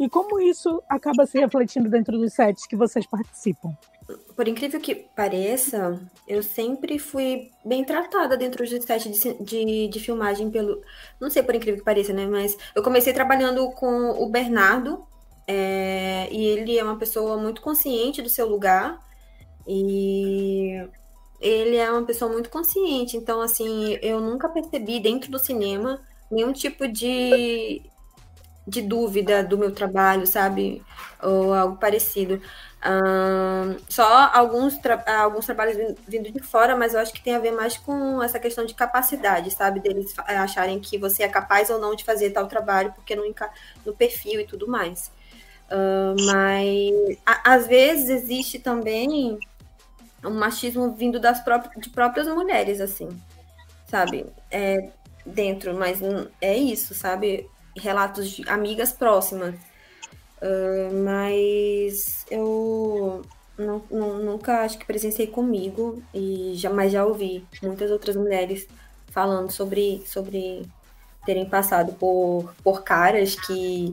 E 0.00 0.08
como 0.08 0.40
isso 0.40 0.82
acaba 0.88 1.26
se 1.26 1.38
refletindo 1.38 1.88
dentro 1.88 2.18
dos 2.18 2.32
sets 2.32 2.66
que 2.66 2.74
vocês 2.74 3.06
participam? 3.06 3.76
por 4.34 4.48
incrível 4.48 4.80
que 4.80 4.94
pareça, 5.14 6.00
eu 6.26 6.42
sempre 6.42 6.98
fui 6.98 7.50
bem 7.64 7.84
tratada 7.84 8.36
dentro 8.36 8.64
do 8.64 8.82
set 8.82 9.08
de, 9.08 9.44
de, 9.44 9.88
de, 9.88 10.00
filmagem 10.00 10.50
pelo. 10.50 10.82
Não 11.20 11.30
sei 11.30 11.42
por 11.42 11.54
incrível 11.54 11.78
que 11.78 11.84
pareça, 11.84 12.12
né? 12.12 12.26
Mas 12.26 12.56
eu 12.74 12.82
comecei 12.82 13.12
trabalhando 13.12 13.70
com 13.72 14.10
o 14.22 14.28
Bernardo, 14.28 15.04
é, 15.46 16.28
e 16.30 16.44
ele 16.44 16.78
é 16.78 16.82
uma 16.82 16.96
pessoa 16.96 17.36
muito 17.36 17.60
consciente 17.60 18.22
do 18.22 18.28
seu 18.28 18.48
lugar. 18.48 19.04
E 19.66 20.88
ele 21.40 21.76
é 21.76 21.90
uma 21.90 22.04
pessoa 22.04 22.32
muito 22.32 22.50
consciente, 22.50 23.16
então 23.16 23.40
assim, 23.40 23.98
eu 24.02 24.20
nunca 24.20 24.48
percebi 24.48 25.00
dentro 25.00 25.30
do 25.30 25.38
cinema 25.38 26.00
nenhum 26.30 26.52
tipo 26.52 26.88
de, 26.88 27.82
de 28.70 28.80
dúvida 28.82 29.42
do 29.42 29.58
meu 29.58 29.72
trabalho, 29.72 30.26
sabe? 30.26 30.82
Ou 31.22 31.52
algo 31.52 31.76
parecido. 31.76 32.40
só 33.88 34.30
alguns, 34.32 34.78
tra 34.78 35.04
alguns 35.20 35.44
trabalhos 35.44 35.96
vindo 36.06 36.30
de 36.30 36.40
fora, 36.40 36.76
mas 36.76 36.94
eu 36.94 37.00
acho 37.00 37.12
que 37.12 37.22
tem 37.22 37.34
a 37.34 37.38
ver 37.38 37.50
mais 37.50 37.76
com 37.76 38.22
essa 38.22 38.38
questão 38.38 38.64
de 38.64 38.74
capacidade, 38.74 39.50
sabe? 39.50 39.80
Deles 39.80 40.14
acharem 40.18 40.80
que 40.80 40.96
você 40.96 41.24
é 41.24 41.28
capaz 41.28 41.68
ou 41.68 41.78
não 41.78 41.94
de 41.94 42.04
fazer 42.04 42.30
tal 42.30 42.46
trabalho, 42.46 42.92
porque 42.94 43.16
no, 43.16 43.24
no 43.84 43.92
perfil 43.92 44.40
e 44.40 44.46
tudo 44.46 44.68
mais. 44.68 45.10
Uh, 45.70 46.16
mas 46.26 47.18
às 47.44 47.66
vezes 47.66 48.08
existe 48.08 48.58
também 48.58 49.38
um 50.24 50.30
machismo 50.30 50.92
vindo 50.92 51.20
das 51.20 51.40
próprias, 51.42 51.74
de 51.76 51.90
próprias 51.90 52.26
mulheres, 52.28 52.80
assim, 52.80 53.08
sabe? 53.86 54.26
É, 54.50 54.90
dentro, 55.24 55.74
mas 55.74 56.00
é 56.40 56.56
isso, 56.56 56.94
sabe? 56.94 57.48
Relatos 57.80 58.30
de 58.30 58.48
amigas 58.48 58.92
próximas. 58.92 59.54
Uh, 60.42 61.04
mas 61.04 62.24
eu 62.30 63.22
não, 63.58 63.82
não, 63.90 64.18
nunca 64.18 64.62
acho 64.62 64.78
que 64.78 64.86
presenciei 64.86 65.26
comigo 65.26 66.02
e 66.14 66.52
jamais 66.54 66.92
já 66.92 67.04
ouvi 67.04 67.44
muitas 67.62 67.90
outras 67.90 68.16
mulheres 68.16 68.66
falando 69.10 69.50
sobre, 69.50 70.02
sobre 70.06 70.66
terem 71.26 71.48
passado 71.48 71.92
por, 71.92 72.54
por 72.62 72.82
caras 72.82 73.34
que 73.34 73.92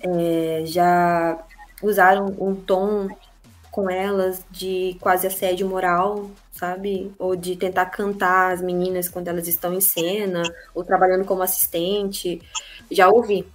é, 0.00 0.62
já 0.66 1.38
usaram 1.82 2.26
um 2.38 2.54
tom 2.54 3.08
com 3.70 3.88
elas 3.88 4.44
de 4.50 4.96
quase 5.00 5.26
assédio 5.26 5.68
moral, 5.68 6.30
sabe? 6.60 7.10
Ou 7.18 7.34
de 7.34 7.56
tentar 7.56 7.86
cantar 7.86 8.52
as 8.52 8.60
meninas 8.60 9.08
quando 9.08 9.28
elas 9.28 9.48
estão 9.48 9.72
em 9.72 9.80
cena, 9.80 10.42
ou 10.74 10.84
trabalhando 10.84 11.24
como 11.24 11.42
assistente. 11.42 12.42
Já 12.90 13.08
ouvi 13.08 13.50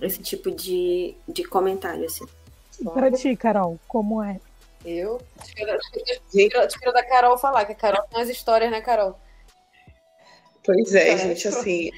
esse 0.00 0.22
tipo 0.22 0.48
de, 0.52 1.16
de 1.26 1.42
comentário, 1.42 2.04
assim. 2.06 2.24
Para 2.94 3.10
ti, 3.10 3.34
Carol, 3.34 3.80
como 3.88 4.22
é? 4.22 4.40
Eu? 4.84 5.20
Tira 5.44 6.92
da 6.92 7.04
Carol 7.04 7.36
falar, 7.36 7.64
que 7.64 7.72
a 7.72 7.74
Carol 7.74 8.02
tem 8.04 8.20
umas 8.20 8.28
histórias, 8.28 8.70
né, 8.70 8.80
Carol? 8.80 9.18
Pois 10.64 10.94
é, 10.94 11.08
é 11.08 11.18
gente, 11.18 11.48
assim. 11.48 11.90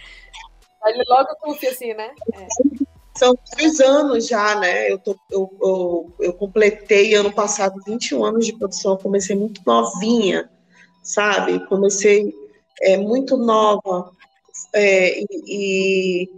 Aí 0.82 0.94
logo 1.06 1.34
tu, 1.34 1.68
assim, 1.68 1.92
né? 1.92 2.14
É. 2.32 2.46
São 3.20 3.36
dois 3.54 3.80
anos 3.80 4.26
já, 4.26 4.58
né? 4.58 4.90
Eu, 4.90 4.98
tô, 4.98 5.14
eu, 5.30 5.50
eu, 5.60 6.14
eu, 6.20 6.32
completei 6.32 7.14
ano 7.14 7.30
passado 7.30 7.78
21 7.86 8.24
anos 8.24 8.46
de 8.46 8.54
produção, 8.54 8.96
comecei 8.96 9.36
muito 9.36 9.60
novinha, 9.66 10.48
sabe? 11.02 11.66
Comecei 11.66 12.34
é, 12.80 12.96
muito 12.96 13.36
nova 13.36 14.10
é, 14.72 15.20
e, 15.46 16.30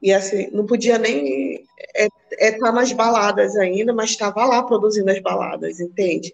e, 0.00 0.12
assim, 0.12 0.48
não 0.52 0.66
podia 0.66 0.98
nem 0.98 1.54
estar 1.54 1.66
é, 1.96 2.08
é, 2.38 2.52
tá 2.52 2.70
nas 2.70 2.92
baladas 2.92 3.56
ainda, 3.56 3.92
mas 3.92 4.10
estava 4.10 4.44
lá 4.44 4.62
produzindo 4.62 5.10
as 5.10 5.20
baladas, 5.20 5.80
entende? 5.80 6.32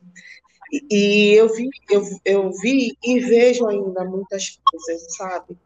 E, 0.71 0.85
e 0.91 1.35
eu, 1.37 1.49
vi, 1.55 1.71
eu, 1.91 2.03
eu 2.23 2.53
vi 2.61 2.99
e 3.03 3.19
vejo 3.19 3.67
ainda 3.67 4.05
muitas 4.05 4.61
coisas, 4.63 5.17
sabe? 5.17 5.57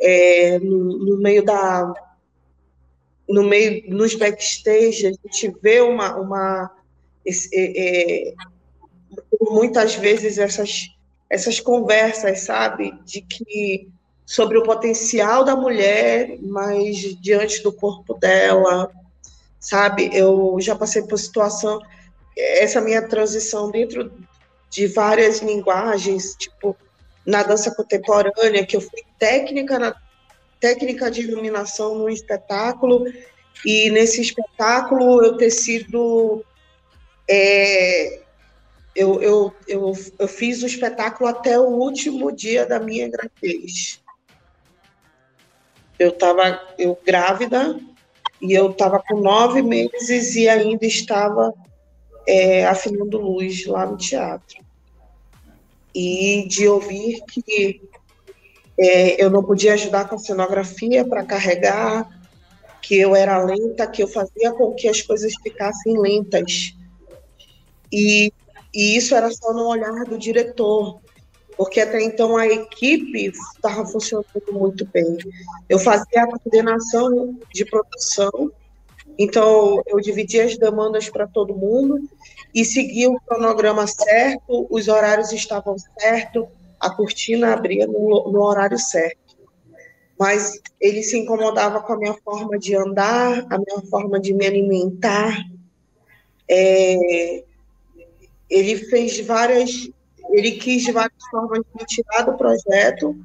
É, 0.00 0.58
no, 0.58 0.98
no 0.98 1.16
meio 1.18 1.44
da 1.44 1.94
no 3.28 3.44
meio, 3.44 3.82
nos 3.88 4.14
backstage, 4.14 5.06
a 5.06 5.10
gente 5.10 5.54
vê 5.62 5.80
uma, 5.80 6.16
uma 6.16 6.70
é, 7.52 8.30
é, 8.30 8.34
muitas 9.40 9.94
vezes 9.94 10.38
essas, 10.38 10.88
essas 11.28 11.60
conversas, 11.60 12.40
sabe, 12.40 12.92
de 13.04 13.20
que 13.20 13.88
sobre 14.24 14.58
o 14.58 14.62
potencial 14.62 15.44
da 15.44 15.54
mulher, 15.54 16.38
mas 16.40 16.96
diante 17.20 17.62
do 17.62 17.72
corpo 17.72 18.14
dela, 18.14 18.90
sabe, 19.60 20.10
eu 20.12 20.56
já 20.60 20.74
passei 20.74 21.02
por 21.02 21.18
situação, 21.18 21.80
essa 22.36 22.80
minha 22.80 23.06
transição 23.06 23.70
dentro 23.70 24.12
de 24.70 24.86
várias 24.86 25.40
linguagens, 25.40 26.34
tipo, 26.38 26.76
na 27.26 27.42
dança 27.42 27.74
contemporânea, 27.74 28.64
que 28.64 28.76
eu 28.76 28.80
fui 28.80 29.02
técnica 29.18 29.78
na 29.78 29.94
técnica 30.60 31.10
de 31.10 31.22
iluminação 31.22 31.96
no 31.96 32.08
espetáculo, 32.08 33.04
e 33.64 33.90
nesse 33.90 34.20
espetáculo 34.20 35.22
eu 35.24 35.36
ter 35.36 35.50
sido. 35.50 36.44
É, 37.28 38.20
eu, 38.94 39.22
eu, 39.22 39.54
eu, 39.66 39.92
eu 40.18 40.28
fiz 40.28 40.62
o 40.62 40.66
espetáculo 40.66 41.28
até 41.28 41.58
o 41.58 41.68
último 41.68 42.32
dia 42.32 42.66
da 42.66 42.80
minha 42.80 43.08
gravidez. 43.08 44.02
Eu 45.98 46.10
estava 46.10 46.74
eu 46.78 46.98
grávida 47.04 47.78
e 48.40 48.52
eu 48.52 48.70
estava 48.70 49.00
com 49.00 49.20
nove 49.20 49.62
meses 49.62 50.34
e 50.36 50.48
ainda 50.48 50.86
estava 50.86 51.52
é, 52.26 52.64
afinando 52.66 53.20
luz 53.20 53.66
lá 53.66 53.86
no 53.86 53.96
teatro. 53.96 54.64
E 55.94 56.46
de 56.48 56.68
ouvir 56.68 57.22
que 57.30 57.80
é, 58.78 59.22
eu 59.22 59.28
não 59.28 59.42
podia 59.42 59.74
ajudar 59.74 60.08
com 60.08 60.14
a 60.14 60.18
cenografia 60.18 61.04
para 61.04 61.24
carregar, 61.24 62.08
que 62.80 62.98
eu 62.98 63.14
era 63.14 63.42
lenta, 63.42 63.86
que 63.86 64.02
eu 64.02 64.08
fazia 64.08 64.52
com 64.52 64.74
que 64.74 64.88
as 64.88 65.02
coisas 65.02 65.34
ficassem 65.42 65.98
lentas. 65.98 66.74
E, 67.92 68.32
e 68.72 68.96
isso 68.96 69.14
era 69.14 69.30
só 69.30 69.52
no 69.52 69.66
olhar 69.66 70.04
do 70.04 70.16
diretor, 70.16 71.00
porque 71.56 71.80
até 71.80 72.00
então 72.00 72.36
a 72.36 72.46
equipe 72.46 73.32
estava 73.56 73.84
funcionando 73.84 74.26
muito 74.52 74.86
bem. 74.86 75.18
Eu 75.68 75.78
fazia 75.78 76.22
a 76.22 76.26
coordenação 76.26 77.36
de 77.52 77.64
produção, 77.64 78.52
então 79.18 79.82
eu 79.86 79.98
dividia 79.98 80.44
as 80.44 80.56
demandas 80.56 81.08
para 81.08 81.26
todo 81.26 81.56
mundo 81.56 81.98
e 82.54 82.64
seguia 82.64 83.10
o 83.10 83.20
cronograma 83.20 83.86
certo, 83.88 84.68
os 84.70 84.86
horários 84.86 85.32
estavam 85.32 85.76
certos, 85.98 86.46
a 86.80 86.90
cortina 86.90 87.52
abria 87.52 87.86
no, 87.86 88.30
no 88.30 88.42
horário 88.42 88.78
certo. 88.78 89.36
Mas 90.18 90.60
ele 90.80 91.02
se 91.02 91.16
incomodava 91.16 91.80
com 91.80 91.92
a 91.92 91.96
minha 91.96 92.14
forma 92.24 92.58
de 92.58 92.74
andar, 92.74 93.46
a 93.50 93.58
minha 93.58 93.80
forma 93.88 94.18
de 94.18 94.34
me 94.34 94.46
alimentar. 94.46 95.36
É, 96.50 97.44
ele 98.50 98.76
fez 98.76 99.20
várias, 99.20 99.90
ele 100.30 100.52
quis 100.52 100.82
de 100.82 100.92
várias 100.92 101.22
formas 101.30 101.60
me 101.74 101.84
tirar 101.86 102.22
do 102.22 102.36
projeto, 102.36 103.16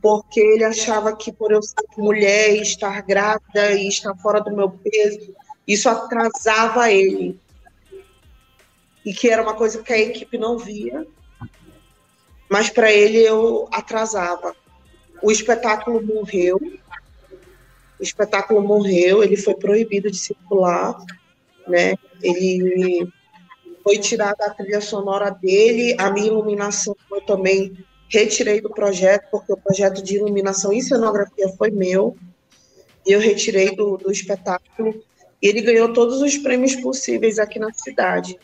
porque 0.00 0.40
ele 0.40 0.64
achava 0.64 1.16
que 1.16 1.30
por 1.30 1.52
eu 1.52 1.62
ser 1.62 1.76
mulher, 1.96 2.56
estar 2.56 3.00
grávida 3.02 3.72
e 3.72 3.86
estar 3.86 4.16
fora 4.16 4.40
do 4.40 4.54
meu 4.54 4.70
peso, 4.70 5.32
isso 5.66 5.88
atrasava 5.88 6.90
ele. 6.90 7.38
E 9.04 9.12
que 9.12 9.28
era 9.28 9.42
uma 9.42 9.54
coisa 9.54 9.82
que 9.82 9.92
a 9.92 9.98
equipe 9.98 10.38
não 10.38 10.58
via, 10.58 11.06
mas 12.52 12.68
para 12.68 12.92
ele 12.92 13.16
eu 13.16 13.66
atrasava. 13.72 14.54
O 15.22 15.32
espetáculo 15.32 16.02
morreu, 16.06 16.60
o 17.98 18.02
espetáculo 18.02 18.60
morreu, 18.60 19.24
ele 19.24 19.38
foi 19.38 19.54
proibido 19.54 20.10
de 20.10 20.18
circular, 20.18 20.94
né? 21.66 21.94
Ele 22.22 23.10
foi 23.82 23.96
tirada 23.96 24.44
a 24.44 24.50
trilha 24.50 24.82
sonora 24.82 25.30
dele, 25.30 25.96
a 25.98 26.10
minha 26.10 26.26
iluminação 26.26 26.94
eu 27.10 27.22
também 27.22 27.74
retirei 28.06 28.60
do 28.60 28.68
projeto, 28.68 29.30
porque 29.30 29.50
o 29.50 29.56
projeto 29.56 30.02
de 30.02 30.16
iluminação 30.16 30.74
e 30.74 30.82
cenografia 30.82 31.48
foi 31.56 31.70
meu, 31.70 32.18
e 33.06 33.12
eu 33.12 33.18
retirei 33.18 33.74
do, 33.74 33.96
do 33.96 34.12
espetáculo, 34.12 35.02
e 35.40 35.48
ele 35.48 35.62
ganhou 35.62 35.90
todos 35.94 36.20
os 36.20 36.36
prêmios 36.36 36.76
possíveis 36.76 37.38
aqui 37.38 37.58
na 37.58 37.72
cidade, 37.72 38.38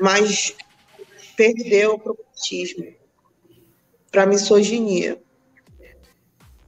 mas 0.00 0.56
perdeu 1.36 1.96
o 1.96 2.16
machismo 2.34 3.01
para 4.12 4.26
misoginia. 4.26 5.18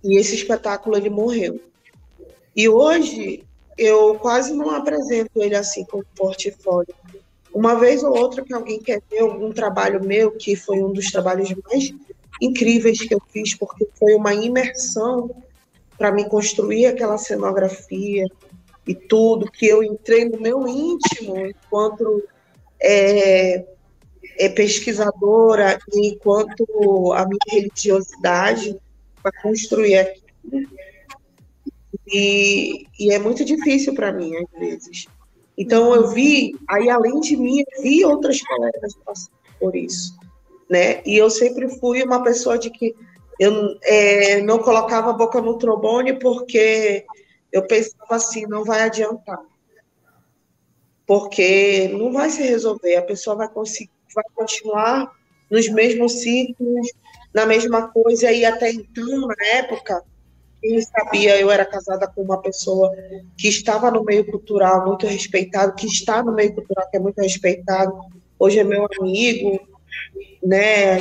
E 0.02 0.18
esse 0.18 0.34
espetáculo 0.34 0.96
ele 0.96 1.10
morreu. 1.10 1.60
E 2.56 2.68
hoje 2.68 3.44
eu 3.76 4.14
quase 4.16 4.54
não 4.54 4.70
apresento 4.70 5.42
ele 5.42 5.54
assim 5.54 5.84
como 5.84 6.04
portfólio. 6.16 6.94
Uma 7.52 7.76
vez 7.76 8.02
ou 8.02 8.16
outra 8.16 8.42
que 8.42 8.52
alguém 8.52 8.80
quer 8.80 9.00
ver 9.08 9.20
algum 9.20 9.52
trabalho 9.52 10.04
meu, 10.04 10.32
que 10.32 10.56
foi 10.56 10.82
um 10.82 10.92
dos 10.92 11.12
trabalhos 11.12 11.54
mais 11.70 11.92
incríveis 12.40 13.00
que 13.00 13.14
eu 13.14 13.22
fiz, 13.32 13.54
porque 13.54 13.86
foi 13.94 14.14
uma 14.14 14.34
imersão 14.34 15.30
para 15.96 16.10
me 16.10 16.28
construir 16.28 16.86
aquela 16.86 17.18
cenografia 17.18 18.26
e 18.86 18.94
tudo, 18.94 19.50
que 19.50 19.66
eu 19.66 19.82
entrei 19.82 20.24
no 20.24 20.40
meu 20.40 20.66
íntimo 20.66 21.46
enquanto 21.46 22.22
é, 22.82 23.64
é 24.38 24.48
pesquisadora 24.48 25.78
enquanto 25.92 27.12
a 27.12 27.26
minha 27.26 27.38
religiosidade 27.50 28.78
para 29.22 29.32
construir 29.42 29.96
aquilo. 29.96 30.24
E, 32.06 32.86
e 32.98 33.12
é 33.12 33.18
muito 33.18 33.44
difícil 33.44 33.94
para 33.94 34.12
mim, 34.12 34.36
às 34.36 34.60
vezes. 34.60 35.06
Então, 35.56 35.94
eu 35.94 36.08
vi, 36.08 36.54
aí 36.68 36.90
além 36.90 37.20
de 37.20 37.36
mim, 37.36 37.60
eu 37.60 37.82
vi 37.82 38.04
outras 38.04 38.40
colegas 38.42 38.94
por 39.58 39.74
isso, 39.74 40.14
né? 40.68 41.00
E 41.06 41.16
eu 41.16 41.30
sempre 41.30 41.68
fui 41.78 42.02
uma 42.02 42.22
pessoa 42.22 42.58
de 42.58 42.70
que 42.70 42.94
eu 43.38 43.78
é, 43.82 44.40
não 44.42 44.58
colocava 44.58 45.10
a 45.10 45.14
boca 45.14 45.40
no 45.40 45.58
trombone 45.58 46.18
porque 46.18 47.04
eu 47.52 47.66
pensava 47.66 48.16
assim, 48.16 48.46
não 48.46 48.64
vai 48.64 48.82
adiantar. 48.82 49.40
Porque 51.06 51.88
não 51.88 52.12
vai 52.12 52.30
se 52.30 52.42
resolver, 52.42 52.96
a 52.96 53.02
pessoa 53.02 53.36
vai, 53.36 53.48
conseguir, 53.48 53.90
vai 54.14 54.24
continuar 54.34 55.12
nos 55.50 55.68
mesmos 55.68 56.22
ciclos, 56.22 56.88
na 57.32 57.46
mesma 57.46 57.88
coisa, 57.88 58.30
e 58.30 58.44
até 58.44 58.70
então, 58.70 59.26
na 59.26 59.46
época, 59.46 60.02
quem 60.60 60.80
sabia, 60.80 61.38
eu 61.38 61.50
era 61.50 61.64
casada 61.64 62.06
com 62.06 62.22
uma 62.22 62.40
pessoa 62.40 62.90
que 63.36 63.48
estava 63.48 63.90
no 63.90 64.02
meio 64.04 64.24
cultural, 64.24 64.86
muito 64.86 65.06
respeitado, 65.06 65.74
que 65.74 65.86
está 65.86 66.22
no 66.22 66.32
meio 66.32 66.54
cultural, 66.54 66.88
que 66.90 66.96
é 66.96 67.00
muito 67.00 67.20
respeitado, 67.20 67.92
hoje 68.38 68.58
é 68.58 68.64
meu 68.64 68.86
amigo, 68.98 69.60
né, 70.42 71.00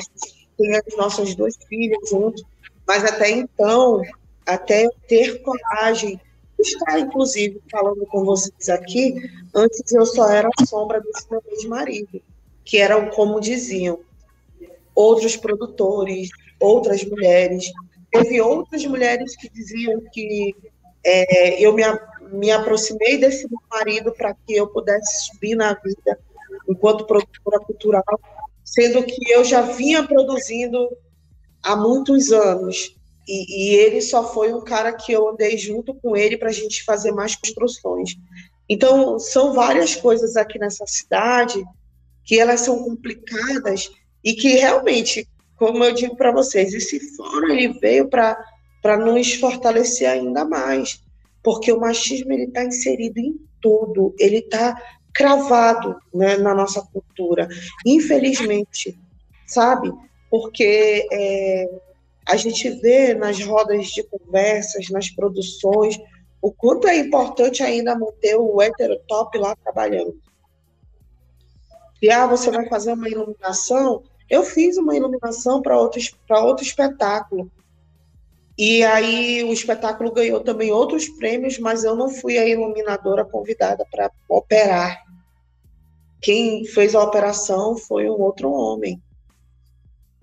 tem 0.57 0.75
as 0.75 0.97
nossas 0.97 1.35
duas 1.35 1.55
filhas 1.69 2.09
juntos, 2.09 2.43
mas 2.85 3.05
até 3.05 3.29
então, 3.29 4.01
até 4.45 4.87
ter 5.07 5.41
coragem 5.41 6.19
estar, 6.59 6.99
inclusive, 6.99 7.61
falando 7.69 8.05
com 8.07 8.23
vocês 8.23 8.69
aqui, 8.69 9.15
antes 9.53 9.91
eu 9.91 10.05
só 10.05 10.29
era 10.29 10.47
a 10.47 10.65
sombra 10.65 11.01
desse 11.01 11.29
meu 11.29 11.41
ex-marido, 11.51 12.21
que 12.63 12.77
eram 12.77 13.09
como 13.09 13.39
diziam, 13.39 13.99
outros 14.95 15.35
produtores, 15.35 16.29
outras 16.59 17.03
mulheres. 17.03 17.71
Teve 18.11 18.41
outras 18.41 18.85
mulheres 18.85 19.35
que 19.35 19.49
diziam 19.49 20.01
que 20.11 20.55
é, 21.03 21.59
eu 21.61 21.73
me, 21.73 21.83
me 22.31 22.51
aproximei 22.51 23.17
desse 23.17 23.47
meu 23.49 23.59
marido 23.69 24.13
para 24.13 24.33
que 24.33 24.55
eu 24.55 24.67
pudesse 24.67 25.25
subir 25.25 25.55
na 25.55 25.73
vida 25.73 26.19
enquanto 26.69 27.05
produtora 27.05 27.59
cultural, 27.59 28.03
sendo 28.63 29.03
que 29.03 29.31
eu 29.31 29.43
já 29.43 29.61
vinha 29.61 30.07
produzindo 30.07 30.89
há 31.61 31.75
muitos 31.75 32.31
anos. 32.31 32.95
E, 33.27 33.71
e, 33.71 33.75
ele 33.75 34.01
só 34.01 34.33
foi 34.33 34.53
um 34.53 34.61
cara 34.61 34.91
que 34.91 35.11
eu 35.11 35.29
andei 35.29 35.57
junto 35.57 35.93
com 35.95 36.15
ele 36.15 36.37
para 36.37 36.49
a 36.49 36.53
gente 36.53 36.83
fazer 36.83 37.11
mais 37.11 37.35
construções. 37.35 38.15
Então, 38.67 39.17
são 39.17 39.53
várias 39.53 39.95
coisas 39.95 40.35
aqui 40.35 40.59
nessa 40.59 40.85
cidade 40.85 41.63
que 42.23 42.39
elas 42.39 42.61
são 42.61 42.83
complicadas 42.83 43.91
e 44.23 44.33
que 44.33 44.49
realmente, 44.55 45.27
como 45.55 45.83
eu 45.83 45.93
digo 45.93 46.15
para 46.15 46.31
vocês, 46.31 46.73
esse 46.73 46.99
fórum 47.15 47.49
ele 47.49 47.79
veio 47.79 48.07
para 48.09 48.97
nos 48.97 49.33
fortalecer 49.33 50.09
ainda 50.09 50.45
mais, 50.45 51.01
porque 51.43 51.71
o 51.71 51.79
machismo 51.79 52.31
ele 52.31 52.45
está 52.45 52.63
inserido 52.63 53.19
em 53.19 53.35
tudo, 53.61 54.15
ele 54.19 54.37
está 54.37 54.81
cravado 55.13 55.95
né, 56.13 56.37
na 56.37 56.53
nossa 56.55 56.81
cultura, 56.81 57.47
infelizmente, 57.85 58.97
sabe? 59.45 59.91
Porque 60.29 61.07
é, 61.11 61.69
a 62.25 62.35
gente 62.35 62.69
vê 62.69 63.13
nas 63.13 63.39
rodas 63.43 63.87
de 63.87 64.03
conversas, 64.03 64.89
nas 64.89 65.09
produções, 65.09 65.99
o 66.41 66.51
quanto 66.51 66.87
é 66.87 66.97
importante 66.97 67.61
ainda 67.61 67.97
manter 67.97 68.35
o 68.35 68.61
heterotop 68.61 69.37
lá 69.37 69.55
trabalhando. 69.55 70.15
Ah, 72.09 72.27
você 72.27 72.51
vai 72.51 72.67
fazer 72.67 72.93
uma 72.93 73.09
iluminação? 73.09 74.03
Eu 74.29 74.43
fiz 74.43 74.77
uma 74.77 74.95
iluminação 74.95 75.61
para 75.61 75.77
outro, 75.77 76.01
outro 76.29 76.65
espetáculo. 76.65 77.51
E 78.57 78.83
aí 78.83 79.43
o 79.43 79.51
espetáculo 79.51 80.11
ganhou 80.11 80.41
também 80.41 80.71
outros 80.71 81.09
prêmios, 81.09 81.57
mas 81.57 81.83
eu 81.83 81.95
não 81.95 82.09
fui 82.09 82.37
a 82.37 82.47
iluminadora 82.47 83.25
convidada 83.25 83.85
para 83.89 84.11
operar. 84.29 85.03
Quem 86.21 86.65
fez 86.65 86.93
a 86.95 87.03
operação 87.03 87.75
foi 87.77 88.09
um 88.09 88.19
outro 88.21 88.51
homem 88.51 89.01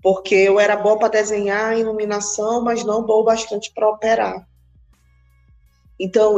porque 0.01 0.33
eu 0.33 0.59
era 0.59 0.75
boa 0.75 0.97
para 0.97 1.09
desenhar 1.09 1.77
iluminação, 1.77 2.63
mas 2.63 2.83
não 2.83 3.05
boa 3.05 3.23
bastante 3.23 3.71
para 3.71 3.89
operar. 3.89 4.47
Então, 5.99 6.37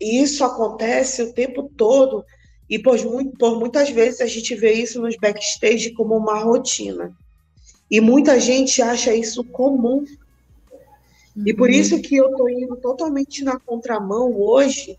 isso 0.00 0.44
acontece 0.44 1.22
o 1.22 1.32
tempo 1.32 1.70
todo 1.76 2.24
e 2.68 2.78
por, 2.78 2.98
por, 3.38 3.58
muitas 3.58 3.90
vezes 3.90 4.20
a 4.20 4.26
gente 4.26 4.54
vê 4.54 4.72
isso 4.72 5.00
nos 5.00 5.16
backstage 5.16 5.90
como 5.92 6.16
uma 6.16 6.38
rotina. 6.38 7.16
E 7.90 8.00
muita 8.00 8.38
gente 8.38 8.82
acha 8.82 9.14
isso 9.14 9.42
comum. 9.42 10.04
E 11.46 11.54
por 11.54 11.68
uhum. 11.68 11.74
isso 11.74 12.00
que 12.02 12.16
eu 12.16 12.30
estou 12.30 12.50
indo 12.50 12.76
totalmente 12.76 13.42
na 13.42 13.58
contramão 13.58 14.38
hoje 14.38 14.98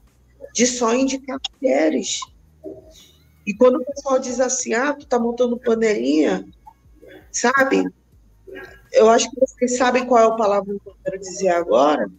de 0.54 0.66
só 0.66 0.96
indicar 0.96 1.40
mulheres. 1.62 2.22
E 3.46 3.54
quando 3.54 3.76
o 3.78 3.86
pessoal 3.86 4.20
diz 4.20 4.40
assim, 4.40 4.74
ah, 4.74 4.94
tu 4.94 5.06
tá 5.06 5.20
montando 5.20 5.58
panelinha, 5.58 6.48
sabe? 7.32 7.84
Eu 8.92 9.10
acho 9.10 9.30
que 9.30 9.40
vocês 9.40 9.78
sabem 9.78 10.06
qual 10.06 10.24
é 10.24 10.28
a 10.28 10.36
palavra 10.36 10.74
que 10.74 10.90
eu 10.90 10.96
quero 11.04 11.20
dizer 11.20 11.50
agora, 11.50 12.10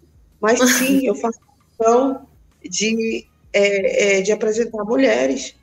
mas 0.41 0.61
sim, 0.79 1.07
eu 1.07 1.15
faço 1.15 1.41
questão 1.79 2.27
de, 2.63 3.27
é, 3.53 4.19
é, 4.19 4.21
de 4.21 4.33
apresentar 4.33 4.85
mulheres, 4.85 5.57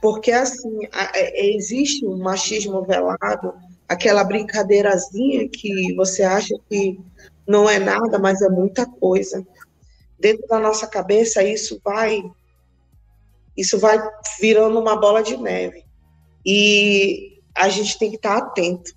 porque 0.00 0.30
assim, 0.30 0.78
é, 1.14 1.46
existe 1.54 2.06
um 2.06 2.18
machismo 2.18 2.84
velado, 2.84 3.54
aquela 3.88 4.22
brincadeirazinha 4.24 5.48
que 5.48 5.94
você 5.94 6.22
acha 6.22 6.54
que 6.68 7.00
não 7.46 7.68
é 7.68 7.78
nada, 7.78 8.18
mas 8.18 8.42
é 8.42 8.48
muita 8.48 8.84
coisa. 8.86 9.44
Dentro 10.18 10.46
da 10.46 10.58
nossa 10.58 10.86
cabeça, 10.86 11.42
isso 11.42 11.80
vai 11.82 12.22
isso 13.56 13.76
vai 13.76 13.98
virando 14.40 14.78
uma 14.78 14.96
bola 14.96 15.20
de 15.20 15.36
neve. 15.36 15.84
E 16.46 17.40
a 17.56 17.68
gente 17.68 17.98
tem 17.98 18.10
que 18.10 18.16
estar 18.16 18.36
atento. 18.36 18.92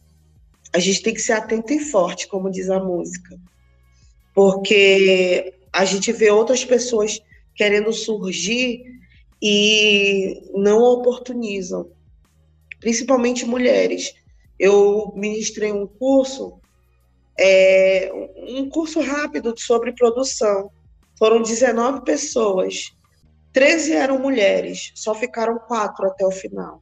A 0.72 0.78
gente 0.78 1.02
tem 1.02 1.14
que 1.16 1.20
ser 1.20 1.34
atento 1.34 1.74
e 1.74 1.80
forte, 1.80 2.28
como 2.28 2.52
diz 2.52 2.70
a 2.70 2.80
música. 2.80 3.36
Porque 4.36 5.56
a 5.74 5.84
gente 5.84 6.12
vê 6.12 6.30
outras 6.30 6.64
pessoas 6.64 7.20
querendo 7.62 7.94
surgir 7.94 8.84
e 9.40 10.50
não 10.56 10.82
oportunizam, 10.82 11.92
principalmente 12.80 13.46
mulheres. 13.46 14.16
Eu 14.58 15.14
ministrei 15.16 15.72
um 15.72 15.86
curso, 15.86 16.60
é, 17.40 18.12
um 18.50 18.68
curso 18.68 19.00
rápido 19.00 19.54
sobre 19.60 19.94
produção. 19.94 20.72
Foram 21.20 21.44
19 21.44 22.04
pessoas, 22.04 22.96
13 23.54 23.94
eram 23.94 24.18
mulheres, 24.18 24.92
só 24.96 25.14
ficaram 25.14 25.60
quatro 25.60 26.08
até 26.08 26.26
o 26.26 26.32
final. 26.32 26.82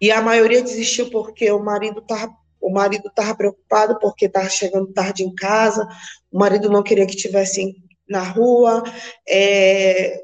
E 0.00 0.10
a 0.10 0.22
maioria 0.22 0.62
desistiu 0.62 1.10
porque 1.10 1.50
o 1.52 1.62
marido 1.62 2.00
estava 2.00 2.34
o 2.62 2.70
marido 2.70 3.08
estava 3.08 3.34
preocupado 3.34 3.98
porque 3.98 4.26
estava 4.26 4.48
chegando 4.50 4.92
tarde 4.92 5.22
em 5.22 5.34
casa, 5.34 5.88
o 6.30 6.38
marido 6.38 6.68
não 6.68 6.82
queria 6.82 7.06
que 7.06 7.14
estivesse 7.14 7.74
na 8.10 8.22
rua, 8.22 8.82
é, 9.26 10.20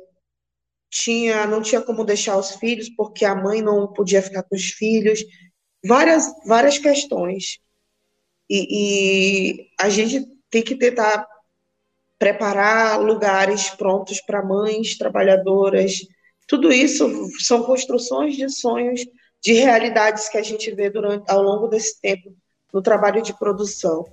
tinha, 0.91 1.47
não 1.47 1.63
tinha 1.63 1.81
como 1.81 2.05
deixar 2.05 2.37
os 2.37 2.51
filhos 2.57 2.89
porque 2.91 3.25
a 3.25 3.35
mãe 3.35 3.63
não 3.63 3.93
podia 3.93 4.21
ficar 4.21 4.43
com 4.43 4.57
os 4.57 4.65
filhos, 4.71 5.25
várias, 5.85 6.27
várias 6.45 6.79
questões. 6.79 7.59
E, 8.51 9.61
e 9.61 9.69
a 9.79 9.89
gente 9.89 10.27
tem 10.51 10.63
que 10.63 10.75
tentar 10.77 11.27
preparar 12.19 13.01
lugares 13.01 13.71
prontos 13.71 14.21
para 14.21 14.45
mães 14.45 14.97
trabalhadoras. 14.99 16.01
Tudo 16.49 16.73
isso 16.73 17.09
são 17.41 17.63
construções 17.63 18.37
de 18.37 18.49
sonhos 18.49 19.05
de 19.43 19.53
realidades 19.53 20.29
que 20.29 20.39
a 20.39 20.43
gente 20.43 20.75
vê 20.75 20.91
durante, 20.91 21.31
ao 21.31 21.43
longo 21.43 21.69
desse 21.69 22.01
tempo 22.01 22.35
no 22.73 22.83
trabalho 22.83 23.23
de 23.23 23.37
produção. 23.39 24.05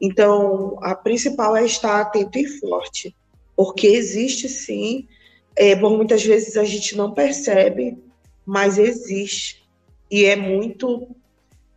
Então, 0.00 0.76
a 0.82 0.94
principal 0.96 1.56
é 1.56 1.64
estar 1.64 2.00
atento 2.00 2.36
e 2.36 2.46
forte, 2.58 3.14
porque 3.56 3.86
existe 3.86 4.48
sim, 4.48 5.06
é, 5.54 5.76
por 5.76 5.96
muitas 5.96 6.24
vezes 6.24 6.56
a 6.56 6.64
gente 6.64 6.96
não 6.96 7.12
percebe, 7.12 7.98
mas 8.44 8.78
existe 8.78 9.62
e 10.10 10.24
é 10.24 10.36
muito 10.36 11.08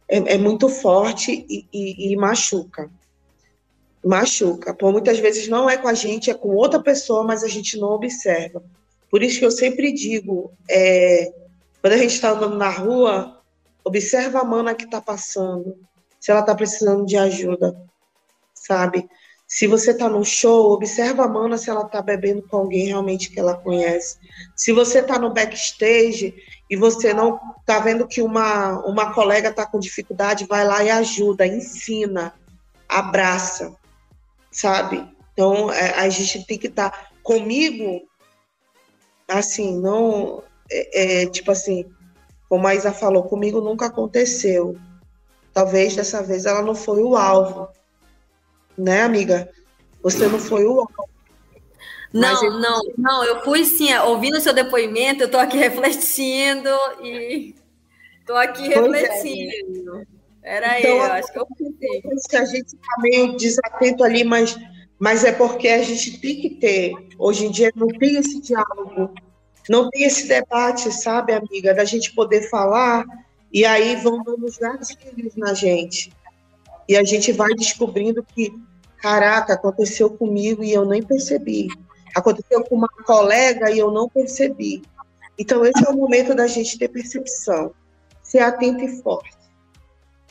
é, 0.07 0.35
é 0.35 0.37
muito 0.37 0.69
forte 0.69 1.45
e, 1.49 1.65
e, 1.73 2.11
e 2.11 2.15
machuca 2.15 2.89
machuca. 4.05 4.73
Por 4.73 4.91
muitas 4.91 5.17
vezes 5.17 5.47
não 5.47 5.69
é 5.69 5.77
com 5.77 5.87
a 5.87 5.93
gente, 5.93 6.29
é 6.29 6.33
com 6.33 6.49
outra 6.49 6.79
pessoa, 6.79 7.23
mas 7.23 7.43
a 7.43 7.47
gente 7.47 7.77
não 7.77 7.89
observa. 7.89 8.63
Por 9.09 9.23
isso 9.23 9.39
que 9.39 9.45
eu 9.45 9.51
sempre 9.51 9.91
digo, 9.91 10.51
é, 10.69 11.33
quando 11.81 11.93
a 11.93 11.97
gente 11.97 12.13
está 12.13 12.31
andando 12.31 12.55
na 12.55 12.69
rua, 12.69 13.41
observa 13.83 14.39
a 14.39 14.43
mana 14.43 14.75
que 14.75 14.85
está 14.85 15.01
passando, 15.01 15.77
se 16.19 16.31
ela 16.31 16.41
está 16.41 16.53
precisando 16.53 17.05
de 17.05 17.17
ajuda, 17.17 17.75
sabe? 18.53 19.09
Se 19.47 19.67
você 19.67 19.91
está 19.91 20.09
no 20.09 20.25
show, 20.25 20.71
observa 20.71 21.25
a 21.25 21.27
mana 21.27 21.57
se 21.57 21.69
ela 21.69 21.85
está 21.85 22.01
bebendo 22.01 22.41
com 22.43 22.57
alguém 22.57 22.87
realmente 22.87 23.29
que 23.29 23.39
ela 23.39 23.55
conhece. 23.55 24.17
Se 24.55 24.71
você 24.71 24.99
está 24.99 25.19
no 25.19 25.33
backstage 25.33 26.35
e 26.69 26.75
você 26.75 27.13
não 27.13 27.39
está 27.59 27.79
vendo 27.79 28.07
que 28.07 28.21
uma, 28.21 28.79
uma 28.85 29.13
colega 29.13 29.49
está 29.49 29.65
com 29.65 29.79
dificuldade, 29.79 30.47
vai 30.47 30.65
lá 30.65 30.83
e 30.83 30.89
ajuda, 30.89 31.45
ensina, 31.45 32.33
abraça, 32.89 33.75
sabe? 34.51 35.07
Então, 35.33 35.71
é, 35.71 35.99
a 35.99 36.09
gente 36.09 36.45
tem 36.47 36.57
que 36.57 36.67
estar 36.67 36.89
tá 36.89 37.07
comigo, 37.21 38.01
assim, 39.27 39.79
não 39.79 40.43
é, 40.71 41.21
é, 41.21 41.25
tipo 41.27 41.51
assim, 41.51 41.85
como 42.49 42.67
a 42.67 42.75
Isa 42.75 42.91
falou, 42.91 43.23
comigo 43.23 43.61
nunca 43.61 43.87
aconteceu. 43.87 44.77
Talvez 45.53 45.95
dessa 45.95 46.21
vez 46.21 46.45
ela 46.45 46.61
não 46.61 46.75
foi 46.75 47.01
o 47.01 47.15
alvo. 47.15 47.67
Né, 48.77 49.01
amiga? 49.01 49.49
Você 50.01 50.27
não 50.27 50.39
foi 50.39 50.65
o. 50.65 50.87
Não, 52.13 52.43
eu... 52.43 52.59
não, 52.59 52.81
não, 52.97 53.23
eu 53.23 53.43
fui 53.43 53.65
sim, 53.65 53.93
ouvindo 53.95 54.37
o 54.37 54.41
seu 54.41 54.53
depoimento, 54.53 55.23
eu 55.23 55.31
tô 55.31 55.37
aqui 55.37 55.57
refletindo 55.57 56.69
e 57.03 57.55
tô 58.25 58.35
aqui 58.35 58.73
pois 58.73 58.93
é. 58.93 59.01
refletindo. 59.01 59.99
É. 59.99 60.15
Era 60.45 60.79
então, 60.79 60.91
eu, 60.91 61.01
acho 61.01 61.33
que 61.33 61.39
eu 61.39 61.47
pensei. 61.57 62.39
A 62.39 62.45
gente 62.45 62.67
está 62.67 63.01
meio 63.01 63.35
desatento 63.35 64.03
ali, 64.03 64.23
mas, 64.23 64.55
mas 64.99 65.23
é 65.23 65.31
porque 65.31 65.67
a 65.67 65.81
gente 65.81 66.19
tem 66.19 66.39
que 66.39 66.51
ter. 66.51 66.93
Hoje 67.17 67.47
em 67.47 67.51
dia 67.51 67.71
não 67.75 67.87
tem 67.87 68.15
esse 68.17 68.39
diálogo, 68.41 69.11
não 69.67 69.89
tem 69.89 70.03
esse 70.03 70.27
debate, 70.27 70.91
sabe, 70.91 71.33
amiga, 71.33 71.73
da 71.73 71.83
gente 71.83 72.13
poder 72.13 72.47
falar 72.47 73.03
e 73.51 73.65
aí 73.65 73.95
vão 73.95 74.21
dando 74.23 74.45
os 74.45 74.57
gatilhos 74.57 75.35
na 75.35 75.53
gente. 75.53 76.13
E 76.87 76.95
a 76.95 77.03
gente 77.03 77.31
vai 77.31 77.53
descobrindo 77.55 78.23
que, 78.23 78.53
caraca, 79.01 79.53
aconteceu 79.53 80.09
comigo 80.09 80.63
e 80.63 80.73
eu 80.73 80.85
nem 80.85 81.01
percebi. 81.01 81.67
Aconteceu 82.15 82.63
com 82.63 82.75
uma 82.75 82.89
colega 83.05 83.71
e 83.71 83.79
eu 83.79 83.91
não 83.91 84.07
percebi. 84.07 84.81
Então, 85.37 85.65
esse 85.65 85.85
é 85.85 85.89
o 85.89 85.97
momento 85.97 86.33
da 86.33 86.47
gente 86.47 86.77
ter 86.77 86.87
percepção, 86.87 87.73
ser 88.23 88.39
atento 88.39 88.83
e 88.83 89.01
forte 89.01 89.35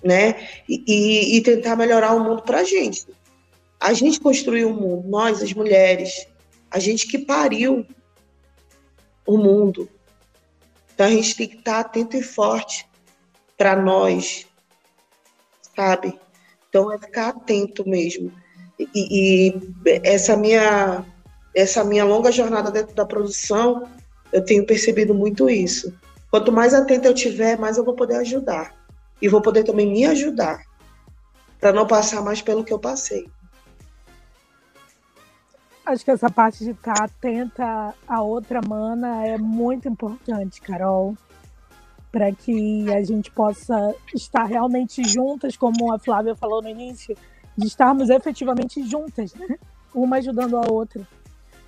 né? 0.05 0.47
E, 0.69 0.85
e, 0.87 1.37
e 1.37 1.43
tentar 1.43 1.75
melhorar 1.75 2.13
o 2.13 2.23
mundo 2.23 2.43
para 2.43 2.59
a 2.61 2.65
gente. 2.65 3.07
A 3.81 3.95
gente 3.95 4.21
construiu 4.21 4.69
o 4.69 4.75
mundo, 4.75 5.09
nós, 5.09 5.43
as 5.43 5.55
mulheres, 5.55 6.29
a 6.71 6.79
gente 6.79 7.07
que 7.07 7.19
pariu 7.19 7.87
o 9.27 9.39
mundo. 9.39 9.89
Então 10.95 11.07
a 11.07 11.11
gente 11.11 11.35
tem 11.35 11.49
que 11.49 11.57
estar 11.57 11.81
atento 11.81 12.17
e 12.17 12.23
forte 12.23 12.87
para 13.57 13.75
nós, 13.75 14.47
sabe? 15.75 16.19
Então 16.69 16.93
é 16.93 16.99
ficar 16.99 17.29
atento 17.29 17.89
mesmo. 17.89 18.31
E, 18.79 18.89
e, 18.95 20.01
essa 20.03 20.37
minha 20.37 21.05
essa 21.55 21.85
minha 21.85 22.05
longa 22.05 22.33
jornada 22.33 22.71
dentro 22.71 22.95
da 22.97 23.07
produção, 23.07 23.89
eu 24.33 24.45
tenho 24.45 24.67
percebido 24.67 25.15
muito 25.15 25.49
isso. 25.49 25.95
Quanto 26.31 26.51
mais 26.51 26.75
atento 26.75 27.07
eu 27.07 27.15
tiver, 27.15 27.57
mais 27.57 27.77
eu 27.77 27.85
vou 27.85 27.95
poder 27.95 28.17
ajudar 28.17 28.75
e 29.23 29.29
vou 29.29 29.41
poder 29.41 29.63
também 29.63 29.87
me 29.87 30.05
ajudar 30.05 30.65
para 31.61 31.73
não 31.73 31.87
passar 31.87 32.23
mais 32.23 32.43
pelo 32.43 32.65
que 32.65 32.73
eu 32.73 32.79
passei. 32.79 33.31
Acho 35.87 36.05
que 36.05 36.11
essa 36.11 36.29
parte 36.29 36.65
de 36.65 36.71
estar 36.71 37.05
atenta 37.05 37.95
a 38.09 38.23
outra 38.23 38.61
mana 38.67 39.27
é 39.27 39.39
muito 39.39 39.87
importante, 39.87 40.61
Carol, 40.61 41.17
para 42.11 42.33
que 42.33 42.93
a 42.93 43.03
gente 43.05 43.31
possa 43.31 43.95
estar 44.15 44.45
realmente 44.45 45.05
juntas, 45.05 45.57
como 45.57 45.93
a 45.93 45.99
Flávia 45.99 46.35
falou 46.35 46.63
no 46.63 46.69
início, 46.69 47.17
de 47.57 47.67
estarmos 47.67 48.11
efetivamente 48.11 48.83
juntas, 48.89 49.35
né? 49.35 49.59
Uma 49.95 50.17
ajudando 50.17 50.57
a 50.57 50.71
outra. 50.71 51.07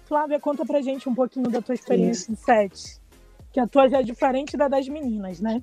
Flávia, 0.06 0.40
conta 0.40 0.64
pra 0.64 0.80
gente 0.80 1.08
um 1.08 1.14
pouquinho 1.14 1.48
da 1.48 1.62
tua 1.62 1.74
experiência 1.74 2.30
em 2.30 2.36
sete. 2.36 3.00
Que 3.52 3.60
a 3.60 3.66
tua 3.66 3.88
já 3.88 4.00
é 4.00 4.02
diferente 4.02 4.56
da 4.56 4.68
das 4.68 4.88
meninas, 4.88 5.40
né? 5.40 5.62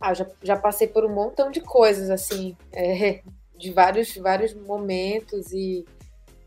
Ah, 0.00 0.14
já, 0.14 0.26
já 0.42 0.56
passei 0.56 0.88
por 0.88 1.04
um 1.04 1.14
montão 1.14 1.50
de 1.50 1.60
coisas, 1.60 2.08
assim, 2.08 2.56
é, 2.72 3.22
de 3.58 3.70
vários, 3.70 4.16
vários 4.16 4.54
momentos 4.54 5.52
e 5.52 5.84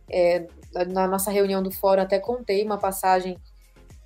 é, 0.10 0.48
na 0.88 1.08
nossa 1.08 1.30
reunião 1.30 1.62
do 1.62 1.72
fórum 1.72 2.02
até 2.02 2.20
contei 2.20 2.64
uma 2.64 2.80
passagem 2.80 3.38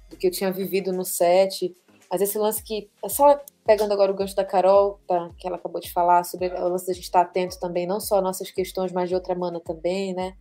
do 0.09 0.18
que 0.18 0.28
eu 0.28 0.32
tinha 0.32 0.51
vivido 0.51 0.91
no 0.91 1.05
set, 1.05 1.76
mas 2.11 2.22
esse 2.22 2.38
lance 2.38 2.61
que, 2.61 2.89
é 3.03 3.09
só 3.09 3.39
pegando 3.68 3.91
agora 3.91 4.11
o 4.11 4.15
gancho 4.15 4.36
da 4.36 4.45
Carol, 4.45 4.99
tá, 5.05 5.30
que 5.38 5.45
ela 5.45 5.57
acabou 5.57 5.82
de 5.82 5.91
falar, 5.91 6.24
sobre 6.24 6.47
da 6.47 6.78
gente 6.78 7.01
estar 7.01 7.22
atento 7.22 7.59
também, 7.59 7.86
não 7.86 7.99
só 7.99 8.18
a 8.18 8.22
nossas 8.22 8.49
questões, 8.49 8.93
mas 8.93 9.09
de 9.09 9.15
outra 9.15 9.36
mana 9.36 9.59
também, 9.59 10.13
né? 10.13 10.34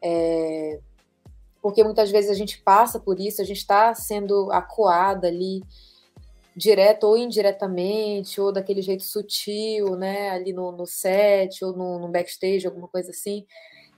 É, 0.00 0.78
porque 1.60 1.82
muitas 1.82 2.12
vezes 2.12 2.30
a 2.30 2.34
gente 2.34 2.62
passa 2.62 3.00
por 3.00 3.18
isso, 3.18 3.42
a 3.42 3.44
gente 3.44 3.58
está 3.58 3.92
sendo 3.92 4.52
acuada 4.52 5.26
ali, 5.26 5.64
direto 6.54 7.04
ou 7.04 7.16
indiretamente, 7.16 8.40
ou 8.40 8.52
daquele 8.52 8.82
jeito 8.82 9.02
sutil, 9.02 9.96
né, 9.96 10.30
ali 10.30 10.52
no, 10.52 10.70
no 10.70 10.86
set, 10.86 11.64
ou 11.64 11.72
no, 11.72 11.98
no 11.98 12.08
backstage, 12.08 12.66
alguma 12.66 12.86
coisa 12.86 13.10
assim. 13.10 13.44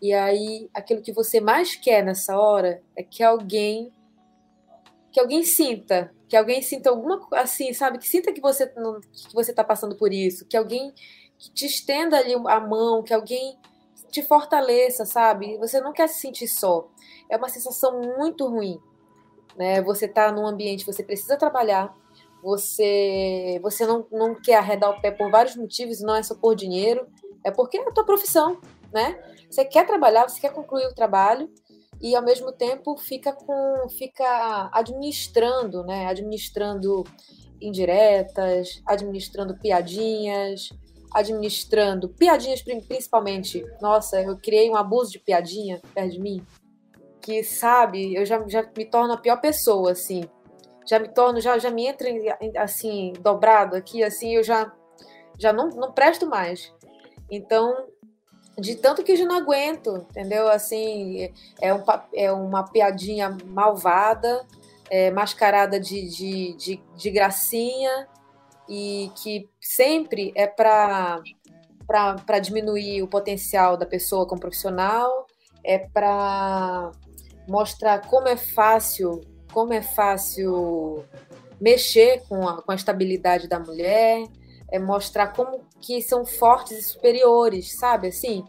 E 0.01 0.15
aí, 0.15 0.71
aquilo 0.73 1.03
que 1.03 1.13
você 1.13 1.41
mais 1.41 1.77
quer 1.77 2.03
nessa 2.03 2.39
hora 2.39 2.83
é 2.97 3.03
que 3.03 3.23
alguém 3.23 3.93
que 5.13 5.21
alguém 5.21 5.45
sinta, 5.45 6.13
que 6.29 6.37
alguém 6.37 6.61
sinta 6.63 6.91
alguma 6.91 7.27
assim, 7.33 7.73
sabe, 7.73 7.99
que 7.99 8.09
sinta 8.09 8.33
que 8.33 8.41
você 8.41 8.67
que 8.67 9.35
você 9.35 9.51
está 9.51 9.63
passando 9.63 9.97
por 9.97 10.13
isso, 10.13 10.47
que 10.47 10.57
alguém 10.57 10.93
que 11.39 11.51
te 11.51 11.67
estenda 11.67 12.19
ali 12.19 12.35
a 12.35 12.61
mão, 12.61 13.03
que 13.03 13.15
alguém 13.15 13.59
te 14.11 14.23
fortaleça, 14.23 15.05
sabe? 15.05 15.57
Você 15.59 15.81
não 15.81 15.93
quer 15.93 16.09
se 16.09 16.21
sentir 16.21 16.49
só. 16.49 16.89
É 17.29 17.37
uma 17.37 17.49
sensação 17.49 18.01
muito 18.19 18.47
ruim, 18.49 18.81
né? 19.57 19.83
Você 19.83 20.07
está 20.07 20.33
num 20.33 20.47
ambiente, 20.47 20.87
você 20.87 21.03
precisa 21.03 21.37
trabalhar, 21.37 21.95
você 22.43 23.61
você 23.63 23.87
não, 23.87 24.07
não 24.11 24.35
quer 24.35 24.57
arredar 24.57 24.91
o 24.91 25.01
pé 25.01 25.11
por 25.11 25.31
vários 25.31 25.57
motivos, 25.57 26.01
não 26.01 26.17
é 26.17 26.23
só 26.23 26.35
por 26.35 26.55
dinheiro, 26.55 27.07
é 27.45 27.51
porque 27.51 27.79
é 27.79 27.83
a 27.83 27.93
tua 27.93 28.05
profissão, 28.05 28.61
né? 28.93 29.19
Você 29.51 29.65
quer 29.65 29.87
trabalhar, 29.87 30.29
você 30.29 30.41
quer 30.41 30.53
concluir 30.53 30.87
o 30.87 30.95
trabalho 30.95 31.49
e 32.01 32.15
ao 32.15 32.23
mesmo 32.23 32.53
tempo 32.53 32.97
fica 32.97 33.33
com 33.33 33.89
fica 33.89 34.71
administrando, 34.73 35.83
né? 35.85 36.07
Administrando 36.07 37.05
indiretas, 37.61 38.83
administrando 38.87 39.57
piadinhas, 39.59 40.71
administrando 41.13 42.09
piadinhas 42.09 42.63
principalmente. 42.63 43.65
Nossa, 43.81 44.21
eu 44.21 44.37
criei 44.37 44.71
um 44.71 44.77
abuso 44.77 45.13
de 45.13 45.19
piadinha 45.19 45.81
perto 45.95 46.13
de 46.13 46.21
mim 46.21 46.47
que 47.21 47.43
sabe, 47.43 48.15
eu 48.15 48.25
já, 48.25 48.47
já 48.47 48.63
me 48.77 48.85
torno 48.85 49.13
a 49.13 49.17
pior 49.17 49.41
pessoa 49.41 49.91
assim 49.91 50.29
já 50.87 50.99
me 50.99 51.09
torno, 51.09 51.41
já, 51.41 51.59
já 51.59 51.71
me 51.71 51.87
entra 51.87 52.09
assim, 52.59 53.13
dobrado 53.21 53.77
aqui, 53.77 54.05
assim, 54.05 54.37
eu 54.37 54.43
já, 54.45 54.73
já 55.37 55.53
não, 55.53 55.69
não 55.71 55.93
presto 55.93 56.27
mais. 56.27 56.73
Então, 57.31 57.89
de 58.59 58.75
tanto 58.77 59.03
que 59.03 59.13
eu 59.13 59.17
já 59.17 59.25
não 59.25 59.37
aguento, 59.37 60.07
entendeu? 60.11 60.49
Assim, 60.49 61.33
é, 61.61 61.75
um, 61.75 61.83
é 62.15 62.33
uma 62.33 62.65
piadinha 62.65 63.37
malvada, 63.47 64.45
é, 64.91 65.11
mascarada 65.11 65.79
de, 65.79 66.09
de, 66.09 66.57
de, 66.57 66.83
de 66.97 67.11
gracinha, 67.11 68.09
e 68.69 69.11
que 69.17 69.49
sempre 69.61 70.33
é 70.35 70.47
para 70.47 71.21
diminuir 72.43 73.03
o 73.03 73.09
potencial 73.09 73.77
da 73.77 73.87
pessoa 73.87 74.27
como 74.27 74.41
profissional, 74.41 75.27
é 75.63 75.79
para 75.79 76.91
mostrar 77.49 78.07
como 78.09 78.29
é 78.29 78.37
fácil 78.37 79.21
como 79.57 79.73
é 79.73 79.81
fácil 79.81 81.03
mexer 81.59 82.23
com 82.29 82.47
a, 82.47 82.61
com 82.61 82.73
a 82.73 82.75
estabilidade 82.75 83.49
da 83.49 83.59
mulher, 83.59 84.27
é 84.71 84.79
mostrar 84.79 85.29
como 85.29 85.66
que 85.81 86.01
são 86.03 86.25
fortes 86.25 86.79
e 86.79 86.83
superiores, 86.83 87.79
sabe? 87.79 88.09
Assim, 88.09 88.45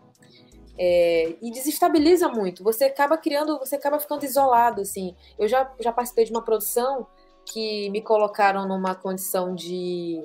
é, 0.77 1.35
e 1.41 1.51
desestabiliza 1.51 2.27
muito. 2.29 2.63
Você 2.63 2.85
acaba 2.85 3.17
criando, 3.17 3.59
você 3.59 3.75
acaba 3.75 3.99
ficando 3.99 4.23
isolado, 4.25 4.81
assim. 4.81 5.15
Eu 5.37 5.47
já, 5.47 5.71
já 5.79 5.91
participei 5.91 6.25
de 6.25 6.31
uma 6.31 6.43
produção 6.43 7.07
que 7.45 7.89
me 7.89 8.01
colocaram 8.01 8.67
numa 8.67 8.93
condição 8.93 9.55
de, 9.55 10.23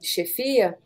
de 0.00 0.06
chefia 0.06 0.78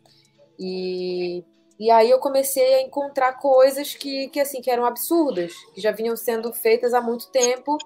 e, 0.59 1.45
e 1.79 1.91
aí 1.91 2.11
eu 2.11 2.19
comecei 2.19 2.75
a 2.75 2.83
encontrar 2.83 3.35
coisas 3.35 3.95
que, 3.95 4.29
que 4.29 4.41
assim 4.41 4.61
que 4.61 4.71
eram 4.71 4.85
absurdas, 4.85 5.55
que 5.73 5.81
já 5.81 5.93
vinham 5.93 6.17
sendo 6.17 6.53
feitas 6.53 6.93
há 6.93 7.01
muito 7.01 7.31
tempo 7.31 7.79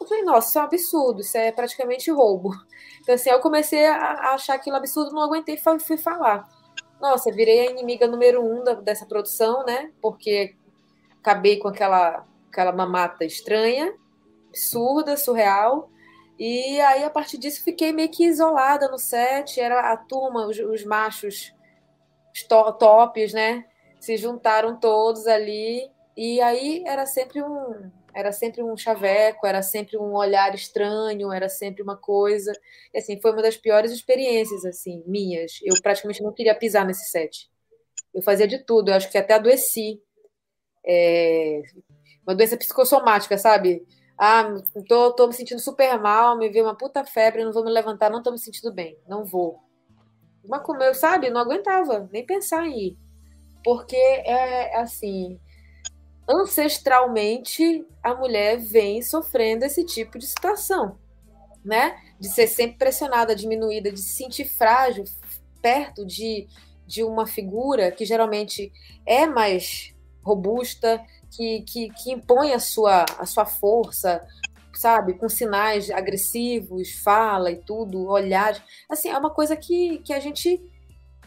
eu 0.00 0.06
falei, 0.06 0.24
nossa, 0.24 0.48
isso 0.48 0.58
é 0.58 0.60
um 0.60 0.64
absurdo, 0.64 1.20
isso 1.20 1.38
é 1.38 1.52
praticamente 1.52 2.10
roubo. 2.10 2.50
Então, 3.00 3.14
assim, 3.14 3.30
eu 3.30 3.40
comecei 3.40 3.86
a 3.86 4.34
achar 4.34 4.54
aquilo 4.54 4.76
absurdo, 4.76 5.14
não 5.14 5.22
aguentei 5.22 5.56
e 5.56 5.80
fui 5.80 5.96
falar. 5.96 6.48
Nossa, 7.00 7.30
virei 7.30 7.68
a 7.68 7.70
inimiga 7.70 8.06
número 8.06 8.42
um 8.44 8.62
da, 8.64 8.74
dessa 8.74 9.06
produção, 9.06 9.64
né? 9.64 9.92
Porque 10.00 10.54
acabei 11.20 11.58
com 11.58 11.68
aquela, 11.68 12.26
aquela 12.50 12.72
mamata 12.72 13.24
estranha, 13.24 13.94
absurda, 14.48 15.16
surreal. 15.16 15.90
E 16.38 16.80
aí, 16.80 17.04
a 17.04 17.10
partir 17.10 17.38
disso, 17.38 17.62
fiquei 17.62 17.92
meio 17.92 18.10
que 18.10 18.24
isolada 18.24 18.88
no 18.88 18.98
set. 18.98 19.60
Era 19.60 19.92
a 19.92 19.96
turma, 19.96 20.46
os, 20.46 20.58
os 20.58 20.84
machos 20.84 21.52
os 22.34 22.42
to 22.42 22.72
tops, 22.72 23.32
né? 23.32 23.64
Se 24.00 24.16
juntaram 24.16 24.76
todos 24.76 25.26
ali. 25.26 25.90
E 26.16 26.40
aí 26.40 26.82
era 26.86 27.06
sempre 27.06 27.42
um, 27.42 27.90
era 28.14 28.32
sempre 28.32 28.62
um 28.62 28.76
chaveco, 28.76 29.46
era 29.46 29.60
sempre 29.62 29.98
um 29.98 30.14
olhar 30.14 30.54
estranho, 30.54 31.32
era 31.32 31.48
sempre 31.48 31.82
uma 31.82 31.96
coisa. 31.96 32.52
E, 32.92 32.98
assim, 32.98 33.20
foi 33.20 33.32
uma 33.32 33.42
das 33.42 33.56
piores 33.56 33.90
experiências 33.90 34.64
assim 34.64 35.02
minhas. 35.06 35.58
Eu 35.62 35.74
praticamente 35.82 36.22
não 36.22 36.32
queria 36.32 36.54
pisar 36.54 36.86
nesse 36.86 37.10
set. 37.10 37.50
Eu 38.14 38.22
fazia 38.22 38.46
de 38.46 38.58
tudo, 38.58 38.90
eu 38.90 38.94
acho 38.94 39.10
que 39.10 39.18
até 39.18 39.34
adoeci. 39.34 40.00
É... 40.86 41.62
Uma 42.26 42.34
doença 42.34 42.56
psicossomática, 42.56 43.36
sabe? 43.36 43.84
Ah, 44.16 44.54
tô, 44.88 45.12
tô 45.12 45.26
me 45.26 45.34
sentindo 45.34 45.60
super 45.60 45.98
mal, 46.00 46.38
me 46.38 46.48
veio 46.48 46.64
uma 46.64 46.76
puta 46.76 47.04
febre, 47.04 47.44
não 47.44 47.52
vou 47.52 47.64
me 47.64 47.70
levantar, 47.70 48.10
não 48.10 48.22
tô 48.22 48.30
me 48.30 48.38
sentindo 48.38 48.72
bem, 48.72 48.96
não 49.08 49.24
vou. 49.24 49.58
Mas 50.46 50.62
como 50.62 50.82
eu, 50.82 50.94
sabe, 50.94 51.30
não 51.30 51.40
aguentava 51.40 52.08
nem 52.12 52.24
pensar 52.24 52.66
em 52.66 52.88
ir. 52.88 52.98
Porque 53.64 53.96
é 53.96 54.76
assim, 54.76 55.40
ancestralmente 56.28 57.86
a 58.02 58.14
mulher 58.14 58.58
vem 58.58 59.02
sofrendo 59.02 59.64
esse 59.64 59.84
tipo 59.84 60.18
de 60.18 60.26
situação, 60.26 60.98
né? 61.64 61.98
De 62.18 62.28
ser 62.28 62.46
sempre 62.46 62.78
pressionada, 62.78 63.34
diminuída, 63.34 63.90
de 63.90 64.00
se 64.00 64.16
sentir 64.16 64.46
frágil 64.46 65.04
perto 65.60 66.04
de, 66.04 66.46
de 66.86 67.02
uma 67.02 67.26
figura 67.26 67.90
que 67.90 68.04
geralmente 68.04 68.72
é 69.06 69.26
mais 69.26 69.94
robusta, 70.22 71.02
que, 71.30 71.62
que, 71.62 71.90
que 71.90 72.12
impõe 72.12 72.52
a 72.52 72.58
sua, 72.58 73.04
a 73.18 73.26
sua 73.26 73.44
força, 73.44 74.26
sabe, 74.74 75.14
com 75.14 75.28
sinais 75.28 75.90
agressivos, 75.90 76.92
fala 77.02 77.50
e 77.50 77.56
tudo, 77.56 78.08
olhar. 78.08 78.62
Assim, 78.88 79.08
é 79.08 79.18
uma 79.18 79.30
coisa 79.30 79.56
que, 79.56 79.98
que 79.98 80.12
a 80.12 80.20
gente 80.20 80.60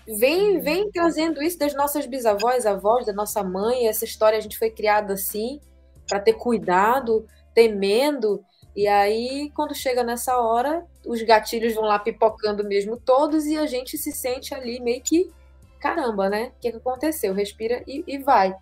vem, 0.08 0.60
vem 0.60 0.89
trazendo 0.91 1.41
isso 1.41 1.60
das 1.60 1.74
nossas 1.74 2.05
bisavós, 2.05 2.66
avós, 2.66 3.05
da 3.05 3.14
nossa 3.14 3.43
mãe. 3.43 3.88
Essa 3.88 4.05
história 4.05 4.38
a 4.38 4.41
gente 4.41 4.58
foi 4.58 4.70
criada 4.70 5.14
assim, 5.14 5.60
para 6.08 6.20
ter 6.20 6.34
cuidado, 6.34 7.28
temendo. 7.53 8.43
E 8.76 8.88
aí, 8.88 9.51
quando 9.55 9.76
chega 9.76 10.03
nessa 10.03 10.39
hora, 10.39 10.86
os 11.05 11.22
gatilhos 11.22 11.74
vão 11.74 11.84
lá 11.84 11.99
pipocando 11.99 12.64
mesmo 12.64 12.97
todos 12.97 13.45
e 13.45 13.58
a 13.58 13.66
gente 13.66 13.97
se 13.97 14.12
sente 14.12 14.53
ali 14.53 14.80
meio 14.80 15.01
que, 15.01 15.30
caramba, 15.80 16.30
né? 16.30 16.51
O 16.55 16.62
que, 16.62 16.72
que 16.72 16.78
aconteceu? 16.78 17.34
Respira 17.34 17.84
e, 17.88 18.03
e 18.08 18.20
vai. 18.20 18.55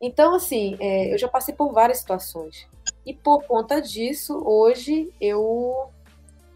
Então, 0.00 0.34
assim, 0.34 0.76
é, 0.80 1.14
eu 1.14 1.18
já 1.18 1.28
passei 1.28 1.54
por 1.54 1.72
várias 1.72 1.98
situações. 1.98 2.68
E 3.06 3.14
por 3.14 3.44
conta 3.44 3.80
disso, 3.80 4.42
hoje 4.44 5.10
eu 5.20 5.88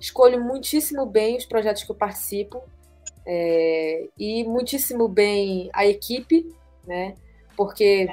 escolho 0.00 0.42
muitíssimo 0.42 1.06
bem 1.06 1.36
os 1.36 1.46
projetos 1.46 1.82
que 1.84 1.90
eu 1.90 1.96
participo 1.96 2.62
é, 3.30 4.08
e 4.18 4.42
muitíssimo 4.44 5.06
bem 5.06 5.68
a 5.74 5.86
equipe, 5.86 6.50
né? 6.86 7.14
Porque 7.54 8.08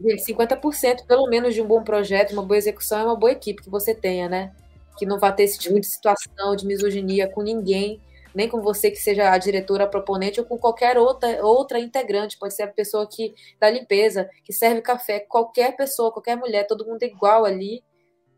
50% 0.00 1.06
pelo 1.08 1.28
menos 1.28 1.54
de 1.54 1.60
um 1.60 1.66
bom 1.66 1.82
projeto, 1.82 2.30
uma 2.32 2.42
boa 2.44 2.56
execução 2.56 3.00
é 3.00 3.04
uma 3.04 3.16
boa 3.16 3.32
equipe 3.32 3.62
que 3.62 3.68
você 3.68 3.92
tenha, 3.92 4.28
né? 4.28 4.54
Que 4.96 5.04
não 5.04 5.18
vai 5.18 5.34
ter 5.34 5.42
esse 5.42 5.58
tipo 5.58 5.80
de 5.80 5.86
situação 5.86 6.54
de 6.54 6.64
misoginia 6.64 7.28
com 7.28 7.42
ninguém 7.42 8.00
nem 8.32 8.48
com 8.48 8.60
você 8.60 8.92
que 8.92 8.96
seja 8.96 9.32
a 9.32 9.38
diretora, 9.38 9.84
a 9.84 9.88
proponente, 9.88 10.38
ou 10.38 10.46
com 10.46 10.56
qualquer 10.56 10.96
outra, 10.96 11.44
outra 11.44 11.80
integrante, 11.80 12.38
pode 12.38 12.54
ser 12.54 12.62
a 12.62 12.68
pessoa 12.68 13.04
que 13.04 13.34
da 13.58 13.68
limpeza, 13.68 14.30
que 14.44 14.52
serve 14.52 14.80
café, 14.82 15.20
qualquer 15.20 15.76
pessoa, 15.76 16.12
qualquer 16.12 16.36
mulher, 16.36 16.64
todo 16.64 16.86
mundo 16.86 17.02
é 17.02 17.06
igual 17.06 17.44
ali 17.44 17.82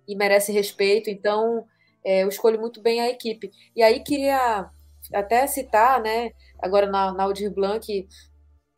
e 0.09 0.17
merece 0.17 0.51
respeito. 0.51 1.11
Então, 1.11 1.67
é, 2.03 2.23
eu 2.23 2.29
escolho 2.29 2.59
muito 2.59 2.81
bem 2.81 3.01
a 3.01 3.11
equipe. 3.11 3.51
E 3.77 3.83
aí 3.83 4.01
queria 4.01 4.71
até 5.15 5.47
citar, 5.47 6.01
né, 6.01 6.31
agora 6.61 6.87
na, 6.87 7.13
na 7.13 7.25
Aldir 7.25 7.51
Blanc, 7.51 8.09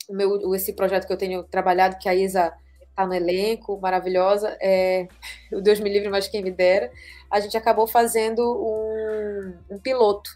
o 0.08 0.14
meu, 0.14 0.54
esse 0.54 0.74
projeto 0.74 1.06
que 1.06 1.12
eu 1.12 1.18
tenho 1.18 1.44
trabalhado, 1.44 1.98
que 1.98 2.08
a 2.08 2.14
Isa 2.14 2.52
está 2.88 3.06
no 3.06 3.14
elenco, 3.14 3.80
maravilhosa, 3.80 4.56
é, 4.60 5.08
o 5.52 5.60
Deus 5.60 5.80
me 5.80 5.90
livre, 5.90 6.08
mas 6.08 6.28
quem 6.28 6.42
me 6.42 6.50
dera, 6.50 6.90
a 7.30 7.40
gente 7.40 7.56
acabou 7.56 7.86
fazendo 7.86 8.42
um, 8.42 9.74
um 9.74 9.78
piloto 9.78 10.30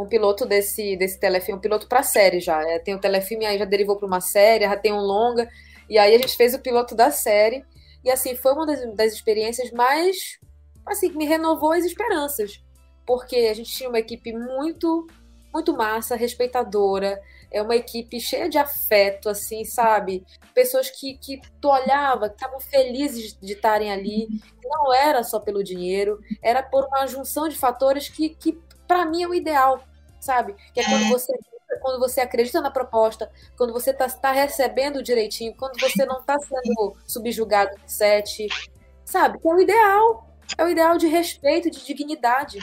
um 0.00 0.06
piloto 0.06 0.46
desse, 0.46 0.96
desse 0.96 1.20
telefilme, 1.20 1.58
um 1.58 1.60
piloto 1.60 1.86
para 1.86 2.02
série 2.02 2.40
já. 2.40 2.62
É, 2.62 2.78
tem 2.78 2.94
o 2.94 3.00
telefilme, 3.00 3.44
aí 3.44 3.58
já 3.58 3.64
derivou 3.64 3.96
para 3.96 4.06
uma 4.06 4.20
série, 4.20 4.64
já 4.64 4.76
tem 4.76 4.92
um 4.92 5.00
longa, 5.00 5.48
e 5.88 5.98
aí 5.98 6.14
a 6.14 6.18
gente 6.18 6.36
fez 6.36 6.54
o 6.54 6.58
piloto 6.58 6.94
da 6.94 7.10
série. 7.10 7.64
E 8.02 8.10
assim, 8.10 8.34
foi 8.34 8.52
uma 8.52 8.66
das, 8.66 8.94
das 8.94 9.12
experiências 9.12 9.70
mais. 9.72 10.38
Assim, 10.86 11.10
que 11.10 11.16
me 11.16 11.26
renovou 11.26 11.72
as 11.72 11.84
esperanças. 11.84 12.62
Porque 13.10 13.34
a 13.50 13.54
gente 13.54 13.72
tinha 13.72 13.88
uma 13.88 13.98
equipe 13.98 14.32
muito, 14.32 15.04
muito 15.52 15.76
massa, 15.76 16.14
respeitadora, 16.14 17.20
é 17.50 17.60
uma 17.60 17.74
equipe 17.74 18.20
cheia 18.20 18.48
de 18.48 18.56
afeto, 18.56 19.28
assim, 19.28 19.64
sabe? 19.64 20.24
Pessoas 20.54 20.88
que, 20.88 21.18
que 21.18 21.40
tu 21.60 21.68
olhava, 21.68 22.28
que 22.28 22.36
estavam 22.36 22.60
felizes 22.60 23.36
de 23.40 23.54
estarem 23.54 23.90
ali. 23.90 24.28
Não 24.62 24.94
era 24.94 25.24
só 25.24 25.40
pelo 25.40 25.64
dinheiro, 25.64 26.20
era 26.40 26.62
por 26.62 26.84
uma 26.84 27.04
junção 27.08 27.48
de 27.48 27.58
fatores 27.58 28.08
que, 28.08 28.28
que 28.28 28.56
para 28.86 29.04
mim, 29.04 29.24
é 29.24 29.26
o 29.26 29.34
ideal 29.34 29.82
sabe? 30.20 30.54
Que 30.72 30.78
é 30.78 30.84
quando 30.84 31.06
é. 31.06 31.08
você 31.08 31.36
quando 31.80 31.98
você 31.98 32.20
acredita 32.20 32.60
na 32.60 32.70
proposta, 32.70 33.28
quando 33.56 33.72
você 33.72 33.90
está 33.90 34.08
tá 34.08 34.30
recebendo 34.30 35.02
direitinho, 35.02 35.54
quando 35.56 35.80
você 35.80 36.04
não 36.04 36.20
está 36.20 36.38
sendo 36.38 36.94
subjugado 37.06 37.74
de 37.74 37.92
sete, 37.92 38.46
sabe? 39.04 39.40
Que 39.40 39.48
é 39.48 39.54
o 39.54 39.60
ideal, 39.60 40.28
é 40.58 40.64
o 40.64 40.68
ideal 40.68 40.96
de 40.98 41.08
respeito, 41.08 41.70
de 41.70 41.84
dignidade. 41.84 42.58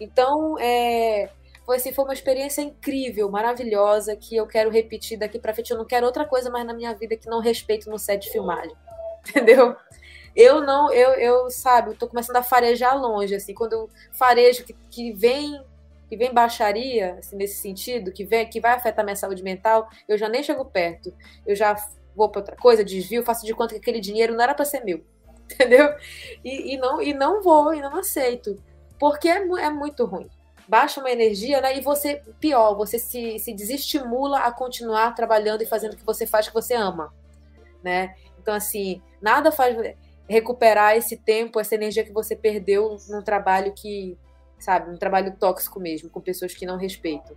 Então, 0.00 0.58
é, 0.58 1.30
foi 1.64 1.76
assim, 1.76 1.92
foi 1.92 2.04
uma 2.04 2.14
experiência 2.14 2.60
incrível, 2.62 3.30
maravilhosa, 3.30 4.16
que 4.16 4.36
eu 4.36 4.46
quero 4.46 4.70
repetir 4.70 5.18
daqui 5.18 5.38
para 5.38 5.54
frente. 5.54 5.70
Eu 5.70 5.78
não 5.78 5.84
quero 5.84 6.06
outra 6.06 6.24
coisa 6.24 6.50
mais 6.50 6.66
na 6.66 6.74
minha 6.74 6.92
vida 6.94 7.16
que 7.16 7.28
não 7.28 7.40
respeito 7.40 7.88
no 7.88 7.98
set 7.98 8.22
de 8.22 8.30
filmagem, 8.30 8.74
entendeu? 9.28 9.76
Eu 10.34 10.60
não, 10.62 10.92
eu, 10.92 11.10
eu 11.14 11.50
sabe, 11.50 11.90
eu 11.90 11.94
tô 11.94 12.08
começando 12.08 12.36
a 12.36 12.42
farejar 12.42 12.98
longe, 12.98 13.34
assim, 13.34 13.52
quando 13.52 13.74
eu 13.74 13.90
farejo 14.12 14.64
que, 14.64 14.74
que 14.90 15.12
vem 15.12 15.62
que 16.12 16.16
vem 16.16 16.30
baixaria, 16.30 17.14
assim, 17.18 17.36
nesse 17.36 17.62
sentido, 17.62 18.12
que, 18.12 18.22
vem, 18.22 18.46
que 18.46 18.60
vai 18.60 18.72
afetar 18.72 19.02
minha 19.02 19.16
saúde 19.16 19.42
mental, 19.42 19.88
eu 20.06 20.18
já 20.18 20.28
nem 20.28 20.42
chego 20.42 20.62
perto. 20.62 21.10
Eu 21.46 21.56
já 21.56 21.74
vou 22.14 22.28
para 22.28 22.40
outra 22.40 22.54
coisa, 22.54 22.84
desvio, 22.84 23.24
faço 23.24 23.46
de 23.46 23.54
conta 23.54 23.72
que 23.72 23.80
aquele 23.80 23.98
dinheiro 23.98 24.34
não 24.34 24.42
era 24.42 24.52
para 24.54 24.66
ser 24.66 24.84
meu. 24.84 25.02
Entendeu? 25.50 25.88
E, 26.44 26.74
e, 26.74 26.76
não, 26.76 27.00
e 27.00 27.14
não 27.14 27.40
vou, 27.40 27.72
e 27.72 27.80
não 27.80 27.96
aceito. 27.96 28.62
Porque 29.02 29.28
é, 29.28 29.38
é 29.38 29.68
muito 29.68 30.04
ruim. 30.04 30.30
Baixa 30.68 31.00
uma 31.00 31.10
energia, 31.10 31.60
né? 31.60 31.76
E 31.76 31.80
você, 31.80 32.22
pior, 32.38 32.76
você 32.76 33.00
se, 33.00 33.36
se 33.40 33.52
desestimula 33.52 34.38
a 34.38 34.52
continuar 34.52 35.12
trabalhando 35.16 35.60
e 35.60 35.66
fazendo 35.66 35.94
o 35.94 35.96
que 35.96 36.06
você 36.06 36.24
faz 36.24 36.46
que 36.46 36.54
você 36.54 36.74
ama. 36.74 37.12
Né? 37.82 38.14
Então, 38.40 38.54
assim, 38.54 39.02
nada 39.20 39.50
faz 39.50 39.76
recuperar 40.28 40.96
esse 40.96 41.16
tempo, 41.16 41.58
essa 41.58 41.74
energia 41.74 42.04
que 42.04 42.12
você 42.12 42.36
perdeu 42.36 42.96
num 43.08 43.22
trabalho 43.22 43.72
que 43.72 44.16
sabe? 44.56 44.88
Um 44.88 44.96
trabalho 44.96 45.34
tóxico 45.36 45.80
mesmo, 45.80 46.08
com 46.08 46.20
pessoas 46.20 46.54
que 46.54 46.64
não 46.64 46.76
respeitam. 46.76 47.36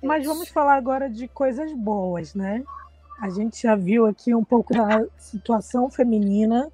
Mas 0.00 0.24
vamos 0.24 0.48
falar 0.48 0.76
agora 0.76 1.10
de 1.10 1.26
coisas 1.26 1.72
boas, 1.72 2.36
né? 2.36 2.62
A 3.20 3.28
gente 3.30 3.60
já 3.60 3.74
viu 3.74 4.06
aqui 4.06 4.32
um 4.32 4.44
pouco 4.44 4.72
da 4.72 5.04
situação 5.18 5.90
feminina, 5.90 6.70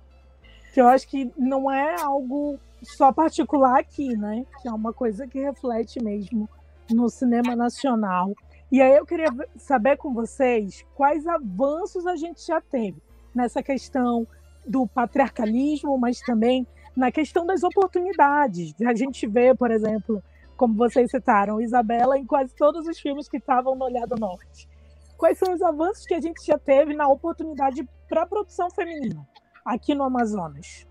que 0.75 0.81
eu 0.83 0.89
acho 0.89 1.09
que 1.09 1.33
não 1.39 1.73
é 1.73 1.99
algo 2.03 2.61
só 2.83 3.13
particular 3.13 3.79
aqui, 3.79 4.17
né? 4.17 4.45
Que 4.61 4.69
é 4.69 4.73
uma 4.73 4.93
coisa 4.93 5.27
que 5.27 5.41
reflete 5.41 6.03
mesmo 6.03 6.49
no 6.91 7.09
cinema 7.09 7.55
nacional. 7.55 8.33
E 8.71 8.81
aí 8.81 8.97
eu 8.97 9.07
queria 9.07 9.29
saber 9.57 9.97
com 9.97 10.13
vocês 10.13 10.85
quais 10.95 11.27
avanços 11.27 12.07
a 12.07 12.17
gente 12.17 12.47
já 12.47 12.61
teve 12.61 13.03
nessa 13.35 13.63
questão 13.63 14.27
do 14.67 14.87
patriarcalismo, 14.87 15.99
mas 15.99 16.21
também 16.21 16.67
na 16.97 17.11
questão 17.11 17.47
das 17.47 17.63
oportunidades. 17.63 18.75
A 18.87 18.95
gente 18.95 19.27
vê, 19.27 19.55
por 19.55 19.71
exemplo, 19.71 20.23
como 20.57 20.75
vocês 20.75 21.11
citaram, 21.11 21.61
Isabela 21.61 22.19
em 22.19 22.27
quase 22.27 22.55
todos 22.55 22.87
os 22.87 22.99
filmes 23.01 23.29
que 23.29 23.39
estavam 23.39 23.75
no 23.75 23.85
Olhado 23.85 24.17
Norte. 24.17 24.69
Quais 25.17 25.39
são 25.39 25.53
os 25.53 25.63
avanços 25.63 26.07
que 26.07 26.15
a 26.15 26.21
gente 26.21 26.45
já 26.45 26.59
teve 26.59 26.95
na 26.95 27.09
oportunidade 27.09 27.87
para 28.09 28.23
a 28.23 28.27
produção 28.27 28.71
feminina 28.71 29.27
aqui 29.65 29.95
no 29.95 30.05
Amazonas? 30.05 30.90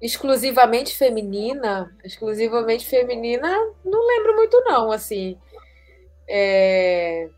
Exclusivamente 0.00 0.96
feminina, 0.96 1.94
exclusivamente 2.02 2.86
feminina, 2.86 3.48
não 3.84 4.06
lembro 4.06 4.34
muito 4.34 4.60
não, 4.64 4.90
assim. 4.90 5.38
É... 6.28 7.28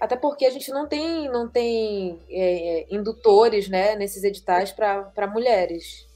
Até 0.00 0.16
porque 0.16 0.44
a 0.44 0.50
gente 0.50 0.70
não 0.70 0.86
tem, 0.86 1.28
não 1.30 1.48
tem 1.48 2.20
é, 2.28 2.80
é 2.80 2.86
indutores 2.90 3.68
né, 3.68 3.94
nesses 3.94 4.24
editais 4.24 4.72
para 4.72 5.26
mulheres. 5.32 6.06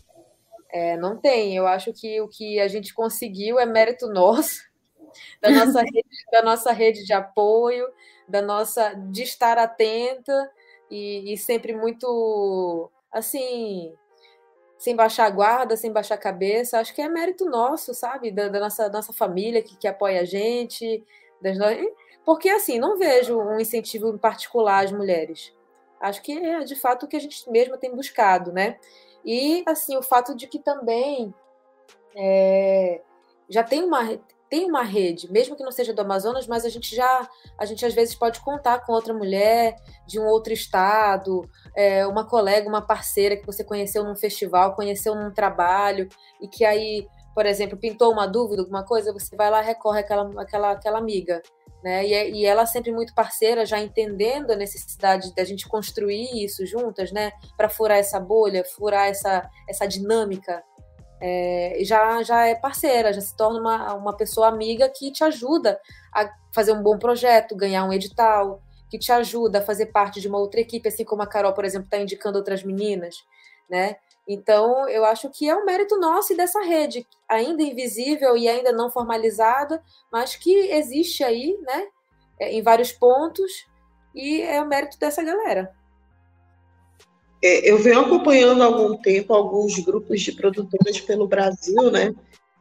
É, 0.69 0.97
não 0.97 1.17
tem. 1.17 1.57
Eu 1.57 1.67
acho 1.67 1.93
que 1.93 2.21
o 2.21 2.29
que 2.29 2.59
a 2.61 2.69
gente 2.69 2.93
conseguiu 2.93 3.59
é 3.59 3.65
mérito 3.65 4.09
nosso, 4.09 4.61
da 5.41 5.51
nossa 5.51 5.81
rede, 5.87 6.05
da 6.33 6.43
nossa 6.43 6.73
rede 6.73 7.05
de 7.05 7.13
apoio, 7.13 7.87
da 8.29 8.43
nossa 8.43 8.93
de 8.93 9.23
estar 9.23 9.57
atenta 9.57 10.51
e, 10.91 11.33
e 11.33 11.37
sempre 11.39 11.75
muito 11.75 12.91
assim 13.11 13.95
sem 14.79 14.95
baixar 14.95 15.27
a 15.27 15.31
guarda, 15.31 15.77
sem 15.77 15.93
baixar 15.93 16.16
a 16.16 16.18
cabeça. 16.18 16.79
Acho 16.79 16.95
que 16.95 17.03
é 17.03 17.09
mérito 17.09 17.45
nosso, 17.47 17.95
sabe? 17.95 18.31
Da, 18.31 18.49
da 18.49 18.61
nossa, 18.61 18.89
nossa 18.89 19.12
família 19.12 19.62
que, 19.62 19.77
que 19.77 19.89
apoia 19.89 20.20
a 20.20 20.24
gente. 20.24 21.05
Das 21.41 21.59
no... 21.59 21.66
Porque, 22.24 22.49
assim, 22.49 22.79
não 22.79 22.99
vejo 22.99 23.39
um 23.39 23.61
incentivo 23.61 24.09
em 24.09 24.18
particular 24.18 24.85
às 24.85 24.93
mulheres. 24.93 25.55
Acho 26.01 26.22
que 26.22 26.33
é, 26.33 26.61
de 26.61 26.77
fato, 26.77 27.07
o 27.07 27.09
que 27.09 27.16
a 27.16 27.20
gente 27.20 27.49
mesma 27.51 27.79
tem 27.79 27.95
buscado, 27.95 28.53
né? 28.53 28.79
E, 29.24 29.62
assim, 29.66 29.97
o 29.97 30.03
fato 30.03 30.35
de 30.35 30.47
que 30.47 30.59
também 30.59 31.35
é, 32.14 33.01
já 33.49 33.62
tem 33.62 33.83
uma. 33.83 34.20
Tem 34.49 34.69
uma 34.69 34.83
rede, 34.83 35.31
mesmo 35.31 35.57
que 35.57 35.63
não 35.63 35.73
seja 35.73 35.93
do 35.93 36.01
Amazonas, 36.01 36.47
mas 36.47 36.65
a 36.65 36.69
gente 36.69 36.95
já, 36.95 37.29
a 37.59 37.65
gente 37.65 37.85
às 37.85 37.95
vezes 37.95 38.15
pode 38.15 38.41
contar 38.41 38.85
com 38.85 38.93
outra 38.93 39.13
mulher 39.13 39.77
de 40.07 40.21
um 40.21 40.25
outro 40.25 40.53
estado, 40.53 41.49
é, 41.75 42.07
uma 42.07 42.25
colega, 42.25 42.69
uma 42.69 42.83
parceira 42.83 43.37
que 43.37 43.47
você 43.47 43.65
conheceu 43.65 44.05
num 44.05 44.15
festival, 44.15 44.75
conheceu 44.75 45.15
num 45.15 45.33
trabalho, 45.33 46.09
e 46.41 46.47
que 46.47 46.65
aí, 46.65 47.07
por 47.35 47.45
exemplo, 47.45 47.77
pintou 47.77 48.13
uma 48.13 48.27
dúvida, 48.27 48.63
alguma 48.63 48.85
coisa, 48.85 49.13
você 49.13 49.35
vai 49.35 49.51
lá 49.51 49.61
recorre 49.61 50.01
àquela, 50.01 50.43
àquela, 50.43 50.71
àquela 50.73 50.99
amiga. 50.99 51.43
Né? 51.83 52.07
E, 52.07 52.41
e 52.41 52.45
ela 52.45 52.67
sempre 52.67 52.91
muito 52.91 53.15
parceira, 53.15 53.67
já 53.67 53.81
entendendo 53.81 54.51
a 54.51 54.57
necessidade 54.57 55.35
da 55.35 55.45
gente 55.45 55.69
construir 55.69 56.45
isso 56.45 56.67
juntas, 56.67 57.13
né? 57.13 57.31
Para 57.57 57.69
furar 57.69 57.99
essa 57.99 58.19
bolha, 58.19 58.65
furar 58.65 59.07
essa, 59.07 59.49
essa 59.69 59.87
dinâmica 59.87 60.65
é, 61.21 61.79
já, 61.83 62.23
já 62.23 62.47
é 62.47 62.55
parceira, 62.55 63.12
já 63.12 63.21
se 63.21 63.37
torna 63.37 63.61
uma, 63.61 63.95
uma 63.95 64.17
pessoa 64.17 64.49
amiga 64.49 64.89
que 64.89 65.11
te 65.11 65.25
ajuda 65.25 65.81
a 66.14 66.31
fazer 66.55 66.73
um 66.73 66.83
bom 66.83 66.99
projeto, 66.99 67.57
ganhar 67.57 67.85
um 67.85 67.93
edital, 67.93 68.61
que 68.91 68.99
te 68.99 69.11
ajuda 69.12 69.59
a 69.59 69.62
fazer 69.62 69.87
parte 69.87 70.21
de 70.21 70.29
uma 70.29 70.39
outra 70.39 70.61
equipe, 70.61 70.89
assim 70.89 71.05
como 71.05 71.23
a 71.23 71.27
Carol, 71.27 71.53
por 71.53 71.64
exemplo, 71.64 71.87
está 71.87 71.99
indicando 71.99 72.39
outras 72.39 72.62
meninas, 72.62 73.25
né? 73.69 73.97
Então, 74.29 74.89
eu 74.89 75.05
acho 75.05 75.31
que 75.31 75.49
é 75.49 75.55
um 75.55 75.64
mérito 75.64 75.99
nosso 75.99 76.33
e 76.33 76.37
dessa 76.37 76.61
rede, 76.61 77.07
ainda 77.29 77.62
invisível 77.62 78.37
e 78.37 78.49
ainda 78.49 78.73
não 78.73 78.91
formalizada, 78.91 79.83
mas 80.11 80.35
que 80.35 80.53
existe 80.53 81.23
aí, 81.23 81.57
né, 81.62 81.87
é, 82.41 82.53
em 82.53 82.61
vários 82.61 82.91
pontos, 82.91 83.67
e 84.12 84.43
é 84.43 84.61
o 84.61 84.67
mérito 84.67 84.99
dessa 84.99 85.23
galera. 85.23 85.73
É, 87.43 87.70
eu 87.70 87.78
venho 87.78 88.01
acompanhando 88.01 88.62
há 88.62 88.66
algum 88.66 88.97
tempo 88.97 89.34
alguns 89.34 89.78
grupos 89.78 90.20
de 90.22 90.32
produtoras 90.32 91.01
pelo 91.01 91.28
Brasil, 91.28 91.91
né? 91.91 92.14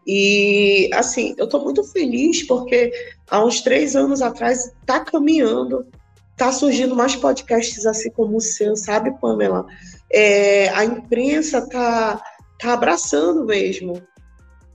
E, 0.06 0.90
assim, 0.94 1.34
eu 1.38 1.46
estou 1.46 1.64
muito 1.64 1.84
feliz 1.84 2.44
porque 2.46 2.92
há 3.28 3.44
uns 3.44 3.62
três 3.62 3.96
anos 3.96 4.22
atrás 4.22 4.66
está 4.66 5.00
caminhando, 5.00 5.88
está 6.32 6.52
surgindo 6.52 6.96
mais 6.96 7.16
podcasts 7.16 7.86
assim 7.86 8.12
como 8.12 8.38
o 8.38 8.42
seu, 8.42 8.76
sabe, 8.76 9.18
Pamela? 9.20 9.66
É, 10.12 10.70
a 10.70 10.86
imprensa 10.86 11.58
está 11.60 12.22
tá 12.60 12.74
abraçando 12.74 13.46
mesmo, 13.46 14.02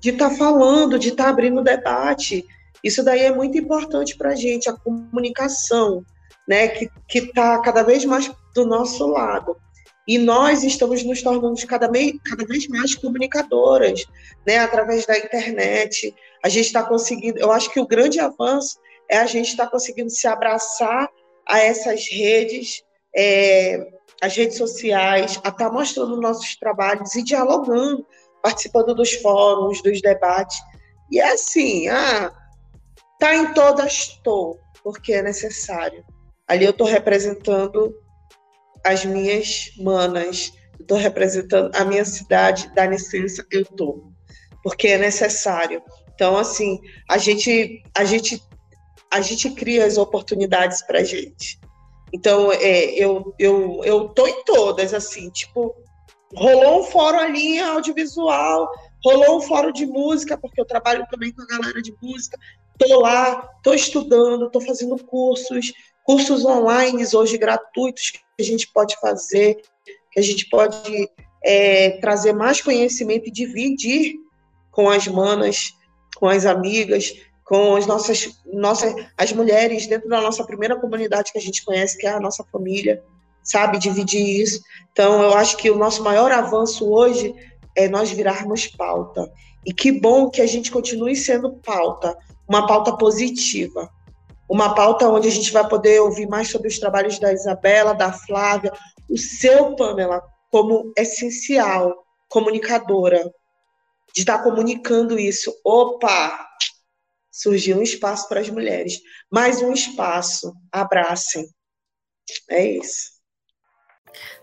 de 0.01 0.11
estar 0.11 0.31
tá 0.31 0.37
falando, 0.37 0.99
de 0.99 1.11
estar 1.11 1.25
tá 1.25 1.31
abrindo 1.31 1.63
debate. 1.63 2.45
Isso 2.83 3.05
daí 3.05 3.21
é 3.21 3.35
muito 3.35 3.57
importante 3.57 4.17
para 4.17 4.31
a 4.31 4.35
gente, 4.35 4.69
a 4.69 4.73
comunicação, 4.73 6.05
né, 6.49 6.69
que 6.69 6.91
está 7.15 7.61
cada 7.61 7.85
vez 7.85 8.05
mais 8.05 8.31
do 8.53 8.67
nosso 8.67 9.07
lado. 9.07 9.57
E 10.11 10.19
nós 10.19 10.65
estamos 10.65 11.05
nos 11.05 11.23
tornando 11.23 11.65
cada, 11.69 11.89
cada 11.89 12.45
vez 12.45 12.67
mais 12.67 12.97
comunicadoras, 12.97 14.05
né, 14.45 14.59
através 14.59 15.07
da 15.07 15.17
internet. 15.17 16.13
A 16.43 16.49
gente 16.49 16.67
está 16.67 16.83
conseguindo, 16.83 17.39
eu 17.39 17.53
acho 17.53 17.71
que 17.71 17.79
o 17.79 17.87
grande 17.87 18.19
avanço 18.19 18.81
é 19.09 19.19
a 19.19 19.27
gente 19.27 19.51
estar 19.51 19.67
tá 19.67 19.71
conseguindo 19.71 20.11
se 20.11 20.27
abraçar 20.27 21.09
a 21.47 21.61
essas 21.61 22.09
redes, 22.11 22.83
é, 23.17 23.87
as 24.21 24.35
redes 24.35 24.59
sociais, 24.59 25.37
a 25.45 25.49
estar 25.51 25.53
tá 25.53 25.71
mostrando 25.71 26.21
nossos 26.21 26.57
trabalhos 26.57 27.15
e 27.15 27.23
dialogando, 27.23 28.05
participando 28.43 28.93
dos 28.97 29.13
fóruns, 29.13 29.81
dos 29.81 30.03
debates. 30.03 30.59
E 31.09 31.21
é 31.21 31.35
assim, 31.35 31.87
ah, 31.87 32.33
tá 33.21 33.37
em 33.37 33.55
todas, 33.55 33.93
estou, 33.93 34.59
porque 34.83 35.13
é 35.13 35.23
necessário. 35.23 36.05
Ali 36.49 36.65
eu 36.65 36.73
estou 36.73 36.89
representando 36.89 37.95
as 38.85 39.05
minhas 39.05 39.71
manas, 39.79 40.53
estou 40.79 40.97
representando 40.97 41.75
a 41.75 41.85
minha 41.85 42.05
cidade, 42.05 42.73
da 42.75 42.87
licença, 42.87 43.45
eu 43.51 43.63
estou, 43.63 44.13
porque 44.63 44.89
é 44.89 44.99
necessário. 44.99 45.83
Então, 46.15 46.37
assim, 46.37 46.81
a 47.09 47.19
gente, 47.19 47.83
a 47.97 48.05
gente, 48.05 48.43
a 49.11 49.21
gente 49.21 49.51
cria 49.51 49.87
as 49.87 49.97
oportunidades 49.97 50.83
para 50.83 51.05
gente. 51.05 51.59
Então, 52.13 52.53
é, 52.53 52.87
eu, 52.91 53.35
eu, 53.39 53.81
eu 53.85 54.09
tô 54.09 54.27
em 54.27 54.45
todas, 54.45 54.93
assim, 54.93 55.31
tipo, 55.31 55.75
rolou 56.35 56.81
um 56.81 56.85
fórum 56.85 57.19
ali 57.19 57.59
audiovisual, 57.61 58.71
rolou 59.05 59.39
um 59.39 59.41
fórum 59.41 59.73
de 59.73 59.87
música, 59.87 60.37
porque 60.37 60.61
eu 60.61 60.65
trabalho 60.65 61.07
também 61.11 61.33
com 61.33 61.43
a 61.43 61.47
galera 61.47 61.81
de 61.81 61.95
música, 62.03 62.39
tô 62.79 63.01
lá, 63.01 63.49
tô 63.63 63.73
estudando, 63.75 64.51
tô 64.51 64.61
fazendo 64.61 64.97
cursos, 65.05 65.73
cursos 66.11 66.45
online 66.45 67.05
hoje 67.15 67.39
gratuitos 67.39 68.11
que 68.11 68.19
a 68.41 68.43
gente 68.43 68.67
pode 68.73 68.99
fazer, 68.99 69.63
que 70.11 70.19
a 70.19 70.23
gente 70.23 70.49
pode 70.49 71.09
é, 71.45 71.91
trazer 72.01 72.33
mais 72.33 72.61
conhecimento 72.61 73.29
e 73.29 73.31
dividir 73.31 74.17
com 74.73 74.91
as 74.91 75.07
manas, 75.07 75.73
com 76.17 76.27
as 76.27 76.47
amigas, 76.47 77.15
com 77.45 77.77
as 77.77 77.87
nossas, 77.87 78.29
nossas 78.45 78.93
as 79.17 79.33
mulheres 79.33 79.87
dentro 79.87 80.09
da 80.09 80.21
nossa 80.21 80.43
primeira 80.43 80.75
comunidade 80.75 81.31
que 81.31 81.39
a 81.39 81.41
gente 81.41 81.65
conhece, 81.65 81.97
que 81.97 82.09
é 82.09 82.11
a 82.11 82.19
nossa 82.19 82.43
família, 82.51 83.05
sabe? 83.45 83.79
Dividir 83.79 84.43
isso. 84.43 84.61
Então, 84.91 85.23
eu 85.23 85.35
acho 85.35 85.57
que 85.59 85.71
o 85.71 85.79
nosso 85.79 86.03
maior 86.03 86.33
avanço 86.33 86.91
hoje 86.91 87.33
é 87.77 87.89
nós 87.89 88.11
virarmos 88.11 88.67
pauta. 88.67 89.31
E 89.65 89.73
que 89.73 89.93
bom 89.93 90.29
que 90.29 90.43
a 90.43 90.47
gente 90.47 90.73
continue 90.73 91.15
sendo 91.15 91.53
pauta, 91.53 92.19
uma 92.49 92.67
pauta 92.67 92.97
positiva 92.97 93.89
uma 94.51 94.75
pauta 94.75 95.09
onde 95.09 95.29
a 95.29 95.31
gente 95.31 95.53
vai 95.53 95.67
poder 95.69 96.01
ouvir 96.01 96.27
mais 96.27 96.49
sobre 96.49 96.67
os 96.67 96.77
trabalhos 96.77 97.21
da 97.21 97.33
Isabela, 97.33 97.95
da 97.95 98.13
Flávia, 98.13 98.73
o 99.09 99.17
seu, 99.17 99.77
Pamela, 99.77 100.21
como 100.51 100.93
essencial, 100.99 102.05
comunicadora, 102.29 103.33
de 104.13 104.23
estar 104.23 104.43
comunicando 104.43 105.21
isso. 105.21 105.55
Opa! 105.65 106.49
Surgiu 107.31 107.79
um 107.79 107.83
espaço 107.83 108.29
para 108.29 108.41
as 108.41 108.51
mulheres. 108.51 109.01
Mais 109.31 109.63
um 109.63 109.73
espaço. 109.73 110.53
Abracem. 110.73 111.49
É 112.51 112.67
isso. 112.73 113.21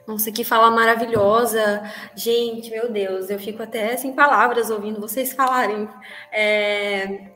Nossa, 0.07 0.31
que 0.31 0.45
fala 0.45 0.71
maravilhosa. 0.71 1.83
Gente, 2.15 2.71
meu 2.71 2.89
Deus, 2.89 3.29
eu 3.29 3.37
fico 3.37 3.61
até 3.61 3.97
sem 3.97 4.13
palavras 4.13 4.69
ouvindo 4.69 5.01
vocês 5.01 5.33
falarem. 5.33 5.89
É, 6.31 7.33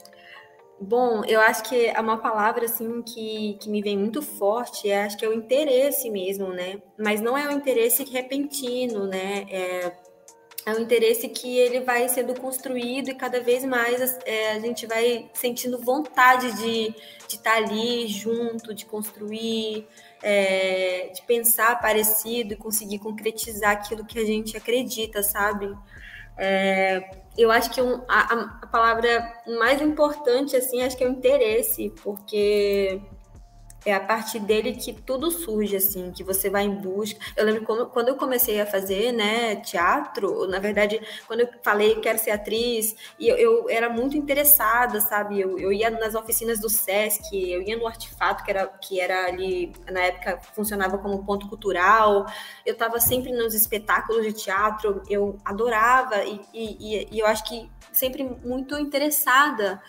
Bom, 0.83 1.23
eu 1.25 1.39
acho 1.39 1.63
que 1.63 1.85
é 1.85 1.99
uma 2.01 2.17
palavra 2.17 2.65
assim 2.65 3.03
que, 3.03 3.55
que 3.61 3.69
me 3.69 3.83
vem 3.83 3.95
muito 3.95 4.19
forte, 4.19 4.89
é, 4.89 5.03
acho 5.03 5.15
que 5.15 5.23
é 5.23 5.29
o 5.29 5.33
interesse 5.33 6.09
mesmo, 6.09 6.47
né? 6.47 6.81
Mas 6.97 7.21
não 7.21 7.37
é 7.37 7.47
o 7.47 7.51
interesse 7.51 8.03
repentino, 8.03 9.05
né? 9.05 9.45
É, 9.51 9.91
é 10.65 10.71
um 10.73 10.79
interesse 10.79 11.29
que 11.29 11.55
ele 11.55 11.81
vai 11.81 12.09
sendo 12.09 12.33
construído 12.33 13.09
e 13.09 13.13
cada 13.13 13.39
vez 13.39 13.63
mais 13.63 14.17
é, 14.25 14.53
a 14.53 14.59
gente 14.59 14.87
vai 14.87 15.29
sentindo 15.35 15.77
vontade 15.77 16.51
de, 16.53 16.89
de 17.27 17.35
estar 17.35 17.57
ali 17.57 18.07
junto, 18.07 18.73
de 18.73 18.83
construir, 18.83 19.87
é, 20.23 21.11
de 21.13 21.21
pensar 21.27 21.79
parecido 21.79 22.53
e 22.53 22.57
conseguir 22.57 22.97
concretizar 22.97 23.73
aquilo 23.73 24.03
que 24.03 24.17
a 24.17 24.25
gente 24.25 24.57
acredita, 24.57 25.21
sabe? 25.21 25.71
É, 26.35 27.20
eu 27.37 27.51
acho 27.51 27.71
que 27.71 27.81
um, 27.81 28.01
a, 28.07 28.33
a, 28.33 28.67
palavra 28.67 29.33
mais 29.59 29.81
importante, 29.81 30.55
assim, 30.55 30.81
acho 30.81 30.97
que 30.97 31.03
é 31.03 31.07
o 31.07 31.11
interesse, 31.11 31.93
porque 32.03 33.01
é 33.85 33.93
a 33.93 33.99
partir 33.99 34.39
dele 34.39 34.73
que 34.73 34.93
tudo 34.93 35.31
surge, 35.31 35.75
assim, 35.75 36.11
que 36.11 36.23
você 36.23 36.49
vai 36.49 36.63
em 36.63 36.75
busca. 36.75 37.19
Eu 37.35 37.45
lembro 37.45 37.63
quando, 37.63 37.87
quando 37.87 38.07
eu 38.09 38.15
comecei 38.15 38.61
a 38.61 38.65
fazer, 38.65 39.11
né, 39.11 39.55
teatro, 39.55 40.47
na 40.47 40.59
verdade, 40.59 41.01
quando 41.27 41.41
eu 41.41 41.49
falei 41.63 41.95
quero 41.99 42.19
ser 42.19 42.31
atriz, 42.31 42.95
e 43.19 43.27
eu, 43.27 43.37
eu 43.37 43.69
era 43.69 43.89
muito 43.89 44.15
interessada, 44.15 45.01
sabe? 45.01 45.39
Eu, 45.39 45.57
eu 45.57 45.73
ia 45.73 45.89
nas 45.89 46.13
oficinas 46.13 46.59
do 46.59 46.69
SESC, 46.69 47.33
eu 47.33 47.61
ia 47.61 47.75
no 47.75 47.87
Artefato, 47.87 48.43
que 48.43 48.51
era, 48.51 48.67
que 48.67 48.99
era 48.99 49.25
ali, 49.25 49.73
na 49.89 50.01
época, 50.01 50.39
funcionava 50.53 50.97
como 50.97 51.25
ponto 51.25 51.47
cultural, 51.47 52.25
eu 52.65 52.73
estava 52.73 52.99
sempre 52.99 53.31
nos 53.31 53.53
espetáculos 53.53 54.23
de 54.23 54.33
teatro, 54.33 55.01
eu 55.09 55.37
adorava, 55.43 56.23
e, 56.23 56.41
e, 56.53 57.07
e 57.11 57.19
eu 57.19 57.25
acho 57.25 57.43
que 57.45 57.69
sempre 57.91 58.23
muito 58.23 58.77
interessada 58.77 59.81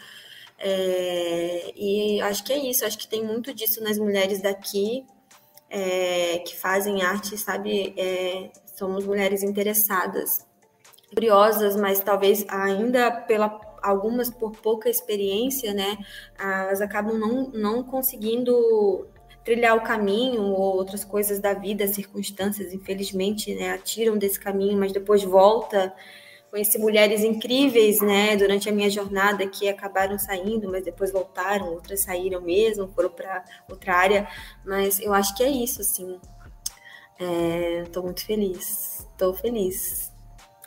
é, 0.64 1.72
e 1.74 2.20
acho 2.22 2.44
que 2.44 2.52
é 2.52 2.58
isso, 2.58 2.84
acho 2.84 2.96
que 2.96 3.08
tem 3.08 3.24
muito 3.24 3.52
disso 3.52 3.82
nas 3.82 3.98
mulheres 3.98 4.40
daqui 4.40 5.04
é, 5.68 6.38
que 6.38 6.56
fazem 6.56 7.02
arte, 7.02 7.36
sabe? 7.36 7.92
É, 7.98 8.48
somos 8.76 9.04
mulheres 9.04 9.42
interessadas, 9.42 10.46
curiosas, 11.12 11.74
mas 11.74 11.98
talvez 11.98 12.44
ainda 12.48 13.10
pela 13.10 13.60
algumas 13.82 14.30
por 14.30 14.52
pouca 14.52 14.88
experiência, 14.88 15.74
né? 15.74 15.98
Elas 16.38 16.80
acabam 16.80 17.18
não, 17.18 17.50
não 17.50 17.82
conseguindo 17.82 19.08
trilhar 19.44 19.76
o 19.76 19.82
caminho 19.82 20.42
ou 20.42 20.76
outras 20.76 21.04
coisas 21.04 21.40
da 21.40 21.52
vida, 21.52 21.88
circunstâncias, 21.88 22.72
infelizmente, 22.72 23.52
né, 23.56 23.70
atiram 23.72 24.16
desse 24.16 24.38
caminho, 24.38 24.78
mas 24.78 24.92
depois 24.92 25.24
volta 25.24 25.92
Conheci 26.53 26.78
mulheres 26.78 27.24
incríveis, 27.24 28.03
né, 28.03 28.36
durante 28.36 28.68
a 28.68 28.72
minha 28.72 28.90
jornada 28.90 29.46
que 29.46 29.70
acabaram 29.70 30.18
saindo, 30.18 30.70
mas 30.70 30.84
depois 30.84 31.11
voltaram, 31.11 31.72
outras 31.72 32.00
saíram 32.00 32.42
mesmo, 32.42 32.92
foram 32.94 33.09
para 33.09 33.42
outra 33.70 33.94
área. 33.94 34.28
Mas 34.62 35.00
eu 35.00 35.14
acho 35.14 35.34
que 35.34 35.42
é 35.42 35.48
isso, 35.48 35.80
assim. 35.80 36.20
Estou 37.82 38.03
é, 38.03 38.05
muito 38.05 38.26
feliz, 38.26 39.00
estou 39.11 39.32
feliz. 39.32 40.12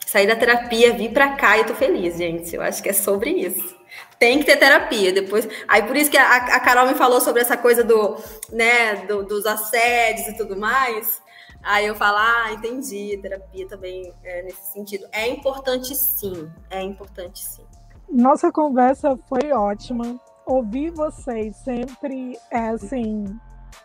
Saí 0.04 0.26
da 0.26 0.34
terapia, 0.34 0.92
vim 0.92 1.12
para 1.12 1.36
cá 1.36 1.56
e 1.56 1.60
estou 1.60 1.76
feliz, 1.76 2.18
gente. 2.18 2.56
Eu 2.56 2.62
acho 2.62 2.82
que 2.82 2.88
é 2.88 2.92
sobre 2.92 3.30
isso. 3.30 3.76
Tem 4.18 4.40
que 4.40 4.44
ter 4.44 4.56
terapia 4.56 5.12
depois. 5.12 5.48
Aí 5.68 5.84
por 5.84 5.96
isso 5.96 6.10
que 6.10 6.18
a, 6.18 6.34
a 6.34 6.58
Carol 6.58 6.88
me 6.88 6.94
falou 6.94 7.20
sobre 7.20 7.42
essa 7.42 7.56
coisa 7.56 7.84
do, 7.84 8.16
né, 8.50 9.06
do, 9.06 9.22
dos 9.22 9.46
assédios 9.46 10.26
e 10.26 10.36
tudo 10.36 10.56
mais. 10.56 11.24
Aí 11.66 11.84
eu 11.84 11.96
falo, 11.96 12.18
ah, 12.18 12.52
entendi, 12.52 13.18
terapia 13.20 13.66
também 13.66 14.12
é 14.22 14.42
nesse 14.42 14.72
sentido. 14.72 15.04
É 15.10 15.28
importante 15.28 15.96
sim, 15.96 16.48
é 16.70 16.80
importante 16.80 17.42
sim. 17.44 17.64
Nossa 18.08 18.52
conversa 18.52 19.18
foi 19.28 19.50
ótima. 19.50 20.14
Ouvir 20.46 20.90
vocês 20.90 21.56
sempre 21.56 22.38
é 22.52 22.68
assim 22.68 23.24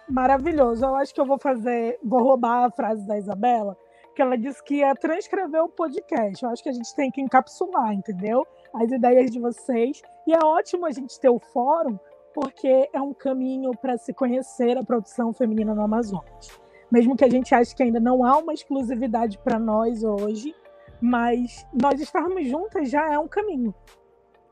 maravilhoso. 0.08 0.86
Eu 0.86 0.94
acho 0.94 1.12
que 1.12 1.20
eu 1.20 1.26
vou 1.26 1.40
fazer, 1.40 1.98
vou 2.04 2.22
roubar 2.22 2.66
a 2.66 2.70
frase 2.70 3.04
da 3.08 3.18
Isabela, 3.18 3.76
que 4.16 4.22
ela 4.22 4.38
disse 4.38 4.64
que 4.64 4.76
ia 4.76 4.94
transcrever 4.94 5.64
o 5.64 5.70
podcast. 5.70 6.44
Eu 6.44 6.52
acho 6.52 6.62
que 6.62 6.70
a 6.70 6.74
gente 6.74 6.94
tem 6.96 7.10
que 7.10 7.20
encapsular, 7.20 7.94
entendeu? 7.94 8.46
As 8.76 8.92
ideias 8.92 9.32
de 9.32 9.40
vocês. 9.40 10.04
E 10.28 10.34
é 10.34 10.40
ótimo 10.46 10.86
a 10.86 10.92
gente 10.92 11.20
ter 11.20 11.30
o 11.30 11.40
fórum, 11.40 11.98
porque 12.32 12.88
é 12.94 13.02
um 13.02 13.12
caminho 13.12 13.72
para 13.72 13.98
se 13.98 14.14
conhecer 14.14 14.78
a 14.78 14.84
produção 14.84 15.34
feminina 15.34 15.74
no 15.74 15.82
Amazonas. 15.82 16.62
Mesmo 16.92 17.16
que 17.16 17.24
a 17.24 17.30
gente 17.30 17.56
ache 17.56 17.76
que 17.76 17.84
ainda 17.84 18.00
não 18.00 18.24
há 18.24 18.38
uma 18.38 18.54
exclusividade 18.54 19.38
para 19.40 19.58
nós 19.58 20.04
hoje, 20.04 20.54
mas 21.02 21.66
nós 21.74 22.00
estarmos 22.00 22.48
juntas 22.48 22.90
já 22.90 23.12
é 23.12 23.18
um 23.18 23.28
caminho, 23.28 23.74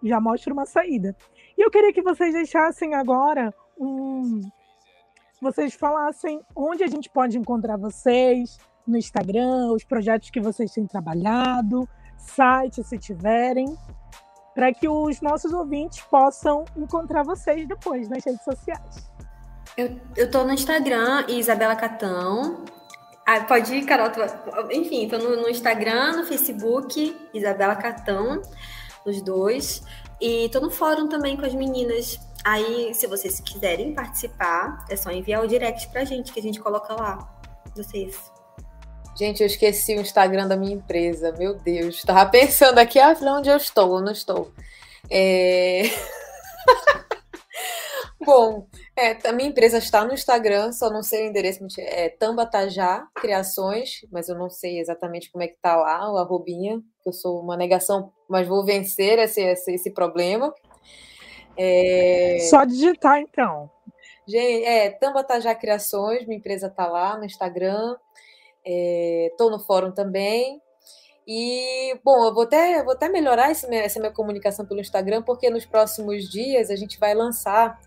já 0.04 0.20
mostra 0.20 0.54
uma 0.54 0.66
saída. 0.66 1.16
E 1.58 1.62
eu 1.62 1.70
queria 1.70 1.94
que 1.94 2.02
vocês 2.02 2.34
deixassem 2.34 2.96
agora 2.96 3.54
um. 3.78 4.40
Vocês 5.42 5.74
falassem 5.74 6.42
onde 6.56 6.84
a 6.84 6.88
gente 6.88 7.10
pode 7.10 7.38
encontrar 7.38 7.78
vocês, 7.78 8.58
no 8.86 8.98
Instagram, 8.98 9.72
os 9.72 9.84
projetos 9.84 10.30
que 10.30 10.42
vocês 10.42 10.72
têm 10.72 10.86
trabalhado, 10.86 11.88
site, 12.18 12.84
se 12.84 12.98
tiverem, 12.98 13.78
para 14.54 14.74
que 14.74 14.90
os 14.90 15.22
nossos 15.22 15.54
ouvintes 15.54 16.02
possam 16.02 16.66
encontrar 16.76 17.24
vocês 17.24 17.68
depois 17.68 18.10
nas 18.10 18.26
redes 18.26 18.44
sociais. 18.44 19.10
Eu, 19.80 19.98
eu 20.18 20.30
tô 20.30 20.44
no 20.44 20.52
Instagram, 20.52 21.24
Isabela 21.30 21.74
Catão. 21.74 22.66
Ah, 23.26 23.46
pode 23.46 23.74
ir, 23.74 23.86
Carol. 23.86 24.10
Tu... 24.10 24.20
Enfim, 24.74 25.08
tô 25.08 25.18
no, 25.18 25.38
no, 25.38 25.48
Instagram, 25.48 26.18
no 26.18 26.26
Facebook, 26.26 27.16
Isabela 27.34 27.78
Catão, 27.78 28.42
os 29.06 29.22
dois. 29.22 29.82
E 30.20 30.50
tô 30.50 30.60
no 30.60 30.70
fórum 30.70 31.08
também 31.08 31.38
com 31.38 31.46
as 31.46 31.54
meninas. 31.54 32.20
Aí, 32.44 32.94
se 32.94 33.08
vocês 33.08 33.40
quiserem 33.40 33.94
participar, 33.94 34.86
é 34.90 34.98
só 34.98 35.12
enviar 35.12 35.46
o 35.46 35.48
direct 35.48 35.88
pra 35.94 36.04
gente, 36.04 36.34
que 36.34 36.42
a 36.42 36.44
gente 36.44 36.60
coloca 36.60 36.94
lá. 36.94 37.42
Vocês. 37.74 38.20
Gente, 39.18 39.40
eu 39.40 39.48
esqueci 39.48 39.96
o 39.96 40.02
Instagram 40.02 40.46
da 40.46 40.58
minha 40.58 40.76
empresa. 40.76 41.32
Meu 41.38 41.54
Deus. 41.54 42.02
Tava 42.02 42.30
pensando 42.30 42.80
aqui, 42.80 43.00
ah, 43.00 43.16
onde 43.22 43.50
eu 43.50 43.56
estou? 43.56 43.96
Eu 43.96 44.04
não 44.04 44.12
estou. 44.12 44.52
É... 45.10 45.84
Bom, 48.26 48.68
é, 49.00 49.18
a 49.28 49.32
minha 49.32 49.50
empresa 49.50 49.78
está 49.78 50.04
no 50.04 50.14
Instagram, 50.14 50.72
só 50.72 50.90
não 50.90 51.02
sei 51.02 51.26
o 51.26 51.30
endereço, 51.30 51.66
é 51.80 52.10
Tambatajá 52.10 53.08
Criações, 53.16 54.06
mas 54.12 54.30
eu 54.30 54.36
não 54.36 54.50
sei 54.50 54.80
exatamente 54.80 55.32
como 55.32 55.44
é 55.44 55.48
que 55.48 55.58
tá 55.62 55.76
lá, 55.76 56.12
o 56.12 56.18
arrobinha, 56.18 56.82
eu 57.06 57.14
sou 57.14 57.40
uma 57.40 57.58
negação, 57.58 58.12
mas 58.28 58.48
vou 58.48 58.64
vencer 58.66 59.20
esse, 59.20 59.42
esse, 59.42 59.74
esse 59.74 59.92
problema. 59.92 60.54
É... 61.58 62.40
Só 62.50 62.64
digitar, 62.64 63.20
então. 63.20 63.70
Gente, 64.28 64.66
é, 64.66 64.90
Tambatajá 64.92 65.56
Criações, 65.56 66.26
minha 66.26 66.38
empresa 66.38 66.68
está 66.68 66.86
lá 66.86 67.18
no 67.18 67.26
Instagram, 67.26 67.96
estou 68.64 69.50
é, 69.50 69.52
no 69.52 69.60
fórum 69.60 69.92
também, 69.92 70.62
e, 71.32 71.96
bom, 72.04 72.26
eu 72.26 72.34
vou 72.34 72.42
até, 72.42 72.82
vou 72.84 72.94
até 72.94 73.08
melhorar 73.08 73.52
esse, 73.52 73.72
essa 73.76 74.00
minha 74.00 74.12
comunicação 74.12 74.66
pelo 74.66 74.80
Instagram, 74.80 75.22
porque 75.22 75.48
nos 75.52 75.64
próximos 75.64 76.28
dias 76.28 76.72
a 76.72 76.76
gente 76.76 77.00
vai 77.00 77.14
lançar 77.14 77.80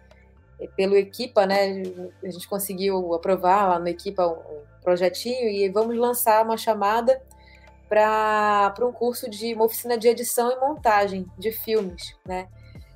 pelo 0.77 0.97
Equipa, 0.97 1.47
né? 1.47 1.83
A 2.23 2.31
gente 2.31 2.49
conseguiu 2.49 3.15
aprovar 3.15 3.69
lá 3.69 3.79
no 3.79 3.89
Equipa 3.89 4.27
um 4.27 4.63
projetinho 4.83 5.49
e 5.49 5.69
vamos 5.69 5.97
lançar 5.97 6.45
uma 6.45 6.57
chamada 6.57 7.21
para 7.89 8.75
um 8.81 8.93
curso 8.93 9.29
de 9.29 9.55
uma 9.55 9.65
oficina 9.65 9.99
de 9.99 10.09
edição 10.09 10.51
e 10.51 10.59
montagem 10.59 11.27
de 11.39 11.53
filmes, 11.53 12.15
né? 12.27 12.49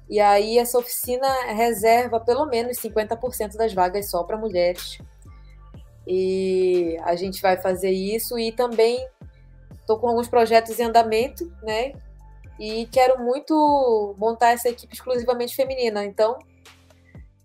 E 0.08 0.20
aí 0.20 0.58
essa 0.58 0.78
oficina 0.78 1.26
reserva 1.52 2.20
pelo 2.20 2.46
menos 2.46 2.78
50% 2.78 3.56
das 3.56 3.74
vagas 3.74 4.08
só 4.08 4.22
para 4.22 4.36
mulheres. 4.36 4.98
E 6.06 6.96
a 7.02 7.16
gente 7.16 7.42
vai 7.42 7.56
fazer 7.56 7.90
isso 7.90 8.38
e 8.38 8.52
também 8.52 9.04
estou 9.80 9.98
com 9.98 10.08
alguns 10.08 10.28
projetos 10.28 10.78
em 10.78 10.84
andamento, 10.84 11.52
né? 11.62 11.92
E 12.58 12.86
quero 12.86 13.22
muito 13.22 14.14
montar 14.16 14.52
essa 14.52 14.68
equipe 14.68 14.94
exclusivamente 14.94 15.54
feminina. 15.54 16.04
Então, 16.04 16.38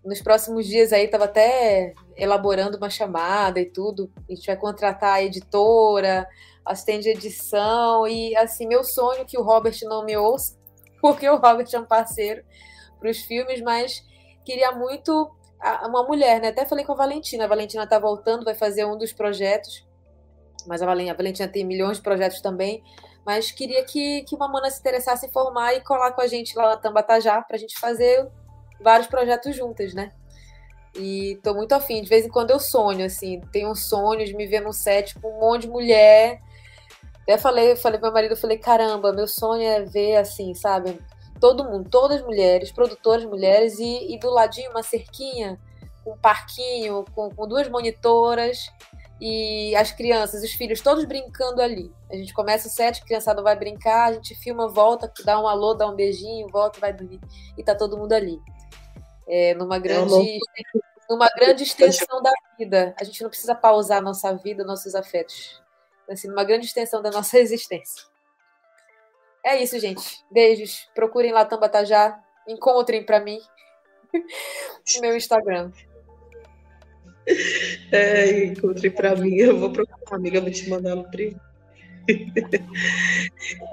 nos 0.04 0.20
próximos 0.20 0.66
dias 0.66 0.92
aí 0.92 1.04
estava 1.04 1.24
até 1.24 1.94
elaborando 2.16 2.76
uma 2.76 2.90
chamada 2.90 3.60
e 3.60 3.66
tudo. 3.66 4.10
A 4.28 4.34
gente 4.34 4.46
vai 4.46 4.56
contratar 4.56 5.14
a 5.14 5.22
editora, 5.22 6.26
assistente 6.64 7.04
de 7.04 7.10
edição 7.10 8.06
e 8.06 8.36
assim 8.36 8.66
meu 8.66 8.82
sonho 8.84 9.20
é 9.20 9.24
que 9.24 9.38
o 9.38 9.42
Robert 9.42 9.76
não 9.82 10.04
me 10.04 10.16
ouça, 10.16 10.58
porque 11.00 11.28
o 11.28 11.36
Robert 11.36 11.68
é 11.72 11.78
um 11.78 11.84
parceiro 11.84 12.42
para 12.98 13.10
os 13.10 13.18
filmes, 13.18 13.60
mas 13.60 14.04
queria 14.44 14.72
muito 14.72 15.30
uma 15.84 16.02
mulher, 16.04 16.40
né? 16.40 16.48
Até 16.48 16.64
falei 16.64 16.84
com 16.84 16.92
a 16.92 16.96
Valentina. 16.96 17.44
A 17.44 17.48
Valentina 17.48 17.84
está 17.84 17.98
voltando, 17.98 18.44
vai 18.44 18.54
fazer 18.54 18.84
um 18.84 18.98
dos 18.98 19.12
projetos, 19.12 19.86
mas 20.66 20.82
a 20.82 20.86
Valentina 20.86 21.48
tem 21.48 21.64
milhões 21.64 21.98
de 21.98 22.02
projetos 22.02 22.40
também. 22.40 22.82
Mas 23.24 23.52
queria 23.52 23.84
que, 23.84 24.22
que 24.22 24.34
uma 24.34 24.48
mana 24.48 24.68
se 24.68 24.80
interessasse 24.80 25.26
em 25.26 25.30
formar 25.30 25.74
e 25.74 25.80
colar 25.80 26.12
com 26.12 26.20
a 26.20 26.26
gente 26.26 26.56
lá 26.56 26.70
na 26.70 26.76
Tambatajá 26.76 27.40
para 27.42 27.56
a 27.56 27.58
gente 27.58 27.78
fazer 27.78 28.28
vários 28.82 29.06
projetos 29.06 29.56
juntas, 29.56 29.94
né? 29.94 30.12
E 30.94 31.40
tô 31.42 31.54
muito 31.54 31.72
afim. 31.72 32.02
De 32.02 32.08
vez 32.08 32.26
em 32.26 32.28
quando 32.28 32.50
eu 32.50 32.60
sonho, 32.60 33.04
assim, 33.04 33.40
tenho 33.52 33.70
um 33.70 33.74
sonho 33.74 34.24
de 34.24 34.34
me 34.34 34.46
ver 34.46 34.60
no 34.60 34.72
set 34.72 35.18
com 35.18 35.28
um 35.28 35.40
monte 35.40 35.62
de 35.62 35.68
mulher. 35.68 36.38
Até 37.22 37.38
falei, 37.38 37.76
falei 37.76 37.98
pro 37.98 38.08
meu 38.08 38.14
marido, 38.14 38.36
falei, 38.36 38.58
caramba, 38.58 39.12
meu 39.12 39.28
sonho 39.28 39.62
é 39.62 39.82
ver, 39.82 40.16
assim, 40.16 40.54
sabe? 40.54 41.00
Todo 41.40 41.64
mundo, 41.64 41.88
todas 41.88 42.18
as 42.18 42.24
mulheres, 42.24 42.70
produtoras 42.72 43.24
mulheres, 43.24 43.78
e, 43.78 44.14
e 44.14 44.18
do 44.18 44.30
ladinho 44.30 44.70
uma 44.70 44.82
cerquinha, 44.82 45.58
um 46.06 46.16
parquinho, 46.16 47.04
com, 47.14 47.30
com 47.30 47.48
duas 47.48 47.68
monitoras 47.68 48.70
e 49.20 49.74
as 49.76 49.92
crianças, 49.92 50.42
os 50.42 50.52
filhos, 50.52 50.80
todos 50.80 51.04
brincando 51.04 51.62
ali. 51.62 51.92
A 52.10 52.16
gente 52.16 52.34
começa 52.34 52.68
o 52.68 52.70
set, 52.70 53.00
a 53.00 53.04
criançada 53.04 53.40
vai 53.40 53.56
brincar, 53.56 54.08
a 54.08 54.12
gente 54.14 54.34
filma, 54.34 54.68
volta, 54.68 55.10
dá 55.24 55.40
um 55.40 55.46
alô, 55.46 55.74
dá 55.74 55.88
um 55.88 55.94
beijinho, 55.94 56.48
volta, 56.48 56.80
vai 56.80 56.92
dormir. 56.92 57.20
E 57.56 57.62
tá 57.62 57.74
todo 57.74 57.96
mundo 57.96 58.12
ali 58.12 58.40
é, 59.32 59.54
numa 59.54 59.78
grande, 59.78 60.38
numa 61.08 61.26
grande 61.34 61.62
extensão 61.62 62.20
da 62.20 62.30
vida. 62.58 62.94
A 63.00 63.04
gente 63.04 63.22
não 63.22 63.30
precisa 63.30 63.54
pausar 63.54 63.98
a 63.98 64.02
nossa 64.02 64.30
vida, 64.34 64.62
nossos 64.62 64.94
afetos. 64.94 65.58
Assim, 66.10 66.28
numa 66.28 66.44
grande 66.44 66.66
extensão 66.66 67.00
da 67.00 67.10
nossa 67.10 67.38
existência. 67.40 68.04
É 69.42 69.60
isso, 69.62 69.78
gente. 69.78 70.22
Beijos. 70.30 70.86
Procurem 70.94 71.32
lá 71.32 71.46
Tambatajá. 71.46 72.22
Encontrem 72.46 73.02
para 73.02 73.20
mim 73.20 73.40
o 74.12 75.00
meu 75.00 75.16
Instagram. 75.16 75.72
É, 77.90 78.44
encontrem 78.44 78.90
para 78.90 79.16
mim. 79.16 79.34
Eu 79.34 79.58
vou 79.58 79.72
procurar, 79.72 80.16
amiga. 80.16 80.42
vou 80.42 80.50
te 80.50 80.68
mandar 80.68 80.94
no 80.94 81.10
privado. 81.10 81.51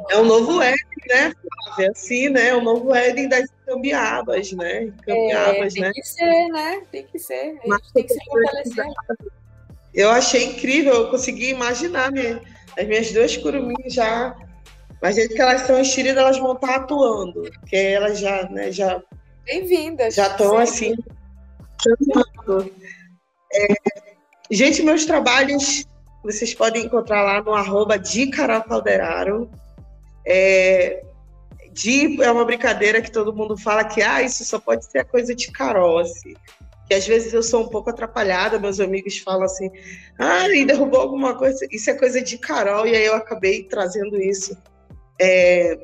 É 0.09 0.17
o 0.17 0.23
novo 0.23 0.61
Éden, 0.61 0.85
né, 1.07 1.33
Flávia? 1.63 1.91
Assim, 1.91 2.29
né? 2.29 2.53
O 2.53 2.61
novo 2.61 2.93
Éden 2.93 3.29
das 3.29 3.49
cambiabas, 3.65 4.51
né? 4.51 4.91
Cambiabas, 5.05 5.73
é, 5.75 5.75
tem 5.75 5.81
né? 5.81 5.91
que 5.93 6.03
ser, 6.03 6.47
né? 6.49 6.81
Tem 6.91 7.05
que 7.05 7.19
ser. 7.19 7.59
Gente 7.63 7.93
tem 7.93 8.03
que 8.05 8.13
se 8.13 8.25
fortalecer. 8.25 8.85
Eu 9.93 10.09
achei 10.09 10.45
incrível, 10.45 10.93
eu 10.93 11.09
consegui 11.09 11.49
imaginar 11.49 12.11
minha, 12.11 12.41
as 12.77 12.87
minhas 12.87 13.11
duas 13.11 13.35
curuminhas 13.37 13.93
já. 13.93 14.35
Mas 15.01 15.15
jeito 15.15 15.33
que 15.33 15.41
elas 15.41 15.61
estão 15.61 15.79
enxeridas, 15.79 16.17
elas 16.17 16.37
vão 16.37 16.53
estar 16.53 16.75
atuando. 16.75 17.43
Porque 17.59 17.75
elas 17.75 18.19
já, 18.19 18.49
né, 18.49 18.71
já. 18.71 19.01
Bem-vindas. 19.45 20.15
Já 20.15 20.27
estão 20.27 20.57
assim. 20.57 20.93
É, 23.53 23.67
gente, 24.51 24.83
meus 24.83 25.05
trabalhos 25.05 25.85
vocês 26.23 26.53
podem 26.53 26.85
encontrar 26.85 27.21
lá 27.21 27.41
no 27.41 27.53
arroba 27.53 27.97
de 27.97 28.27
Carol 28.27 28.63
Calderaro. 28.63 29.49
É, 30.25 31.01
é 32.21 32.31
uma 32.31 32.45
brincadeira 32.45 33.01
que 33.01 33.11
todo 33.11 33.33
mundo 33.33 33.57
fala 33.57 33.83
que 33.83 34.01
ah, 34.01 34.21
isso 34.21 34.43
só 34.43 34.59
pode 34.59 34.85
ser 34.85 34.99
a 34.99 35.05
coisa 35.05 35.33
de 35.33 35.51
Carol, 35.51 35.99
assim. 35.99 36.33
Que 36.87 36.95
às 36.95 37.07
vezes 37.07 37.33
eu 37.33 37.43
sou 37.43 37.63
um 37.63 37.69
pouco 37.69 37.89
atrapalhada, 37.89 38.59
meus 38.59 38.79
amigos 38.79 39.19
falam 39.19 39.43
assim, 39.43 39.69
ah, 40.17 40.49
e 40.49 40.65
derrubou 40.65 40.99
alguma 40.99 41.37
coisa, 41.37 41.65
isso 41.71 41.89
é 41.89 41.93
coisa 41.93 42.21
de 42.21 42.37
Carol, 42.37 42.85
e 42.85 42.95
aí 42.95 43.05
eu 43.05 43.15
acabei 43.15 43.63
trazendo 43.63 44.19
isso. 44.21 44.57
É, 45.21 45.77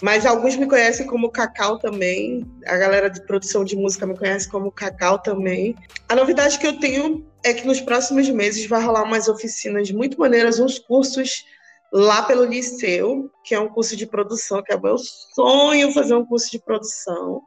mas 0.00 0.26
alguns 0.26 0.56
me 0.56 0.66
conhecem 0.66 1.06
como 1.06 1.30
Cacau 1.30 1.78
também, 1.78 2.44
a 2.66 2.76
galera 2.76 3.08
de 3.08 3.24
produção 3.26 3.64
de 3.64 3.76
música 3.76 4.06
me 4.06 4.16
conhece 4.16 4.48
como 4.48 4.72
Cacau 4.72 5.18
também. 5.18 5.74
A 6.08 6.14
novidade 6.14 6.58
que 6.58 6.66
eu 6.66 6.78
tenho 6.78 7.26
é 7.44 7.54
que 7.54 7.66
nos 7.66 7.80
próximos 7.80 8.28
meses 8.28 8.66
vai 8.66 8.82
rolar 8.82 9.04
umas 9.04 9.28
oficinas 9.28 9.90
muito 9.90 10.18
maneiras, 10.18 10.58
uns 10.58 10.78
cursos 10.78 11.44
lá 11.92 12.22
pelo 12.22 12.44
Liceu, 12.44 13.30
que 13.44 13.54
é 13.54 13.60
um 13.60 13.68
curso 13.68 13.96
de 13.96 14.06
produção, 14.06 14.62
que 14.62 14.72
é 14.72 14.76
o 14.76 14.82
meu 14.82 14.96
sonho 14.98 15.92
fazer 15.92 16.14
um 16.14 16.26
curso 16.26 16.50
de 16.50 16.58
produção, 16.58 17.40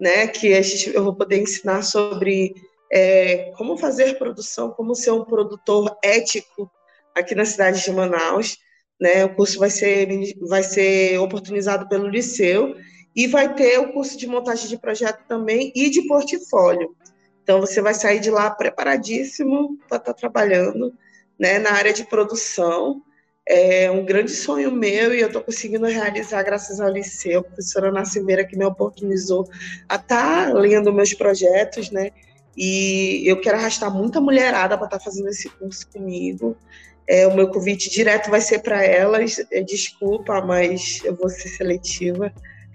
né? 0.00 0.26
Que 0.26 0.54
a 0.54 0.62
gente, 0.62 0.92
eu 0.92 1.04
vou 1.04 1.14
poder 1.14 1.40
ensinar 1.40 1.82
sobre 1.82 2.54
é, 2.92 3.52
como 3.56 3.76
fazer 3.76 4.18
produção, 4.18 4.70
como 4.70 4.96
ser 4.96 5.12
um 5.12 5.24
produtor 5.24 5.96
ético 6.02 6.68
aqui 7.14 7.34
na 7.34 7.44
cidade 7.44 7.84
de 7.84 7.92
Manaus. 7.92 8.56
Né? 9.00 9.24
O 9.24 9.34
curso 9.34 9.58
vai 9.58 9.70
ser, 9.70 10.08
vai 10.48 10.62
ser 10.62 11.18
oportunizado 11.18 11.88
pelo 11.88 12.08
Liceu 12.08 12.74
e 13.14 13.26
vai 13.26 13.54
ter 13.54 13.78
o 13.78 13.92
curso 13.92 14.18
de 14.18 14.26
montagem 14.26 14.68
de 14.68 14.78
projeto 14.78 15.24
também 15.28 15.72
e 15.74 15.90
de 15.90 16.02
portfólio. 16.06 16.94
Então, 17.42 17.60
você 17.60 17.80
vai 17.82 17.94
sair 17.94 18.20
de 18.20 18.30
lá 18.30 18.50
preparadíssimo 18.50 19.76
para 19.88 19.98
estar 19.98 20.12
tá 20.12 20.14
trabalhando 20.14 20.92
né, 21.38 21.58
na 21.58 21.72
área 21.72 21.92
de 21.92 22.04
produção. 22.04 23.02
É 23.46 23.90
um 23.90 24.04
grande 24.04 24.30
sonho 24.30 24.72
meu 24.72 25.14
e 25.14 25.20
eu 25.20 25.26
estou 25.26 25.42
conseguindo 25.42 25.84
realizar 25.84 26.42
graças 26.42 26.80
ao 26.80 26.90
Liceu, 26.90 27.40
a 27.40 27.44
professora 27.44 28.04
Silveira 28.06 28.46
que 28.46 28.56
me 28.56 28.64
oportunizou 28.64 29.46
a 29.86 29.96
estar 29.96 30.46
tá 30.46 30.52
lendo 30.54 30.92
meus 30.92 31.12
projetos, 31.12 31.90
né? 31.90 32.10
E 32.56 33.22
eu 33.26 33.40
quero 33.40 33.58
arrastar 33.58 33.92
muita 33.92 34.20
mulherada 34.20 34.78
para 34.78 34.86
estar 34.86 34.98
tá 34.98 35.04
fazendo 35.04 35.28
esse 35.28 35.50
curso 35.50 35.86
comigo. 35.90 36.56
É, 37.06 37.26
o 37.26 37.34
meu 37.34 37.48
convite 37.48 37.90
direto 37.90 38.30
vai 38.30 38.40
ser 38.40 38.60
para 38.60 38.82
elas. 38.82 39.38
É, 39.50 39.62
desculpa, 39.62 40.40
mas 40.40 41.00
eu 41.04 41.14
vou 41.14 41.28
ser 41.28 41.48
seletiva. 41.48 42.32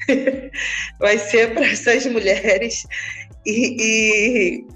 vai 0.99 1.17
ser 1.17 1.53
para 1.53 1.65
essas 1.65 2.05
mulheres. 2.05 2.85
E, 3.45 3.75
e, 3.79 4.67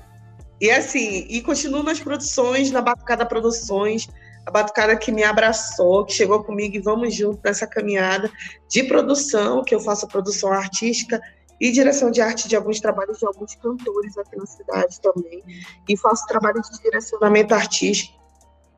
e, 0.62 0.72
assim, 0.72 1.26
e 1.30 1.42
continuo 1.42 1.84
nas 1.84 2.00
produções, 2.00 2.72
na 2.72 2.82
Batucada 2.82 3.26
Produções, 3.26 4.08
a 4.46 4.52
Batucada 4.52 4.98
que 4.98 5.12
me 5.12 5.24
abraçou, 5.24 6.06
que 6.06 6.14
chegou 6.14 6.44
comigo 6.44 6.76
e 6.76 6.80
vamos 6.80 7.14
junto 7.16 7.40
nessa 7.44 7.68
caminhada 7.68 8.32
de 8.70 8.84
produção, 8.84 9.64
que 9.64 9.76
eu 9.76 9.80
faço 9.80 10.08
produção 10.08 10.52
artística 10.52 11.22
e 11.62 11.72
direção 11.72 12.12
de 12.12 12.20
arte 12.22 12.48
de 12.48 12.56
alguns 12.56 12.80
trabalhos 12.80 13.20
de 13.20 13.26
alguns 13.26 13.56
cantores 13.56 14.18
aqui 14.18 14.36
na 14.36 14.46
cidade 14.46 15.00
também. 15.00 15.44
E 15.88 15.96
faço 15.96 16.26
trabalho 16.26 16.62
de 16.62 16.82
direcionamento 16.82 17.54
artístico 17.54 18.23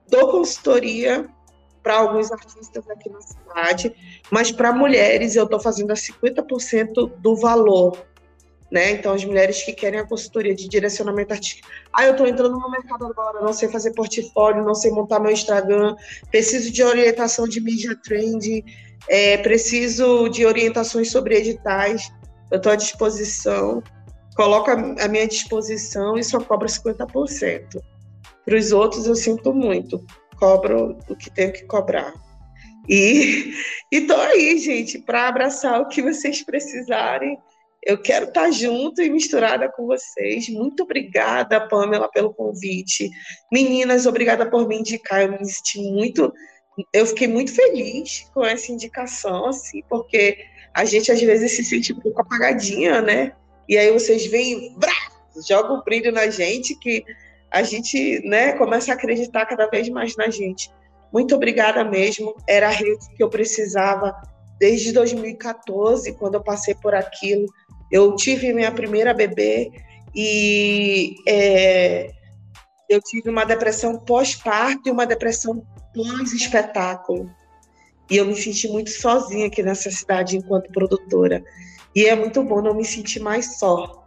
dou 0.10 0.32
consultoria 0.32 1.28
para 1.86 1.98
alguns 1.98 2.32
artistas 2.32 2.90
aqui 2.90 3.10
na 3.12 3.22
cidade, 3.22 3.96
mas 4.32 4.52
para 4.52 4.74
mulheres 4.74 5.36
eu 5.36 5.44
estou 5.44 5.60
fazendo 5.60 5.92
a 5.92 5.94
50% 5.94 7.12
do 7.20 7.36
valor. 7.36 8.06
Né? 8.72 8.94
Então, 8.94 9.14
as 9.14 9.24
mulheres 9.24 9.62
que 9.62 9.72
querem 9.72 10.00
a 10.00 10.08
consultoria 10.08 10.56
de 10.56 10.68
direcionamento 10.68 11.32
artístico. 11.32 11.68
Ah, 11.94 12.06
eu 12.06 12.14
estou 12.14 12.26
entrando 12.26 12.60
no 12.60 12.72
mercado 12.72 13.06
agora, 13.06 13.40
não 13.40 13.54
sei 13.54 13.70
fazer 13.70 13.94
portfólio, 13.94 14.66
não 14.66 14.74
sei 14.74 14.90
montar 14.90 15.20
meu 15.20 15.32
Instagram, 15.32 15.96
preciso 16.32 16.72
de 16.72 16.84
orientação 16.84 17.48
de 17.48 17.62
media 17.62 17.96
trend, 17.96 18.66
é, 19.08 19.38
preciso 19.38 20.28
de 20.30 20.44
orientações 20.44 21.12
sobre 21.12 21.38
editais. 21.38 22.12
Eu 22.50 22.58
estou 22.58 22.72
à 22.72 22.76
disposição, 22.76 23.84
coloco 24.36 24.72
a 24.72 25.08
minha 25.08 25.28
disposição 25.28 26.18
e 26.18 26.24
só 26.24 26.40
cobro 26.40 26.68
50%. 26.68 27.80
Para 28.46 28.58
os 28.58 28.72
outros, 28.72 29.08
eu 29.08 29.16
sinto 29.16 29.54
muito. 29.54 30.06
Cobro 30.38 30.98
o 31.10 31.16
que 31.16 31.32
tenho 31.32 31.52
que 31.52 31.66
cobrar. 31.66 32.14
E 32.88 33.54
estou 33.92 34.20
aí, 34.20 34.58
gente, 34.60 35.00
para 35.00 35.28
abraçar 35.28 35.82
o 35.82 35.88
que 35.88 36.02
vocês 36.02 36.44
precisarem. 36.44 37.38
Eu 37.84 38.02
quero 38.02 38.26
estar 38.26 38.44
tá 38.44 38.52
junto 38.52 39.02
e 39.02 39.10
misturada 39.10 39.72
com 39.72 39.86
vocês. 39.86 40.50
Muito 40.50 40.84
obrigada, 40.84 41.68
Pamela, 41.68 42.10
pelo 42.10 42.34
convite. 42.34 43.10
Meninas, 43.52 44.06
obrigada 44.06 44.50
por 44.50 44.68
me 44.68 44.80
indicar. 44.80 45.24
Eu 45.24 45.32
me 45.32 45.46
senti 45.46 45.80
muito. 45.80 46.34
Eu 46.92 47.06
fiquei 47.06 47.28
muito 47.28 47.54
feliz 47.54 48.30
com 48.34 48.44
essa 48.44 48.72
indicação, 48.72 49.48
assim, 49.48 49.82
porque 49.88 50.38
a 50.74 50.84
gente 50.84 51.12
às 51.12 51.22
vezes 51.22 51.56
se 51.56 51.64
sente 51.64 51.94
um 51.94 52.00
pouco 52.00 52.22
apagadinha, 52.22 53.02
né? 53.02 53.34
E 53.70 53.78
aí 53.78 53.92
vocês 53.92 54.26
vêm, 54.26 54.76
brá, 54.78 54.94
jogam 55.48 55.82
brilho 55.84 56.12
na 56.12 56.28
gente 56.28 56.76
que 56.80 57.04
a 57.56 57.64
gente 57.64 58.20
né, 58.28 58.52
começa 58.52 58.92
a 58.92 58.96
acreditar 58.96 59.46
cada 59.46 59.66
vez 59.68 59.88
mais 59.88 60.14
na 60.18 60.30
gente. 60.30 60.70
Muito 61.12 61.34
obrigada 61.34 61.86
mesmo. 61.86 62.36
Era 62.46 62.68
a 62.68 62.72
rede 62.72 63.08
que 63.16 63.24
eu 63.24 63.30
precisava 63.30 64.14
desde 64.60 64.92
2014, 64.92 66.12
quando 66.16 66.34
eu 66.34 66.44
passei 66.44 66.76
por 66.76 66.94
aquilo. 66.94 67.46
Eu 67.90 68.14
tive 68.18 68.52
minha 68.52 68.74
primeira 68.74 69.14
bebê 69.14 69.72
e 70.14 71.16
é, 71.26 72.12
eu 72.90 73.00
tive 73.02 73.30
uma 73.30 73.46
depressão 73.46 74.00
pós-parto 74.00 74.90
e 74.90 74.92
uma 74.92 75.06
depressão 75.06 75.66
pós-espetáculo. 75.94 77.32
E 78.12 78.18
eu 78.18 78.26
me 78.26 78.36
senti 78.36 78.68
muito 78.68 78.90
sozinha 78.90 79.48
aqui 79.48 79.64
nessa 79.64 79.90
cidade 79.90 80.36
enquanto 80.36 80.74
produtora. 80.74 81.42
E 81.96 82.06
é 82.06 82.18
muito 82.18 82.44
bom 82.44 82.62
não 82.62 82.74
me 82.74 82.84
sentir 82.84 83.22
mais 83.22 83.58
só. 83.58 84.05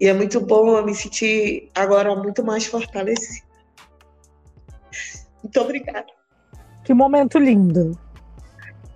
E 0.00 0.06
é 0.06 0.12
muito 0.12 0.40
bom 0.40 0.76
eu 0.76 0.84
me 0.84 0.94
sentir 0.94 1.70
agora 1.74 2.14
muito 2.14 2.44
mais 2.44 2.66
fortalecida. 2.66 3.46
Muito 5.42 5.60
obrigada. 5.60 6.06
Que 6.84 6.92
momento 6.92 7.38
lindo. 7.38 7.98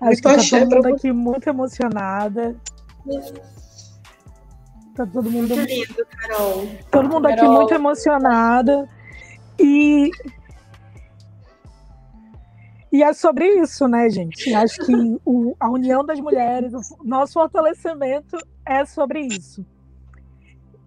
Acho 0.00 0.22
muito 0.22 0.22
que 0.22 0.50
tá 0.50 0.60
todo 0.60 0.74
mundo 0.74 0.94
aqui 0.94 1.12
muito 1.12 1.48
emocionada. 1.48 2.56
Tá 4.94 5.06
todo 5.06 5.30
mundo 5.30 5.56
muito 5.56 5.72
lindo, 5.72 6.06
Carol. 6.06 6.68
Todo 6.90 7.08
mundo 7.08 7.28
Carol. 7.28 7.44
aqui 7.44 7.48
muito 7.48 7.74
emocionada. 7.74 8.88
E 9.58 10.10
e 12.92 13.02
é 13.04 13.12
sobre 13.12 13.46
isso, 13.60 13.86
né, 13.86 14.10
gente? 14.10 14.52
Acho 14.52 14.84
que 14.84 14.92
o, 15.24 15.54
a 15.60 15.70
união 15.70 16.04
das 16.04 16.18
mulheres, 16.18 16.72
o 16.72 17.04
nosso 17.04 17.34
fortalecimento 17.34 18.36
é 18.66 18.84
sobre 18.84 19.20
isso. 19.20 19.64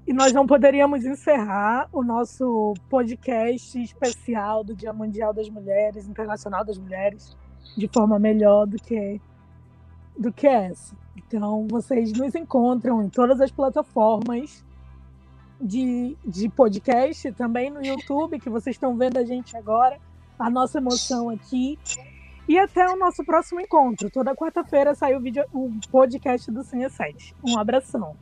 E 0.05 0.13
nós 0.13 0.33
não 0.33 0.45
poderíamos 0.45 1.05
encerrar 1.05 1.87
o 1.91 2.03
nosso 2.03 2.73
podcast 2.89 3.81
especial 3.81 4.63
do 4.63 4.75
Dia 4.75 4.91
Mundial 4.91 5.33
das 5.33 5.49
Mulheres, 5.49 6.07
Internacional 6.07 6.65
das 6.65 6.77
Mulheres, 6.77 7.37
de 7.77 7.87
forma 7.87 8.19
melhor 8.19 8.67
do 8.67 8.77
que 8.77 9.21
do 10.17 10.31
que 10.31 10.45
essa. 10.45 10.95
Então, 11.15 11.67
vocês 11.67 12.11
nos 12.13 12.35
encontram 12.35 13.01
em 13.01 13.09
todas 13.09 13.41
as 13.41 13.51
plataformas 13.51 14.63
de, 15.59 16.15
de 16.25 16.49
podcast, 16.49 17.31
também 17.31 17.71
no 17.71 17.83
YouTube, 17.83 18.39
que 18.39 18.49
vocês 18.49 18.75
estão 18.75 18.95
vendo 18.95 19.17
a 19.17 19.25
gente 19.25 19.55
agora, 19.55 19.97
a 20.37 20.49
nossa 20.49 20.77
emoção 20.77 21.29
aqui. 21.29 21.79
E 22.47 22.59
até 22.59 22.85
o 22.89 22.97
nosso 22.97 23.23
próximo 23.23 23.61
encontro. 23.61 24.09
Toda 24.11 24.35
quarta-feira 24.35 24.93
sai 24.93 25.15
o, 25.15 25.21
vídeo, 25.21 25.45
o 25.53 25.71
podcast 25.89 26.51
do 26.51 26.61
Cine 26.61 26.89
7. 26.89 27.33
Um 27.41 27.57
abração. 27.57 28.17